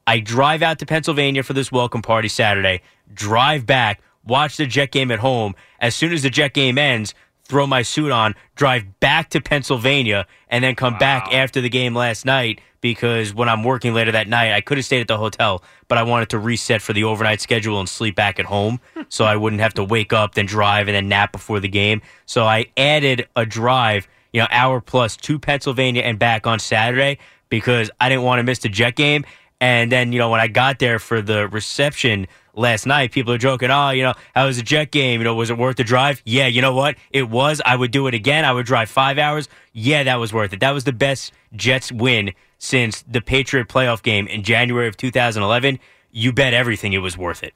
I 0.07 0.21
drive 0.21 0.63
out 0.63 0.79
to 0.81 0.85
Pennsylvania 0.85 1.43
for 1.43 1.55
this 1.55 1.73
welcome 1.73 2.03
party 2.03 2.29
Saturday. 2.29 2.83
Drive 3.15 3.65
back, 3.65 4.03
watch 4.29 4.57
the 4.57 4.67
Jet 4.67 4.93
game 4.93 5.11
at 5.11 5.19
home. 5.19 5.55
As 5.81 5.95
soon 5.95 6.13
as 6.13 6.23
the 6.23 6.31
Jet 6.31 6.55
game 6.55 6.79
ends, 6.79 7.15
throw 7.45 7.67
my 7.67 7.83
suit 7.83 8.13
on, 8.13 8.35
drive 8.55 9.01
back 9.01 9.31
to 9.31 9.41
Pennsylvania, 9.41 10.27
and 10.49 10.63
then 10.63 10.75
come 10.75 10.99
back 10.99 11.33
after 11.33 11.61
the 11.61 11.69
game 11.69 11.95
last 11.95 12.25
night 12.25 12.61
because 12.81 13.35
when 13.35 13.49
I'm 13.49 13.65
working 13.65 13.95
later 13.95 14.13
that 14.13 14.29
night, 14.29 14.53
I 14.53 14.61
could 14.61 14.79
have 14.79 14.85
stayed 14.85 15.01
at 15.01 15.09
the 15.09 15.17
hotel, 15.17 15.65
but 15.89 15.99
I 15.99 16.03
wanted 16.03 16.29
to 16.31 16.39
reset 16.39 16.81
for 16.81 16.93
the 16.93 17.05
overnight 17.05 17.41
schedule 17.41 17.81
and 17.81 17.89
sleep 17.89 18.15
back 18.15 18.39
at 18.39 18.45
home 18.45 18.81
so 19.09 19.25
I 19.25 19.37
wouldn't 19.37 19.61
have 19.61 19.75
to 19.75 19.85
wake 19.85 20.13
up, 20.13 20.35
then 20.35 20.47
drive, 20.47 20.89
and 20.89 20.95
then 20.95 21.09
nap 21.09 21.33
before 21.33 21.59
the 21.59 21.69
game. 21.69 22.03
So 22.27 22.45
I 22.45 22.67
added 22.77 23.27
a 23.35 23.45
drive, 23.45 24.07
you 24.33 24.41
know, 24.41 24.47
hour 24.51 24.81
plus 24.81 25.17
to 25.17 25.39
Pennsylvania 25.39 26.03
and 26.03 26.19
back 26.19 26.47
on 26.47 26.59
Saturday 26.59 27.19
because 27.49 27.91
I 28.01 28.09
didn't 28.09 28.25
want 28.25 28.39
to 28.41 28.43
miss 28.43 28.61
the 28.61 28.69
Jet 28.69 28.95
game. 28.95 29.25
And 29.61 29.91
then, 29.91 30.13
you 30.13 30.19
know, 30.19 30.31
when 30.31 30.41
I 30.41 30.47
got 30.47 30.79
there 30.79 30.99
for 31.01 31.21
the 31.21 31.49
reception 31.49 32.29
last 32.59 32.87
night, 32.87 33.13
people 33.13 33.33
are 33.33 33.39
joking, 33.39 33.71
oh, 33.71 33.91
you 33.91 34.03
know, 34.03 34.15
how 34.35 34.47
was 34.47 34.57
the 34.57 34.63
Jet 34.63 34.91
game? 34.91 35.21
You 35.21 35.25
know, 35.25 35.35
was 35.35 35.51
it 35.51 35.57
worth 35.57 35.77
the 35.77 35.85
drive? 35.85 36.21
Yeah, 36.25 36.47
you 36.47 36.61
know 36.61 36.75
what? 36.75 36.97
It 37.11 37.31
was. 37.31 37.63
I 37.65 37.77
would 37.77 37.91
do 37.91 38.07
it 38.07 38.15
again. 38.15 38.45
I 38.45 38.53
would 38.53 38.67
drive 38.67 38.91
five 38.91 39.19
hours. 39.19 39.49
Yeah, 39.73 40.03
that 40.03 40.17
was 40.17 40.33
worth 40.33 40.53
it. 40.53 40.61
That 40.61 40.73
was 40.73 40.85
the 40.85 40.93
best 40.93 41.33
Jets 41.55 41.91
win 41.93 42.33
since 42.59 43.03
the 43.03 43.21
Patriot 43.21 43.69
playoff 43.69 44.03
game 44.03 44.27
in 44.27 44.43
January 44.43 44.89
of 44.89 44.97
2011. 44.97 45.79
You 46.11 46.33
bet 46.33 46.55
everything 46.55 46.93
it 46.93 46.99
was 46.99 47.17
worth 47.17 47.43
it. 47.43 47.55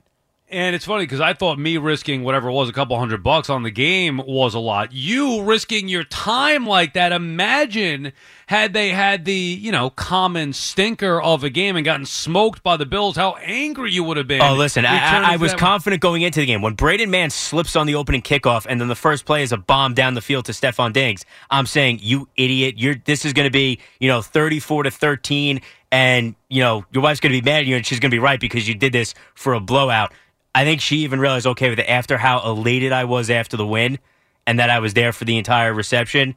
And 0.52 0.76
it's 0.76 0.84
funny 0.84 1.04
because 1.04 1.20
I 1.20 1.32
thought 1.32 1.58
me 1.58 1.78
risking 1.78 2.24
whatever 2.24 2.50
it 2.50 2.52
was, 2.52 2.68
a 2.68 2.74
couple 2.74 2.98
hundred 2.98 3.22
bucks 3.22 3.48
on 3.48 3.62
the 3.62 3.70
game 3.70 4.20
was 4.26 4.52
a 4.52 4.58
lot. 4.58 4.92
You 4.92 5.42
risking 5.44 5.88
your 5.88 6.04
time 6.04 6.66
like 6.66 6.92
that. 6.92 7.10
Imagine 7.10 8.12
had 8.52 8.74
they 8.74 8.90
had 8.90 9.24
the, 9.24 9.32
you 9.32 9.72
know, 9.72 9.88
common 9.88 10.52
stinker 10.52 11.20
of 11.22 11.42
a 11.42 11.48
game 11.48 11.74
and 11.74 11.86
gotten 11.86 12.04
smoked 12.04 12.62
by 12.62 12.76
the 12.76 12.84
Bills, 12.84 13.16
how 13.16 13.36
angry 13.36 13.90
you 13.90 14.04
would 14.04 14.18
have 14.18 14.28
been. 14.28 14.42
Oh, 14.42 14.54
listen, 14.54 14.84
I, 14.84 15.32
I, 15.32 15.36
was 15.38 15.54
confident 15.54 16.02
going 16.02 16.20
into 16.20 16.40
the 16.40 16.44
game. 16.46 16.60
When 16.60 16.74
Braden 16.74 17.10
Mann 17.10 17.30
slips 17.30 17.76
on 17.76 17.86
the 17.86 17.94
opening 17.94 18.20
kickoff 18.20 18.66
and 18.68 18.78
then 18.78 18.88
the 18.88 18.94
first 18.94 19.24
play 19.24 19.42
is 19.42 19.52
a 19.52 19.56
bomb 19.56 19.94
down 19.94 20.12
the 20.12 20.20
field 20.20 20.44
to 20.44 20.52
Stefon 20.52 20.92
Diggs, 20.92 21.24
I'm 21.50 21.64
saying, 21.64 22.00
you 22.02 22.28
idiot, 22.36 22.74
you're 22.76 22.96
this 23.06 23.24
is 23.24 23.32
going 23.32 23.46
to 23.46 23.50
be, 23.50 23.78
you 24.00 24.08
know, 24.08 24.20
34 24.20 24.82
to 24.82 24.90
13 24.90 25.62
and, 25.90 26.34
you 26.50 26.62
know, 26.62 26.84
your 26.92 27.02
wife's 27.02 27.20
going 27.20 27.34
to 27.34 27.40
be 27.40 27.50
mad 27.50 27.60
at 27.60 27.66
you 27.66 27.76
and 27.76 27.86
she's 27.86 28.00
going 28.00 28.10
to 28.10 28.14
be 28.14 28.18
right 28.20 28.38
because 28.38 28.68
you 28.68 28.74
did 28.74 28.92
this 28.92 29.14
for 29.34 29.54
a 29.54 29.60
blowout. 29.60 30.12
I 30.54 30.64
think 30.64 30.82
she 30.82 30.98
even 30.98 31.20
realized, 31.20 31.46
okay, 31.46 31.70
with 31.70 31.78
it 31.78 31.88
after 31.88 32.18
how 32.18 32.42
elated 32.44 32.92
I 32.92 33.04
was 33.04 33.30
after 33.30 33.56
the 33.56 33.66
win 33.66 33.98
and 34.46 34.58
that 34.58 34.68
I 34.68 34.78
was 34.80 34.92
there 34.92 35.12
for 35.12 35.24
the 35.24 35.38
entire 35.38 35.72
reception, 35.72 36.34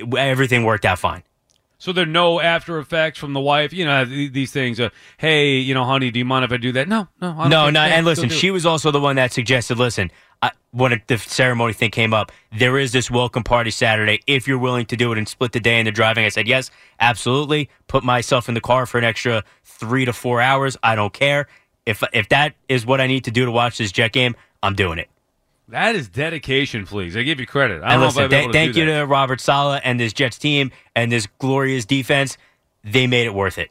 it- 0.00 0.14
everything 0.18 0.64
worked 0.64 0.84
out 0.84 0.98
fine. 0.98 1.22
So 1.78 1.92
there 1.92 2.02
are 2.02 2.06
no 2.06 2.40
after 2.40 2.78
effects 2.78 3.18
from 3.18 3.32
the 3.32 3.40
wife. 3.40 3.72
You 3.72 3.86
know 3.86 4.04
these 4.04 4.52
things. 4.52 4.78
Uh, 4.78 4.90
hey, 5.16 5.56
you 5.56 5.72
know, 5.72 5.84
honey, 5.84 6.10
do 6.10 6.18
you 6.18 6.26
mind 6.26 6.44
if 6.44 6.52
I 6.52 6.58
do 6.58 6.72
that? 6.72 6.88
No, 6.88 7.08
no, 7.22 7.34
I 7.38 7.48
No, 7.48 7.70
no, 7.70 7.80
and 7.80 8.04
listen, 8.04 8.28
she 8.28 8.50
was 8.50 8.66
also 8.66 8.90
the 8.90 9.00
one 9.00 9.16
that 9.16 9.32
suggested. 9.32 9.78
Listen, 9.78 10.10
I, 10.42 10.50
when 10.72 11.00
the 11.06 11.16
ceremony 11.16 11.72
thing 11.72 11.90
came 11.90 12.12
up, 12.12 12.32
there 12.52 12.76
is 12.76 12.92
this 12.92 13.10
welcome 13.10 13.42
party 13.44 13.70
Saturday. 13.70 14.20
If 14.26 14.46
you're 14.46 14.58
willing 14.58 14.84
to 14.86 14.96
do 14.96 15.10
it 15.12 15.16
and 15.16 15.26
split 15.26 15.52
the 15.52 15.60
day 15.60 15.78
in 15.80 15.86
the 15.86 15.90
driving, 15.90 16.26
I 16.26 16.28
said 16.28 16.46
yes, 16.46 16.70
absolutely. 17.00 17.70
Put 17.88 18.04
myself 18.04 18.48
in 18.48 18.54
the 18.54 18.60
car 18.60 18.84
for 18.84 18.98
an 18.98 19.04
extra 19.04 19.42
three 19.64 20.04
to 20.04 20.12
four 20.12 20.42
hours. 20.42 20.76
I 20.82 20.94
don't 20.94 21.14
care 21.14 21.46
if 21.86 22.02
if 22.12 22.28
that 22.28 22.56
is 22.68 22.84
what 22.84 23.00
I 23.00 23.06
need 23.06 23.24
to 23.24 23.30
do 23.30 23.46
to 23.46 23.50
watch 23.50 23.78
this 23.78 23.90
Jet 23.90 24.12
game. 24.12 24.36
I'm 24.62 24.74
doing 24.74 24.98
it. 24.98 25.08
That 25.70 25.94
is 25.94 26.08
dedication, 26.08 26.86
please. 26.86 27.16
I 27.16 27.22
give 27.22 27.40
you 27.40 27.46
credit. 27.46 27.82
I 27.82 27.94
And 27.94 28.02
listen, 28.02 28.24
I'd 28.24 28.30
be 28.30 28.36
th- 28.36 28.42
able 28.44 28.52
to 28.52 28.58
thank 28.58 28.76
you 28.76 28.86
that. 28.86 29.00
to 29.00 29.06
Robert 29.06 29.40
Saleh 29.40 29.80
and 29.84 29.98
this 29.98 30.12
Jets 30.12 30.38
team 30.38 30.70
and 30.94 31.10
this 31.10 31.26
glorious 31.38 31.84
defense. 31.84 32.36
They 32.82 33.06
made 33.06 33.26
it 33.26 33.34
worth 33.34 33.58
it. 33.58 33.70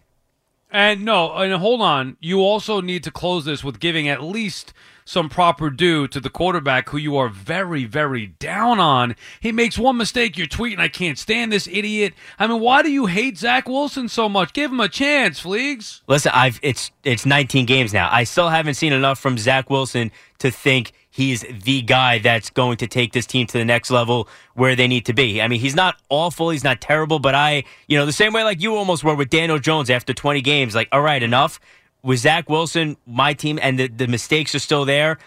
And 0.72 1.04
no, 1.04 1.34
and 1.34 1.52
hold 1.54 1.82
on. 1.82 2.18
You 2.20 2.42
also 2.42 2.80
need 2.80 3.04
to 3.04 3.12
close 3.12 3.44
this 3.44 3.64
with 3.64 3.80
giving 3.80 4.08
at 4.08 4.22
least 4.22 4.72
some 5.04 5.28
proper 5.28 5.72
due 5.72 6.08
to 6.08 6.20
the 6.20 6.30
quarterback 6.30 6.90
who 6.90 6.98
you 6.98 7.18
are 7.18 7.30
very, 7.30 7.86
very 7.86 8.28
down 8.28 8.80
on. 8.80 9.16
He 9.40 9.52
makes 9.52 9.80
one 9.80 9.98
mistake, 9.98 10.38
you're 10.38 10.46
tweeting, 10.46 10.78
I 10.78 10.88
can't 10.88 11.18
stand 11.18 11.52
this 11.52 11.68
idiot. 11.68 12.14
I 12.38 12.46
mean, 12.46 12.60
why 12.62 12.84
do 12.84 12.92
you 12.92 13.08
hate 13.08 13.36
Zach 13.40 13.68
Wilson 13.68 14.08
so 14.08 14.30
much? 14.30 14.54
Give 14.54 14.72
him 14.72 14.80
a 14.80 14.88
chance, 14.88 15.42
Fleegs. 15.42 16.02
Listen, 16.08 16.32
I've 16.36 16.60
it's 16.62 16.92
it's 17.04 17.26
19 17.26 17.66
games 17.66 17.92
now. 17.92 18.08
I 18.12 18.24
still 18.24 18.50
haven't 18.50 18.76
seen 18.76 18.94
enough 18.94 19.18
from 19.18 19.40
Zach 19.40 19.72
Wilson 19.72 20.12
to 20.38 20.52
think 20.52 20.92
he's 21.10 21.46
the 21.64 21.82
guy 21.82 22.20
that's 22.20 22.50
going 22.50 22.78
to 22.78 22.88
take 22.88 23.14
this 23.14 23.26
team 23.26 23.48
to 23.48 23.58
the 23.58 23.66
next 23.66 23.90
level 23.90 24.28
where 24.54 24.76
they 24.76 24.88
need 24.88 25.06
to 25.06 25.14
be. 25.14 25.42
I 25.42 25.48
mean, 25.48 25.60
he's 25.60 25.76
not 25.76 26.00
awful, 26.10 26.50
he's 26.50 26.64
not 26.64 26.82
terrible, 26.82 27.20
but 27.20 27.36
I, 27.36 27.64
you 27.88 27.98
know, 27.98 28.06
the 28.06 28.12
same 28.12 28.34
way 28.34 28.44
like 28.44 28.62
you 28.62 28.76
almost 28.76 29.04
were 29.04 29.16
with 29.16 29.30
Daniel 29.30 29.60
Jones 29.60 29.90
after 29.90 30.14
20 30.14 30.42
games, 30.42 30.76
like, 30.76 30.88
all 30.92 31.02
right, 31.02 31.22
enough. 31.22 31.60
With 32.02 32.20
Zach 32.20 32.50
Wilson, 32.50 32.96
my 33.06 33.34
team, 33.34 33.60
and 33.62 33.78
the, 33.78 33.88
the 33.88 34.08
mistakes 34.08 34.56
are 34.56 34.60
still 34.60 34.86
there. 34.86 35.18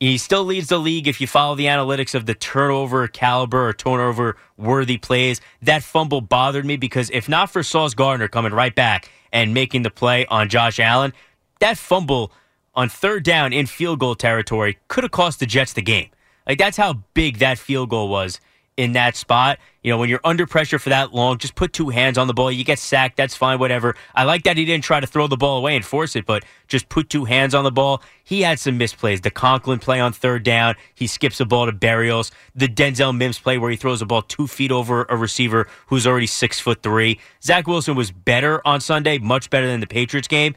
He 0.00 0.16
still 0.18 0.44
leads 0.44 0.68
the 0.68 0.78
league 0.78 1.08
if 1.08 1.20
you 1.20 1.26
follow 1.26 1.54
the 1.54 1.66
analytics 1.66 2.14
of 2.14 2.26
the 2.26 2.34
turnover 2.34 3.06
caliber 3.08 3.68
or 3.68 3.72
turnover 3.72 4.36
worthy 4.56 4.96
plays. 4.96 5.40
That 5.62 5.82
fumble 5.82 6.20
bothered 6.20 6.64
me 6.64 6.76
because 6.76 7.10
if 7.10 7.28
not 7.28 7.50
for 7.50 7.62
Sauce 7.62 7.94
Gardner 7.94 8.28
coming 8.28 8.52
right 8.52 8.74
back 8.74 9.10
and 9.32 9.54
making 9.54 9.82
the 9.82 9.90
play 9.90 10.24
on 10.26 10.48
Josh 10.48 10.78
Allen, 10.78 11.12
that 11.60 11.78
fumble 11.78 12.32
on 12.78 12.88
third 12.88 13.24
down 13.24 13.52
in 13.52 13.66
field 13.66 13.98
goal 13.98 14.14
territory 14.14 14.78
could 14.86 15.02
have 15.02 15.10
cost 15.10 15.40
the 15.40 15.46
Jets 15.46 15.72
the 15.72 15.82
game. 15.82 16.08
Like 16.46 16.58
that's 16.58 16.76
how 16.76 17.02
big 17.12 17.38
that 17.38 17.58
field 17.58 17.90
goal 17.90 18.08
was 18.08 18.40
in 18.76 18.92
that 18.92 19.16
spot. 19.16 19.58
You 19.82 19.90
know, 19.90 19.98
when 19.98 20.08
you're 20.08 20.20
under 20.22 20.46
pressure 20.46 20.78
for 20.78 20.90
that 20.90 21.12
long, 21.12 21.38
just 21.38 21.56
put 21.56 21.72
two 21.72 21.88
hands 21.88 22.16
on 22.16 22.28
the 22.28 22.34
ball. 22.34 22.52
You 22.52 22.62
get 22.62 22.78
sacked, 22.78 23.16
that's 23.16 23.34
fine, 23.34 23.58
whatever. 23.58 23.96
I 24.14 24.22
like 24.22 24.44
that 24.44 24.56
he 24.56 24.64
didn't 24.64 24.84
try 24.84 25.00
to 25.00 25.08
throw 25.08 25.26
the 25.26 25.36
ball 25.36 25.58
away 25.58 25.74
and 25.74 25.84
force 25.84 26.14
it, 26.14 26.24
but 26.24 26.44
just 26.68 26.88
put 26.88 27.10
two 27.10 27.24
hands 27.24 27.52
on 27.52 27.64
the 27.64 27.72
ball. 27.72 28.00
He 28.22 28.42
had 28.42 28.60
some 28.60 28.78
misplays. 28.78 29.22
The 29.22 29.32
Conklin 29.32 29.80
play 29.80 29.98
on 29.98 30.12
third 30.12 30.44
down, 30.44 30.76
he 30.94 31.08
skips 31.08 31.40
a 31.40 31.44
ball 31.44 31.66
to 31.66 31.72
Berrios. 31.72 32.30
The 32.54 32.68
Denzel 32.68 33.16
Mims 33.16 33.40
play 33.40 33.58
where 33.58 33.72
he 33.72 33.76
throws 33.76 34.00
a 34.00 34.06
ball 34.06 34.22
two 34.22 34.46
feet 34.46 34.70
over 34.70 35.04
a 35.08 35.16
receiver 35.16 35.66
who's 35.88 36.06
already 36.06 36.28
six 36.28 36.60
foot 36.60 36.84
three. 36.84 37.18
Zach 37.42 37.66
Wilson 37.66 37.96
was 37.96 38.12
better 38.12 38.64
on 38.64 38.80
Sunday, 38.80 39.18
much 39.18 39.50
better 39.50 39.66
than 39.66 39.80
the 39.80 39.88
Patriots 39.88 40.28
game. 40.28 40.54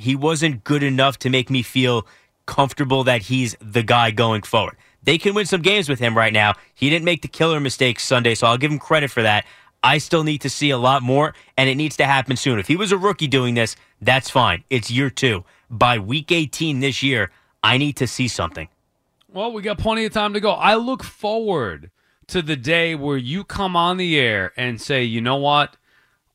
He 0.00 0.16
wasn't 0.16 0.64
good 0.64 0.82
enough 0.82 1.18
to 1.20 1.30
make 1.30 1.50
me 1.50 1.62
feel 1.62 2.06
comfortable 2.46 3.04
that 3.04 3.22
he's 3.22 3.56
the 3.60 3.82
guy 3.82 4.10
going 4.10 4.42
forward. 4.42 4.76
They 5.02 5.18
can 5.18 5.34
win 5.34 5.46
some 5.46 5.62
games 5.62 5.88
with 5.88 5.98
him 5.98 6.16
right 6.16 6.32
now. 6.32 6.54
He 6.74 6.90
didn't 6.90 7.04
make 7.04 7.22
the 7.22 7.28
killer 7.28 7.60
mistakes 7.60 8.02
Sunday, 8.02 8.34
so 8.34 8.46
I'll 8.46 8.58
give 8.58 8.70
him 8.70 8.78
credit 8.78 9.10
for 9.10 9.22
that. 9.22 9.46
I 9.82 9.98
still 9.98 10.24
need 10.24 10.42
to 10.42 10.50
see 10.50 10.70
a 10.70 10.78
lot 10.78 11.02
more, 11.02 11.34
and 11.56 11.70
it 11.70 11.74
needs 11.74 11.96
to 11.98 12.06
happen 12.06 12.36
soon. 12.36 12.58
If 12.58 12.68
he 12.68 12.76
was 12.76 12.92
a 12.92 12.98
rookie 12.98 13.28
doing 13.28 13.54
this, 13.54 13.76
that's 14.00 14.28
fine. 14.28 14.64
It's 14.68 14.90
year 14.90 15.10
two. 15.10 15.44
By 15.70 15.98
week 15.98 16.32
18 16.32 16.80
this 16.80 17.02
year, 17.02 17.30
I 17.62 17.78
need 17.78 17.96
to 17.96 18.06
see 18.06 18.28
something. 18.28 18.68
Well, 19.32 19.52
we 19.52 19.62
got 19.62 19.78
plenty 19.78 20.04
of 20.04 20.12
time 20.12 20.34
to 20.34 20.40
go. 20.40 20.52
I 20.52 20.74
look 20.74 21.04
forward 21.04 21.90
to 22.28 22.42
the 22.42 22.56
day 22.56 22.94
where 22.94 23.16
you 23.16 23.44
come 23.44 23.76
on 23.76 23.96
the 23.96 24.18
air 24.18 24.52
and 24.56 24.80
say, 24.80 25.04
you 25.04 25.20
know 25.20 25.36
what? 25.36 25.76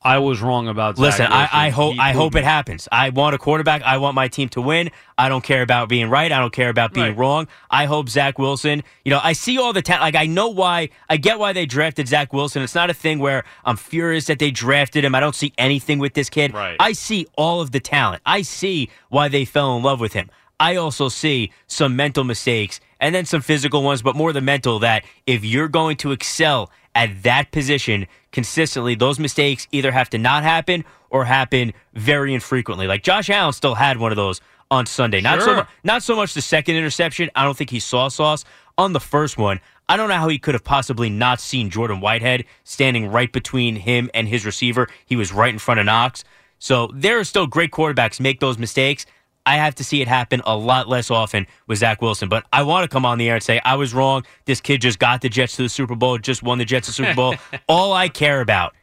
I 0.06 0.18
was 0.18 0.40
wrong 0.40 0.68
about. 0.68 0.96
Zach 0.96 1.02
Listen, 1.02 1.26
I, 1.26 1.40
Wilson. 1.40 1.58
I 1.58 1.68
hope 1.70 1.94
He 1.94 2.00
I 2.00 2.12
hope 2.12 2.34
me. 2.34 2.40
it 2.40 2.44
happens. 2.44 2.88
I 2.92 3.10
want 3.10 3.34
a 3.34 3.38
quarterback. 3.38 3.82
I 3.82 3.98
want 3.98 4.14
my 4.14 4.28
team 4.28 4.48
to 4.50 4.60
win. 4.62 4.90
I 5.18 5.28
don't 5.28 5.42
care 5.42 5.62
about 5.62 5.88
being 5.88 6.08
right. 6.08 6.30
I 6.30 6.38
don't 6.38 6.52
care 6.52 6.68
about 6.68 6.92
being 6.92 7.08
Right. 7.08 7.16
wrong. 7.16 7.48
I 7.70 7.86
hope 7.86 8.08
Zach 8.08 8.38
Wilson. 8.38 8.82
You 9.04 9.10
know, 9.10 9.20
I 9.22 9.32
see 9.32 9.58
all 9.58 9.72
the 9.72 9.82
talent. 9.82 10.02
Like 10.02 10.14
I 10.14 10.26
know 10.26 10.48
why. 10.48 10.90
I 11.08 11.16
get 11.16 11.38
why 11.38 11.52
they 11.52 11.66
drafted 11.66 12.08
Zach 12.08 12.32
Wilson. 12.32 12.62
It's 12.62 12.74
not 12.74 12.88
a 12.90 12.94
thing 12.94 13.18
where 13.18 13.44
I'm 13.64 13.76
furious 13.76 14.26
that 14.26 14.38
they 14.38 14.50
drafted 14.50 15.04
him. 15.04 15.14
I 15.14 15.20
don't 15.20 15.34
see 15.34 15.52
anything 15.58 15.98
with 15.98 16.14
this 16.14 16.30
kid. 16.30 16.54
Right. 16.54 16.76
I 16.78 16.92
see 16.92 17.26
all 17.36 17.60
of 17.60 17.72
the 17.72 17.80
talent. 17.80 18.22
I 18.24 18.42
see 18.42 18.88
why 19.08 19.28
they 19.28 19.44
fell 19.44 19.76
in 19.76 19.82
love 19.82 20.00
with 20.00 20.12
him. 20.12 20.30
I 20.58 20.76
also 20.76 21.08
see 21.10 21.50
some 21.66 21.96
mental 21.96 22.24
mistakes 22.24 22.80
and 23.00 23.14
then 23.14 23.24
some 23.24 23.40
physical 23.40 23.82
ones, 23.82 24.02
but 24.02 24.16
more 24.16 24.32
the 24.32 24.40
mental 24.40 24.78
that 24.80 25.04
if 25.26 25.44
you're 25.44 25.68
going 25.68 25.96
to 25.98 26.12
excel 26.12 26.70
at 26.94 27.22
that 27.22 27.52
position 27.52 28.06
consistently, 28.32 28.94
those 28.94 29.18
mistakes 29.18 29.68
either 29.72 29.92
have 29.92 30.10
to 30.10 30.18
not 30.18 30.42
happen 30.42 30.84
or 31.10 31.24
happen 31.24 31.72
very 31.94 32.34
infrequently. 32.34 32.86
Like 32.86 33.02
Josh 33.02 33.30
Allen 33.30 33.52
still 33.52 33.74
had 33.74 33.98
one 33.98 34.12
of 34.12 34.16
those 34.16 34.40
on 34.70 34.86
Sunday. 34.86 35.20
Not 35.20 35.42
so 35.42 35.56
mu- 35.56 35.62
not 35.84 36.02
so 36.02 36.16
much 36.16 36.34
the 36.34 36.42
second 36.42 36.76
interception. 36.76 37.30
I 37.34 37.44
don't 37.44 37.56
think 37.56 37.70
he 37.70 37.80
saw 37.80 38.08
sauce 38.08 38.44
on 38.76 38.92
the 38.92 39.00
first 39.00 39.38
one. 39.38 39.60
I 39.88 39.96
don't 39.96 40.08
know 40.08 40.16
how 40.16 40.28
he 40.28 40.38
could 40.38 40.54
have 40.54 40.64
possibly 40.64 41.08
not 41.08 41.40
seen 41.40 41.70
Jordan 41.70 42.00
Whitehead 42.00 42.44
standing 42.64 43.06
right 43.06 43.32
between 43.32 43.76
him 43.76 44.10
and 44.14 44.26
his 44.26 44.44
receiver. 44.44 44.88
He 45.04 45.14
was 45.14 45.32
right 45.32 45.52
in 45.52 45.60
front 45.60 45.78
of 45.78 45.86
Knox. 45.86 46.24
So 46.58 46.90
there 46.92 47.18
are 47.18 47.24
still 47.24 47.46
great 47.46 47.70
quarterbacks 47.70 48.18
make 48.18 48.40
those 48.40 48.58
mistakes. 48.58 49.06
I 49.46 49.56
have 49.56 49.76
to 49.76 49.84
see 49.84 50.02
it 50.02 50.08
happen 50.08 50.42
a 50.44 50.56
lot 50.56 50.88
less 50.88 51.10
often 51.10 51.46
with 51.68 51.78
Zach 51.78 52.02
Wilson. 52.02 52.28
But 52.28 52.44
I 52.52 52.62
want 52.64 52.84
to 52.84 52.88
come 52.92 53.06
on 53.06 53.16
the 53.16 53.28
air 53.28 53.36
and 53.36 53.42
say 53.42 53.60
I 53.64 53.76
was 53.76 53.94
wrong. 53.94 54.24
This 54.44 54.60
kid 54.60 54.82
just 54.82 54.98
got 54.98 55.20
the 55.20 55.28
Jets 55.28 55.56
to 55.56 55.62
the 55.62 55.68
Super 55.68 55.94
Bowl, 55.94 56.18
just 56.18 56.42
won 56.42 56.58
the 56.58 56.64
Jets 56.64 56.88
the 56.88 56.92
Super 56.92 57.14
Bowl. 57.14 57.34
All 57.68 57.92
I 57.92 58.08
care 58.08 58.40
about 58.40 58.74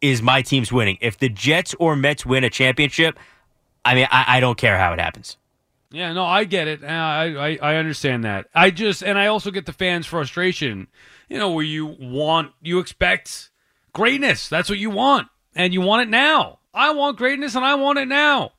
is 0.00 0.22
my 0.22 0.40
team's 0.40 0.72
winning. 0.72 0.96
If 1.00 1.18
the 1.18 1.28
Jets 1.28 1.74
or 1.78 1.96
Mets 1.96 2.24
win 2.24 2.44
a 2.44 2.50
championship, 2.50 3.18
I 3.84 3.94
mean, 3.94 4.06
I, 4.10 4.36
I 4.36 4.40
don't 4.40 4.56
care 4.56 4.78
how 4.78 4.92
it 4.92 5.00
happens. 5.00 5.36
Yeah, 5.90 6.12
no, 6.12 6.24
I 6.24 6.44
get 6.44 6.68
it. 6.68 6.84
I, 6.84 7.34
I 7.34 7.58
I 7.62 7.76
understand 7.76 8.24
that. 8.24 8.48
I 8.54 8.70
just 8.70 9.02
and 9.02 9.18
I 9.18 9.26
also 9.28 9.50
get 9.50 9.64
the 9.64 9.72
fans' 9.72 10.06
frustration. 10.06 10.86
You 11.28 11.38
know, 11.38 11.52
where 11.52 11.64
you 11.64 11.86
want 11.86 12.52
you 12.60 12.78
expect 12.78 13.50
greatness. 13.94 14.48
That's 14.48 14.68
what 14.68 14.78
you 14.78 14.90
want, 14.90 15.28
and 15.54 15.72
you 15.72 15.80
want 15.80 16.02
it 16.02 16.10
now. 16.10 16.58
I 16.74 16.92
want 16.92 17.16
greatness, 17.16 17.54
and 17.54 17.64
I 17.64 17.74
want 17.76 17.98
it 17.98 18.06
now. 18.06 18.52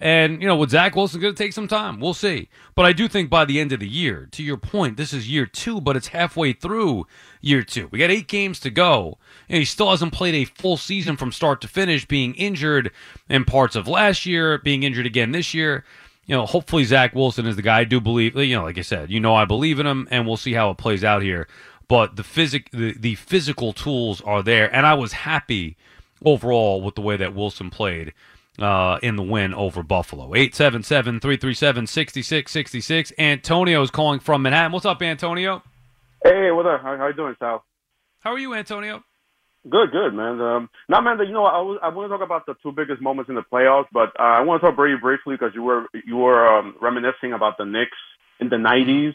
And 0.00 0.40
you 0.40 0.48
know, 0.48 0.56
with 0.56 0.70
Zach 0.70 0.96
Wilson, 0.96 1.20
going 1.20 1.34
to 1.34 1.42
take 1.42 1.52
some 1.52 1.68
time. 1.68 2.00
We'll 2.00 2.14
see. 2.14 2.48
But 2.74 2.86
I 2.86 2.92
do 2.92 3.06
think 3.06 3.28
by 3.28 3.44
the 3.44 3.60
end 3.60 3.72
of 3.72 3.80
the 3.80 3.88
year, 3.88 4.28
to 4.32 4.42
your 4.42 4.56
point, 4.56 4.96
this 4.96 5.12
is 5.12 5.28
year 5.28 5.44
two, 5.44 5.80
but 5.80 5.94
it's 5.94 6.08
halfway 6.08 6.54
through 6.54 7.06
year 7.42 7.62
two. 7.62 7.88
We 7.90 7.98
got 7.98 8.10
eight 8.10 8.26
games 8.26 8.58
to 8.60 8.70
go, 8.70 9.18
and 9.48 9.58
he 9.58 9.64
still 9.66 9.90
hasn't 9.90 10.14
played 10.14 10.34
a 10.34 10.46
full 10.46 10.78
season 10.78 11.16
from 11.16 11.32
start 11.32 11.60
to 11.60 11.68
finish, 11.68 12.06
being 12.06 12.34
injured 12.34 12.90
in 13.28 13.44
parts 13.44 13.76
of 13.76 13.86
last 13.86 14.24
year, 14.24 14.58
being 14.58 14.82
injured 14.82 15.06
again 15.06 15.32
this 15.32 15.52
year 15.52 15.84
you 16.30 16.36
know, 16.36 16.46
hopefully 16.46 16.84
Zach 16.84 17.12
Wilson 17.12 17.44
is 17.44 17.56
the 17.56 17.62
guy. 17.62 17.80
I 17.80 17.84
do 17.84 18.00
believe, 18.00 18.36
you 18.36 18.54
know, 18.54 18.62
like 18.62 18.78
I 18.78 18.82
said, 18.82 19.10
you 19.10 19.18
know, 19.18 19.34
I 19.34 19.44
believe 19.44 19.80
in 19.80 19.86
him, 19.86 20.06
and 20.12 20.28
we'll 20.28 20.36
see 20.36 20.52
how 20.52 20.70
it 20.70 20.78
plays 20.78 21.02
out 21.02 21.22
here. 21.22 21.48
But 21.88 22.14
the 22.14 22.22
physic, 22.22 22.70
the, 22.70 22.92
the 22.92 23.16
physical 23.16 23.72
tools 23.72 24.20
are 24.20 24.40
there, 24.40 24.72
and 24.72 24.86
I 24.86 24.94
was 24.94 25.12
happy 25.12 25.76
overall 26.24 26.82
with 26.82 26.94
the 26.94 27.00
way 27.00 27.16
that 27.16 27.34
Wilson 27.34 27.68
played 27.68 28.12
uh, 28.60 28.98
in 29.02 29.16
the 29.16 29.22
win 29.22 29.54
over 29.54 29.82
Buffalo. 29.82 30.30
877-337-6666. 30.30 33.12
Antonio 33.18 33.82
is 33.82 33.90
calling 33.90 34.20
from 34.20 34.42
Manhattan. 34.42 34.72
What's 34.72 34.86
up, 34.86 35.02
Antonio? 35.02 35.62
Hey, 36.22 36.50
what 36.50 36.66
up? 36.66 36.82
How, 36.82 36.96
how 36.96 37.08
you 37.08 37.14
doing, 37.14 37.34
Sal? 37.38 37.62
How 38.20 38.32
are 38.32 38.38
you, 38.38 38.54
Antonio? 38.54 39.02
Good, 39.68 39.90
good, 39.92 40.14
man. 40.14 40.40
Um, 40.40 40.70
now, 40.88 41.02
man, 41.02 41.18
you 41.18 41.32
know, 41.32 41.44
I, 41.44 41.60
was, 41.60 41.78
I 41.82 41.88
want 41.88 42.10
to 42.10 42.16
talk 42.16 42.24
about 42.24 42.46
the 42.46 42.54
two 42.62 42.72
biggest 42.72 43.02
moments 43.02 43.28
in 43.28 43.34
the 43.34 43.42
playoffs, 43.42 43.88
but 43.92 44.08
uh, 44.18 44.22
I 44.22 44.40
want 44.40 44.62
to 44.62 44.68
talk 44.68 44.76
very 44.76 44.96
briefly 44.96 45.34
because 45.34 45.50
you 45.54 45.62
were 45.62 45.84
you 46.06 46.16
were 46.16 46.46
um, 46.46 46.76
reminiscing 46.80 47.34
about 47.34 47.58
the 47.58 47.66
Knicks 47.66 47.98
in 48.40 48.48
the 48.48 48.56
'90s, 48.56 49.14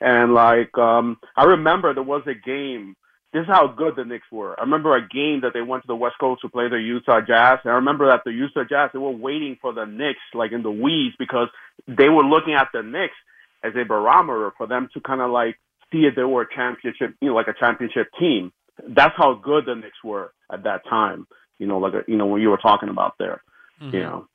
and 0.00 0.32
like 0.32 0.78
um, 0.78 1.18
I 1.36 1.42
remember 1.44 1.92
there 1.92 2.04
was 2.04 2.22
a 2.26 2.34
game. 2.34 2.94
This 3.32 3.42
is 3.42 3.46
how 3.46 3.68
good 3.68 3.94
the 3.96 4.04
Knicks 4.04 4.26
were. 4.32 4.58
I 4.58 4.64
remember 4.64 4.96
a 4.96 5.06
game 5.06 5.42
that 5.42 5.52
they 5.54 5.62
went 5.62 5.84
to 5.84 5.86
the 5.86 5.94
West 5.94 6.16
Coast 6.18 6.42
to 6.42 6.48
play 6.48 6.68
the 6.68 6.80
Utah 6.80 7.20
Jazz, 7.20 7.60
and 7.62 7.70
I 7.72 7.76
remember 7.76 8.08
that 8.08 8.22
the 8.24 8.32
Utah 8.32 8.64
Jazz 8.68 8.90
they 8.92 8.98
were 8.98 9.10
waiting 9.10 9.56
for 9.62 9.72
the 9.72 9.84
Knicks 9.84 10.18
like 10.34 10.50
in 10.50 10.62
the 10.62 10.70
weeds 10.70 11.14
because 11.18 11.48
they 11.86 12.08
were 12.08 12.24
looking 12.24 12.54
at 12.54 12.68
the 12.72 12.82
Knicks 12.82 13.14
as 13.62 13.72
a 13.76 13.84
barometer 13.84 14.52
for 14.56 14.66
them 14.66 14.88
to 14.94 15.00
kind 15.00 15.20
of 15.20 15.30
like 15.30 15.56
see 15.92 16.06
if 16.06 16.16
they 16.16 16.24
were 16.24 16.42
a 16.42 16.54
championship, 16.54 17.14
you 17.20 17.28
know, 17.28 17.34
like 17.34 17.48
a 17.48 17.54
championship 17.58 18.08
team. 18.18 18.52
That's 18.88 19.14
how 19.16 19.34
good 19.34 19.66
the 19.66 19.76
Knicks 19.76 20.02
were 20.02 20.32
at 20.52 20.64
that 20.64 20.82
time. 20.88 21.26
You 21.58 21.66
know, 21.66 21.78
like 21.78 21.92
you 22.08 22.16
know 22.16 22.26
when 22.26 22.42
you 22.42 22.48
were 22.48 22.56
talking 22.56 22.88
about 22.88 23.14
there. 23.18 23.42
You 23.80 23.86
mm-hmm. 23.86 23.98
know, 23.98 24.28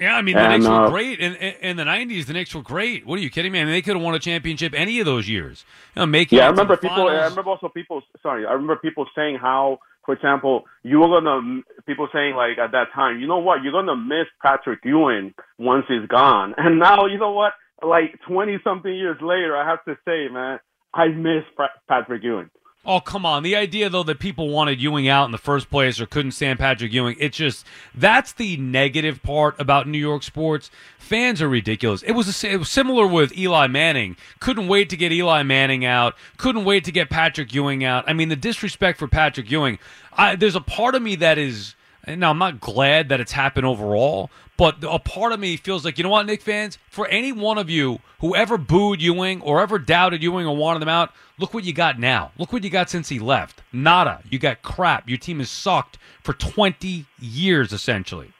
Yeah, 0.00 0.16
I 0.16 0.22
mean 0.22 0.34
the 0.34 0.42
And, 0.42 0.62
Knicks 0.62 0.66
uh, 0.66 0.80
were 0.80 0.88
great 0.88 1.20
in, 1.20 1.34
in 1.34 1.76
the 1.76 1.84
'90s. 1.84 2.24
The 2.24 2.32
Knicks 2.32 2.54
were 2.54 2.62
great. 2.62 3.06
What 3.06 3.18
are 3.18 3.22
you 3.22 3.28
kidding 3.28 3.52
me? 3.52 3.60
I 3.60 3.64
mean, 3.64 3.74
they 3.74 3.82
could 3.82 3.96
have 3.96 4.02
won 4.02 4.14
a 4.14 4.18
championship 4.18 4.72
any 4.74 4.98
of 4.98 5.04
those 5.04 5.28
years. 5.28 5.64
You 5.94 6.00
know, 6.00 6.06
making 6.06 6.38
yeah, 6.38 6.46
I 6.46 6.48
it 6.48 6.52
to 6.52 6.56
the 6.56 6.62
remember 6.62 6.76
people. 6.78 7.08
I 7.08 7.24
remember 7.26 7.50
also 7.50 7.68
people. 7.68 8.02
Sorry, 8.22 8.46
I 8.46 8.52
remember 8.52 8.76
people 8.76 9.06
saying 9.14 9.36
how, 9.40 9.78
for 10.06 10.14
example, 10.14 10.64
you 10.82 11.00
were 11.00 11.20
gonna 11.20 11.60
people 11.86 12.08
saying 12.14 12.34
like 12.34 12.56
at 12.58 12.72
that 12.72 12.86
time, 12.94 13.20
you 13.20 13.26
know 13.26 13.38
what, 13.38 13.62
you're 13.62 13.72
gonna 13.72 13.96
miss 13.96 14.26
Patrick 14.42 14.80
Ewing 14.84 15.34
once 15.58 15.84
he's 15.86 16.08
gone, 16.08 16.54
and 16.56 16.78
now 16.78 17.04
you 17.04 17.18
know 17.18 17.32
what, 17.32 17.52
like 17.82 18.18
twenty 18.26 18.56
something 18.64 18.92
years 18.92 19.18
later, 19.20 19.54
I 19.54 19.68
have 19.68 19.84
to 19.84 19.98
say, 20.06 20.32
man, 20.32 20.60
I 20.94 21.08
miss 21.08 21.44
Patrick 21.88 22.22
Ewing. 22.22 22.48
Oh, 22.82 22.98
come 22.98 23.26
on. 23.26 23.42
The 23.42 23.56
idea, 23.56 23.90
though, 23.90 24.02
that 24.04 24.18
people 24.18 24.48
wanted 24.48 24.80
Ewing 24.80 25.06
out 25.06 25.26
in 25.26 25.32
the 25.32 25.38
first 25.38 25.68
place 25.68 26.00
or 26.00 26.06
couldn't 26.06 26.32
stand 26.32 26.58
Patrick 26.58 26.92
Ewing, 26.92 27.14
it's 27.20 27.36
just 27.36 27.66
that's 27.94 28.32
the 28.32 28.56
negative 28.56 29.22
part 29.22 29.60
about 29.60 29.86
New 29.86 29.98
York 29.98 30.22
sports. 30.22 30.70
Fans 30.98 31.42
are 31.42 31.48
ridiculous. 31.48 32.02
It 32.02 32.12
was, 32.12 32.42
a, 32.42 32.52
it 32.52 32.56
was 32.56 32.70
similar 32.70 33.06
with 33.06 33.36
Eli 33.36 33.66
Manning. 33.66 34.16
Couldn't 34.38 34.66
wait 34.66 34.88
to 34.90 34.96
get 34.96 35.12
Eli 35.12 35.42
Manning 35.42 35.84
out. 35.84 36.14
Couldn't 36.38 36.64
wait 36.64 36.84
to 36.84 36.92
get 36.92 37.10
Patrick 37.10 37.52
Ewing 37.52 37.84
out. 37.84 38.04
I 38.06 38.14
mean, 38.14 38.30
the 38.30 38.36
disrespect 38.36 38.98
for 38.98 39.08
Patrick 39.08 39.50
Ewing. 39.50 39.78
I, 40.14 40.34
there's 40.34 40.56
a 40.56 40.60
part 40.60 40.94
of 40.94 41.02
me 41.02 41.16
that 41.16 41.36
is. 41.36 41.74
Now, 42.06 42.30
I'm 42.30 42.38
not 42.38 42.60
glad 42.60 43.08
that 43.10 43.20
it's 43.20 43.32
happened 43.32 43.66
overall, 43.66 44.30
but 44.56 44.76
a 44.82 44.98
part 44.98 45.32
of 45.32 45.40
me 45.40 45.56
feels 45.56 45.84
like, 45.84 45.98
you 45.98 46.04
know 46.04 46.10
what, 46.10 46.26
Knick 46.26 46.42
fans? 46.42 46.78
For 46.88 47.06
any 47.08 47.32
one 47.32 47.58
of 47.58 47.68
you 47.68 48.00
who 48.20 48.34
ever 48.34 48.58
booed 48.58 49.00
Ewing 49.02 49.40
or 49.42 49.60
ever 49.60 49.78
doubted 49.78 50.22
Ewing 50.22 50.46
or 50.46 50.56
wanted 50.56 50.82
him 50.82 50.88
out, 50.88 51.12
look 51.38 51.54
what 51.54 51.64
you 51.64 51.72
got 51.72 51.98
now. 51.98 52.32
Look 52.38 52.52
what 52.52 52.64
you 52.64 52.70
got 52.70 52.90
since 52.90 53.08
he 53.08 53.18
left. 53.18 53.62
Nada. 53.72 54.22
You 54.28 54.38
got 54.38 54.62
crap. 54.62 55.08
Your 55.08 55.18
team 55.18 55.38
has 55.38 55.50
sucked 55.50 55.98
for 56.22 56.32
20 56.32 57.06
years, 57.18 57.72
essentially. 57.72 58.32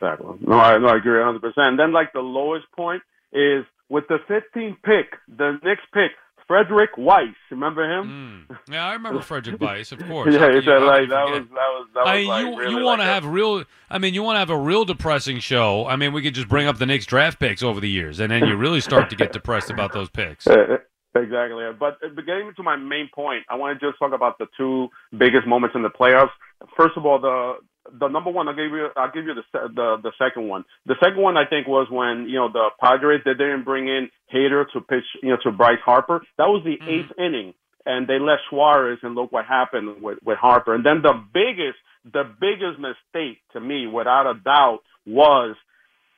Exactly. 0.00 0.36
No, 0.40 0.58
I, 0.58 0.78
no, 0.78 0.88
I 0.88 0.96
agree 0.96 1.18
100. 1.18 1.40
percent 1.40 1.66
And 1.66 1.78
then 1.78 1.92
like 1.92 2.12
the 2.12 2.20
lowest 2.20 2.66
point 2.72 3.02
is 3.32 3.64
with 3.88 4.04
the 4.08 4.18
15th 4.28 4.76
pick, 4.82 5.18
the 5.28 5.58
next 5.62 5.84
pick 5.92 6.12
Frederic 6.46 6.90
Weis. 6.96 7.34
Remember 7.50 7.84
him? 7.90 8.46
Mm. 8.50 8.58
Yeah, 8.72 8.86
I 8.86 8.92
remember 8.94 9.20
Frederic 9.22 9.58
Weis, 9.60 9.92
of 9.92 9.98
course. 10.08 10.34
yeah, 10.34 10.50
you- 10.50 10.62
how 10.62 10.84
like 10.86 11.08
that 11.08 11.24
was 11.24 11.42
that 11.48 11.54
was 11.54 11.88
that 11.94 12.00
was 12.00 12.08
I 12.08 12.16
mean, 12.16 12.26
like 12.28 12.44
you 12.46 12.58
really 12.58 12.70
you 12.76 12.84
want 12.84 13.00
to 13.00 13.04
like 13.06 13.14
have 13.14 13.26
real. 13.26 13.64
I 13.90 13.98
mean, 13.98 14.14
you 14.14 14.22
want 14.22 14.36
to 14.36 14.40
have 14.40 14.50
a 14.50 14.58
real 14.58 14.84
depressing 14.84 15.38
show. 15.40 15.86
I 15.86 15.96
mean, 15.96 16.12
we 16.12 16.22
could 16.22 16.34
just 16.34 16.48
bring 16.48 16.66
up 16.66 16.78
the 16.78 16.86
Knicks 16.86 17.06
draft 17.06 17.38
picks 17.40 17.62
over 17.62 17.80
the 17.80 17.88
years, 17.90 18.20
and 18.20 18.30
then 18.30 18.44
you 18.46 18.56
really 18.56 18.80
start 18.80 19.10
to 19.10 19.16
get 19.16 19.32
depressed 19.38 19.70
about 19.70 19.92
those 19.92 20.08
picks. 20.10 20.46
Uh, 20.46 20.78
Exactly. 21.16 21.64
But 21.78 21.98
uh, 22.04 22.08
getting 22.26 22.52
to 22.56 22.62
my 22.64 22.74
main 22.74 23.08
point, 23.14 23.44
I 23.48 23.54
want 23.54 23.78
to 23.78 23.86
just 23.86 24.00
talk 24.00 24.12
about 24.12 24.36
the 24.38 24.46
two 24.56 24.88
biggest 25.16 25.46
moments 25.46 25.76
in 25.76 25.82
the 25.82 25.88
playoffs. 25.88 26.30
First 26.76 26.96
of 26.96 27.06
all, 27.06 27.20
the 27.20 27.54
the 27.92 28.08
number 28.08 28.30
one, 28.30 28.48
I'll 28.48 28.54
give 28.54 28.72
you, 28.72 28.88
I'll 28.96 29.10
give 29.10 29.26
you 29.26 29.34
the 29.34 29.68
the 29.68 29.96
the 30.02 30.12
second 30.18 30.48
one. 30.48 30.64
The 30.86 30.96
second 31.02 31.22
one, 31.22 31.36
I 31.36 31.44
think, 31.46 31.66
was 31.66 31.86
when 31.90 32.28
you 32.28 32.36
know 32.36 32.50
the 32.50 32.70
Padres 32.80 33.20
they 33.24 33.32
didn't 33.32 33.64
bring 33.64 33.88
in 33.88 34.08
Hader 34.32 34.64
to 34.72 34.80
pitch, 34.80 35.04
you 35.22 35.30
know, 35.30 35.36
to 35.42 35.52
Bryce 35.52 35.78
Harper. 35.84 36.22
That 36.38 36.48
was 36.48 36.62
the 36.64 36.76
mm-hmm. 36.76 36.88
eighth 36.88 37.12
inning, 37.18 37.54
and 37.84 38.08
they 38.08 38.18
let 38.18 38.38
Suarez, 38.48 38.98
and 39.02 39.14
look 39.14 39.32
what 39.32 39.44
happened 39.44 40.02
with 40.02 40.18
with 40.24 40.38
Harper. 40.38 40.74
And 40.74 40.84
then 40.84 41.02
the 41.02 41.22
biggest, 41.32 41.78
the 42.04 42.24
biggest 42.40 42.78
mistake 42.78 43.38
to 43.52 43.60
me, 43.60 43.86
without 43.86 44.30
a 44.30 44.34
doubt, 44.38 44.80
was 45.06 45.56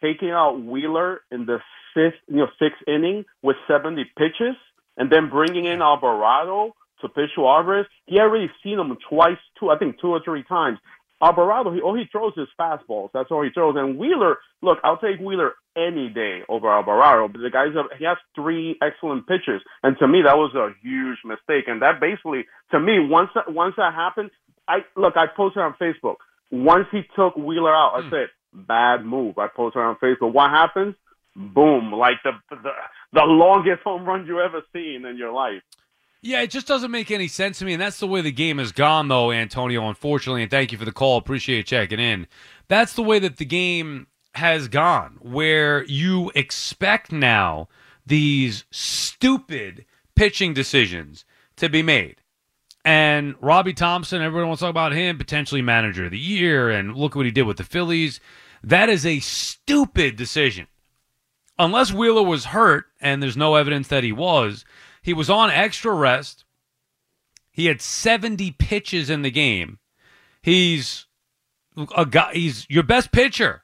taking 0.03 0.31
out 0.31 0.63
Wheeler 0.63 1.21
in 1.31 1.47
the 1.47 1.59
fifth, 1.95 2.21
you 2.29 2.37
know, 2.37 2.49
sixth 2.59 2.83
inning 2.87 3.25
with 3.43 3.57
70 3.67 4.05
pitches, 4.17 4.57
and 4.97 5.11
then 5.11 5.31
bringing 5.31 5.65
in 5.65 5.83
Alvarado 5.83 6.75
to 7.01 7.09
pitch 7.09 7.31
to 7.37 7.47
Alvarez. 7.47 7.87
He 8.07 8.19
already 8.19 8.51
seen 8.63 8.79
him 8.79 8.97
twice, 9.09 9.39
two, 9.59 9.71
I 9.71 9.79
think 9.79 10.01
two 10.01 10.09
or 10.09 10.21
three 10.25 10.45
times. 10.45 10.79
Alvarado, 11.23 11.73
he, 11.73 11.81
all 11.81 11.97
he 11.97 12.05
throws 12.13 12.35
is 12.37 12.49
fastballs. 12.61 13.09
That's 13.15 13.31
all 13.31 13.43
he 13.43 13.51
throws. 13.51 13.75
And 13.79 13.99
Wheeler, 13.99 14.37
look, 14.63 14.79
I'll 14.85 14.99
take 14.99 15.19
Wheeler 15.19 15.53
any 15.77 16.09
day 16.09 16.41
over 16.49 16.71
Alvarado. 16.71 17.29
But 17.29 17.41
the 17.41 17.51
guy's 17.51 17.73
he 17.99 18.05
has 18.05 18.19
three 18.35 18.79
excellent 18.83 19.27
pitches, 19.27 19.63
and 19.83 19.97
to 19.99 20.07
me 20.07 20.23
that 20.25 20.37
was 20.37 20.55
a 20.55 20.75
huge 20.83 21.19
mistake. 21.25 21.69
And 21.69 21.81
that 21.83 22.01
basically, 22.01 22.45
to 22.73 22.81
me, 22.81 22.99
once 23.01 23.31
that, 23.35 23.53
once 23.53 23.75
that 23.79 23.95
happened, 23.95 24.31
I 24.69 24.79
look, 24.97 25.15
I 25.17 25.27
posted 25.35 25.63
on 25.63 25.75
Facebook. 25.81 26.17
Once 26.51 26.87
he 26.93 27.03
took 27.17 27.37
Wheeler 27.37 27.75
out, 27.75 27.95
I 27.97 28.03
hmm. 28.03 28.11
said, 28.11 28.29
bad 28.53 29.05
move. 29.05 29.39
I 29.39 29.49
posted 29.49 29.83
on 29.83 29.97
Facebook. 29.97 30.33
What 30.33 30.51
happens? 30.51 30.95
Boom! 31.35 31.93
Like 31.93 32.17
the 32.25 32.33
the 32.51 32.71
the 33.13 33.25
longest 33.25 33.83
home 33.83 34.05
run 34.05 34.27
you 34.27 34.41
ever 34.41 34.63
seen 34.73 35.05
in 35.05 35.17
your 35.19 35.33
life. 35.33 35.63
Yeah, 36.23 36.43
it 36.43 36.51
just 36.51 36.67
doesn't 36.67 36.91
make 36.91 37.11
any 37.11 37.29
sense 37.29 37.59
to 37.59 37.65
me, 37.65 37.73
and 37.73 37.81
that's 37.81 38.01
the 38.01 38.07
way 38.07 38.21
the 38.21 38.33
game 38.33 38.59
has 38.59 38.73
gone, 38.73 39.09
though, 39.09 39.31
Antonio. 39.31 39.89
Unfortunately, 39.89 40.43
and 40.43 40.51
thank 40.51 40.73
you 40.73 40.79
for 40.79 40.85
the 40.85 40.93
call. 40.93 41.19
Appreciate 41.19 41.67
checking 41.67 42.01
in. 42.01 42.27
That's 42.69 42.95
the 42.95 43.03
way 43.03 43.19
that 43.21 43.37
the 43.37 43.45
game 43.45 44.09
has 44.35 44.69
gone, 44.69 45.19
where 45.21 45.85
you 45.85 46.33
expect 46.35 47.13
now 47.13 47.69
these 48.05 48.65
stupid 48.71 49.85
pitching 50.15 50.53
decisions 50.53 51.25
to 51.57 51.69
be 51.69 51.83
made. 51.83 52.17
And 52.85 53.35
Robbie 53.41 53.73
Thomson, 53.73 54.23
everyone 54.23 54.49
wants 54.49 54.61
to 54.61 54.67
talk 54.67 54.71
about 54.71 54.93
him, 54.93 55.19
potentially 55.19 55.63
manager 55.63 56.05
of 56.05 56.11
the 56.13 56.19
year, 56.19 56.71
and 56.71 56.97
look 56.97 57.15
what 57.15 57.25
he 57.25 57.33
did 57.33 57.43
with 57.43 57.57
the 57.57 57.65
Phillies. 57.65 58.21
That 58.63 58.89
is 58.89 59.05
a 59.05 59.21
stupid 59.21 60.17
decision. 60.17 60.67
Unless 61.59 61.93
Wheeler 61.93 62.23
was 62.23 62.47
hurt, 62.47 62.87
and 63.01 63.23
there's 63.23 63.37
no 63.37 63.55
evidence 63.55 63.89
that 63.89 64.05
he 64.05 64.13
was, 64.13 64.65
he 65.07 65.15
was 65.15 65.31
on 65.31 65.51
extra 65.51 65.95
rest. 65.95 66.45
He 67.53 67.67
had 67.67 67.81
70 67.81 68.51
pitches 68.59 69.09
in 69.09 69.23
the 69.23 69.31
game. 69.31 69.79
He's 70.43 71.07
a 71.97 72.05
guy, 72.05 72.33
he's 72.33 72.67
your 72.69 72.83
best 72.83 73.13
pitcher. 73.13 73.63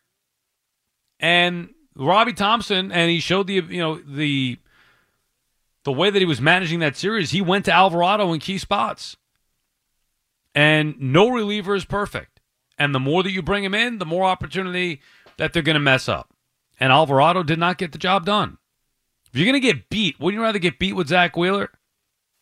And 1.18 1.70
Robbie 1.96 2.32
Thomson, 2.32 2.92
and 2.92 3.10
he 3.10 3.18
showed 3.18 3.48
the 3.48 3.54
you 3.54 3.80
know 3.80 3.96
the 3.96 4.56
the 5.82 5.90
way 5.90 6.10
that 6.10 6.18
he 6.20 6.24
was 6.24 6.40
managing 6.40 6.78
that 6.78 6.96
series, 6.96 7.32
he 7.32 7.42
went 7.42 7.64
to 7.64 7.72
Alvarado 7.72 8.32
in 8.32 8.38
key 8.38 8.58
spots. 8.58 9.16
And 10.54 10.94
no 11.00 11.28
reliever 11.28 11.74
is 11.74 11.84
perfect. 11.84 12.40
And 12.78 12.94
the 12.94 13.00
more 13.00 13.24
that 13.24 13.32
you 13.32 13.42
bring 13.42 13.64
him 13.64 13.74
in, 13.74 13.98
the 13.98 14.06
more 14.06 14.26
opportunity 14.26 15.00
that 15.38 15.52
they're 15.52 15.62
going 15.62 15.74
to 15.74 15.80
mess 15.80 16.08
up. 16.08 16.32
And 16.78 16.92
Alvarado 16.92 17.42
did 17.42 17.58
not 17.58 17.78
get 17.78 17.90
the 17.90 17.98
job 17.98 18.24
done. 18.24 18.58
If 19.32 19.38
you're 19.38 19.46
going 19.46 19.60
to 19.60 19.66
get 19.66 19.88
beat, 19.88 20.20
wouldn't 20.20 20.38
you 20.38 20.44
rather 20.44 20.58
get 20.58 20.78
beat 20.78 20.92
with 20.92 21.08
Zack 21.08 21.36
Wheeler? 21.36 21.70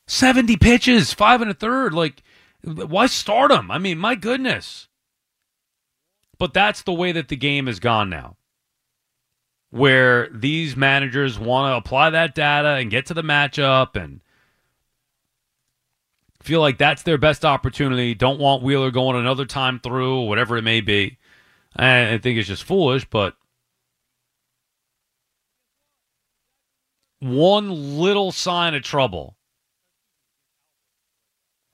70 0.09 0.57
pitches, 0.57 1.13
five 1.13 1.41
and 1.41 1.51
a 1.51 1.55
third. 1.55 1.95
Like, 1.95 2.23
why 2.65 3.07
start 3.07 3.53
him? 3.53 3.71
I 3.71 3.79
mean, 3.79 3.99
my 3.99 4.17
goodness. 4.17 4.89
But 6.39 6.53
that's 6.53 6.83
the 6.83 6.93
way 6.93 7.13
that 7.13 7.29
the 7.29 7.37
game 7.37 7.67
has 7.67 7.79
gone 7.79 8.11
now, 8.11 8.37
where 9.71 10.29
these 10.31 10.75
managers 10.75 11.39
want 11.39 11.71
to 11.71 11.77
apply 11.77 12.11
that 12.11 12.35
data 12.35 12.71
and 12.71 12.91
get 12.91 13.07
to 13.07 13.15
the 13.15 13.23
matchup 13.23 13.95
and 13.95 14.21
feel 16.43 16.61
like 16.61 16.79
that's 16.79 17.03
their 17.03 17.19
best 17.19 17.45
opportunity. 17.45 18.15
Don't 18.15 18.41
want 18.41 18.63
Wheeler 18.63 18.91
going 18.91 19.17
another 19.17 19.45
time 19.45 19.79
through, 19.79 20.23
whatever 20.23 20.57
it 20.57 20.63
may 20.63 20.81
be. 20.81 21.19
I 21.77 22.15
I 22.15 22.19
think 22.19 22.39
it's 22.39 22.49
just 22.49 22.65
foolish, 22.65 23.05
but 23.05 23.37
one 27.21 27.99
little 27.99 28.33
sign 28.33 28.75
of 28.75 28.83
trouble 28.83 29.37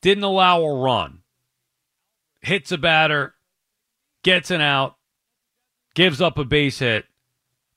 didn't 0.02 0.24
allow 0.24 0.62
a 0.62 0.82
run, 0.82 1.20
hits 2.40 2.70
a 2.72 2.78
batter, 2.78 3.34
gets 4.22 4.50
an 4.50 4.60
out, 4.60 4.96
gives 5.94 6.20
up 6.20 6.38
a 6.38 6.44
base 6.44 6.80
hit, 6.80 7.06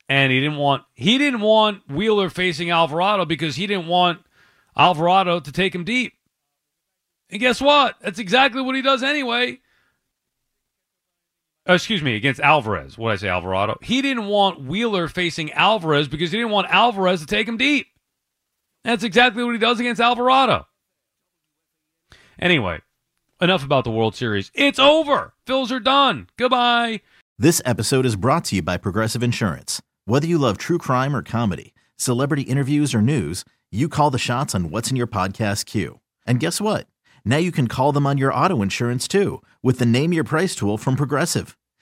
and 0.08 0.30
he 0.32 0.40
didn't 0.40 0.58
want 0.58 0.82
he 0.94 1.16
didn't 1.16 1.40
want 1.40 1.88
Wheeler 1.88 2.28
facing 2.28 2.70
Alvarado 2.70 3.24
because 3.24 3.56
he 3.56 3.66
didn't 3.66 3.86
want 3.86 4.20
Alvarado 4.76 5.40
to 5.40 5.52
take 5.52 5.74
him 5.74 5.84
deep. 5.84 6.12
And 7.30 7.40
guess 7.40 7.60
what? 7.60 7.96
That's 8.00 8.18
exactly 8.18 8.60
what 8.60 8.74
he 8.74 8.82
does 8.82 9.02
anyway. 9.02 9.60
Uh, 11.70 11.74
excuse 11.74 12.02
me, 12.02 12.16
against 12.16 12.40
Alvarez. 12.40 12.98
What 12.98 13.12
I 13.12 13.16
say, 13.16 13.28
Alvarado? 13.28 13.78
He 13.80 14.02
didn't 14.02 14.26
want 14.26 14.60
Wheeler 14.60 15.06
facing 15.06 15.52
Alvarez 15.52 16.08
because 16.08 16.32
he 16.32 16.38
didn't 16.38 16.50
want 16.50 16.66
Alvarez 16.68 17.20
to 17.20 17.26
take 17.26 17.46
him 17.46 17.56
deep. 17.56 17.86
That's 18.82 19.04
exactly 19.04 19.44
what 19.44 19.52
he 19.52 19.58
does 19.58 19.78
against 19.78 20.00
Alvarado. 20.00 20.66
Anyway, 22.40 22.80
enough 23.40 23.64
about 23.64 23.84
the 23.84 23.92
World 23.92 24.16
Series. 24.16 24.50
It's 24.52 24.80
over. 24.80 25.34
Phils 25.46 25.70
are 25.70 25.78
done. 25.78 26.28
Goodbye. 26.36 27.02
This 27.38 27.62
episode 27.64 28.04
is 28.04 28.16
brought 28.16 28.46
to 28.46 28.56
you 28.56 28.62
by 28.62 28.76
Progressive 28.76 29.22
Insurance. 29.22 29.80
Whether 30.06 30.26
you 30.26 30.38
love 30.38 30.58
true 30.58 30.78
crime 30.78 31.14
or 31.14 31.22
comedy, 31.22 31.72
celebrity 31.96 32.42
interviews 32.42 32.96
or 32.96 33.00
news, 33.00 33.44
you 33.70 33.88
call 33.88 34.10
the 34.10 34.18
shots 34.18 34.56
on 34.56 34.70
what's 34.70 34.90
in 34.90 34.96
your 34.96 35.06
podcast 35.06 35.66
queue. 35.66 36.00
And 36.26 36.40
guess 36.40 36.60
what? 36.60 36.88
Now 37.24 37.36
you 37.36 37.52
can 37.52 37.68
call 37.68 37.92
them 37.92 38.08
on 38.08 38.18
your 38.18 38.34
auto 38.34 38.60
insurance 38.60 39.06
too 39.06 39.42
with 39.62 39.78
the 39.78 39.86
Name 39.86 40.12
Your 40.12 40.24
Price 40.24 40.56
tool 40.56 40.76
from 40.76 40.96
Progressive. 40.96 41.56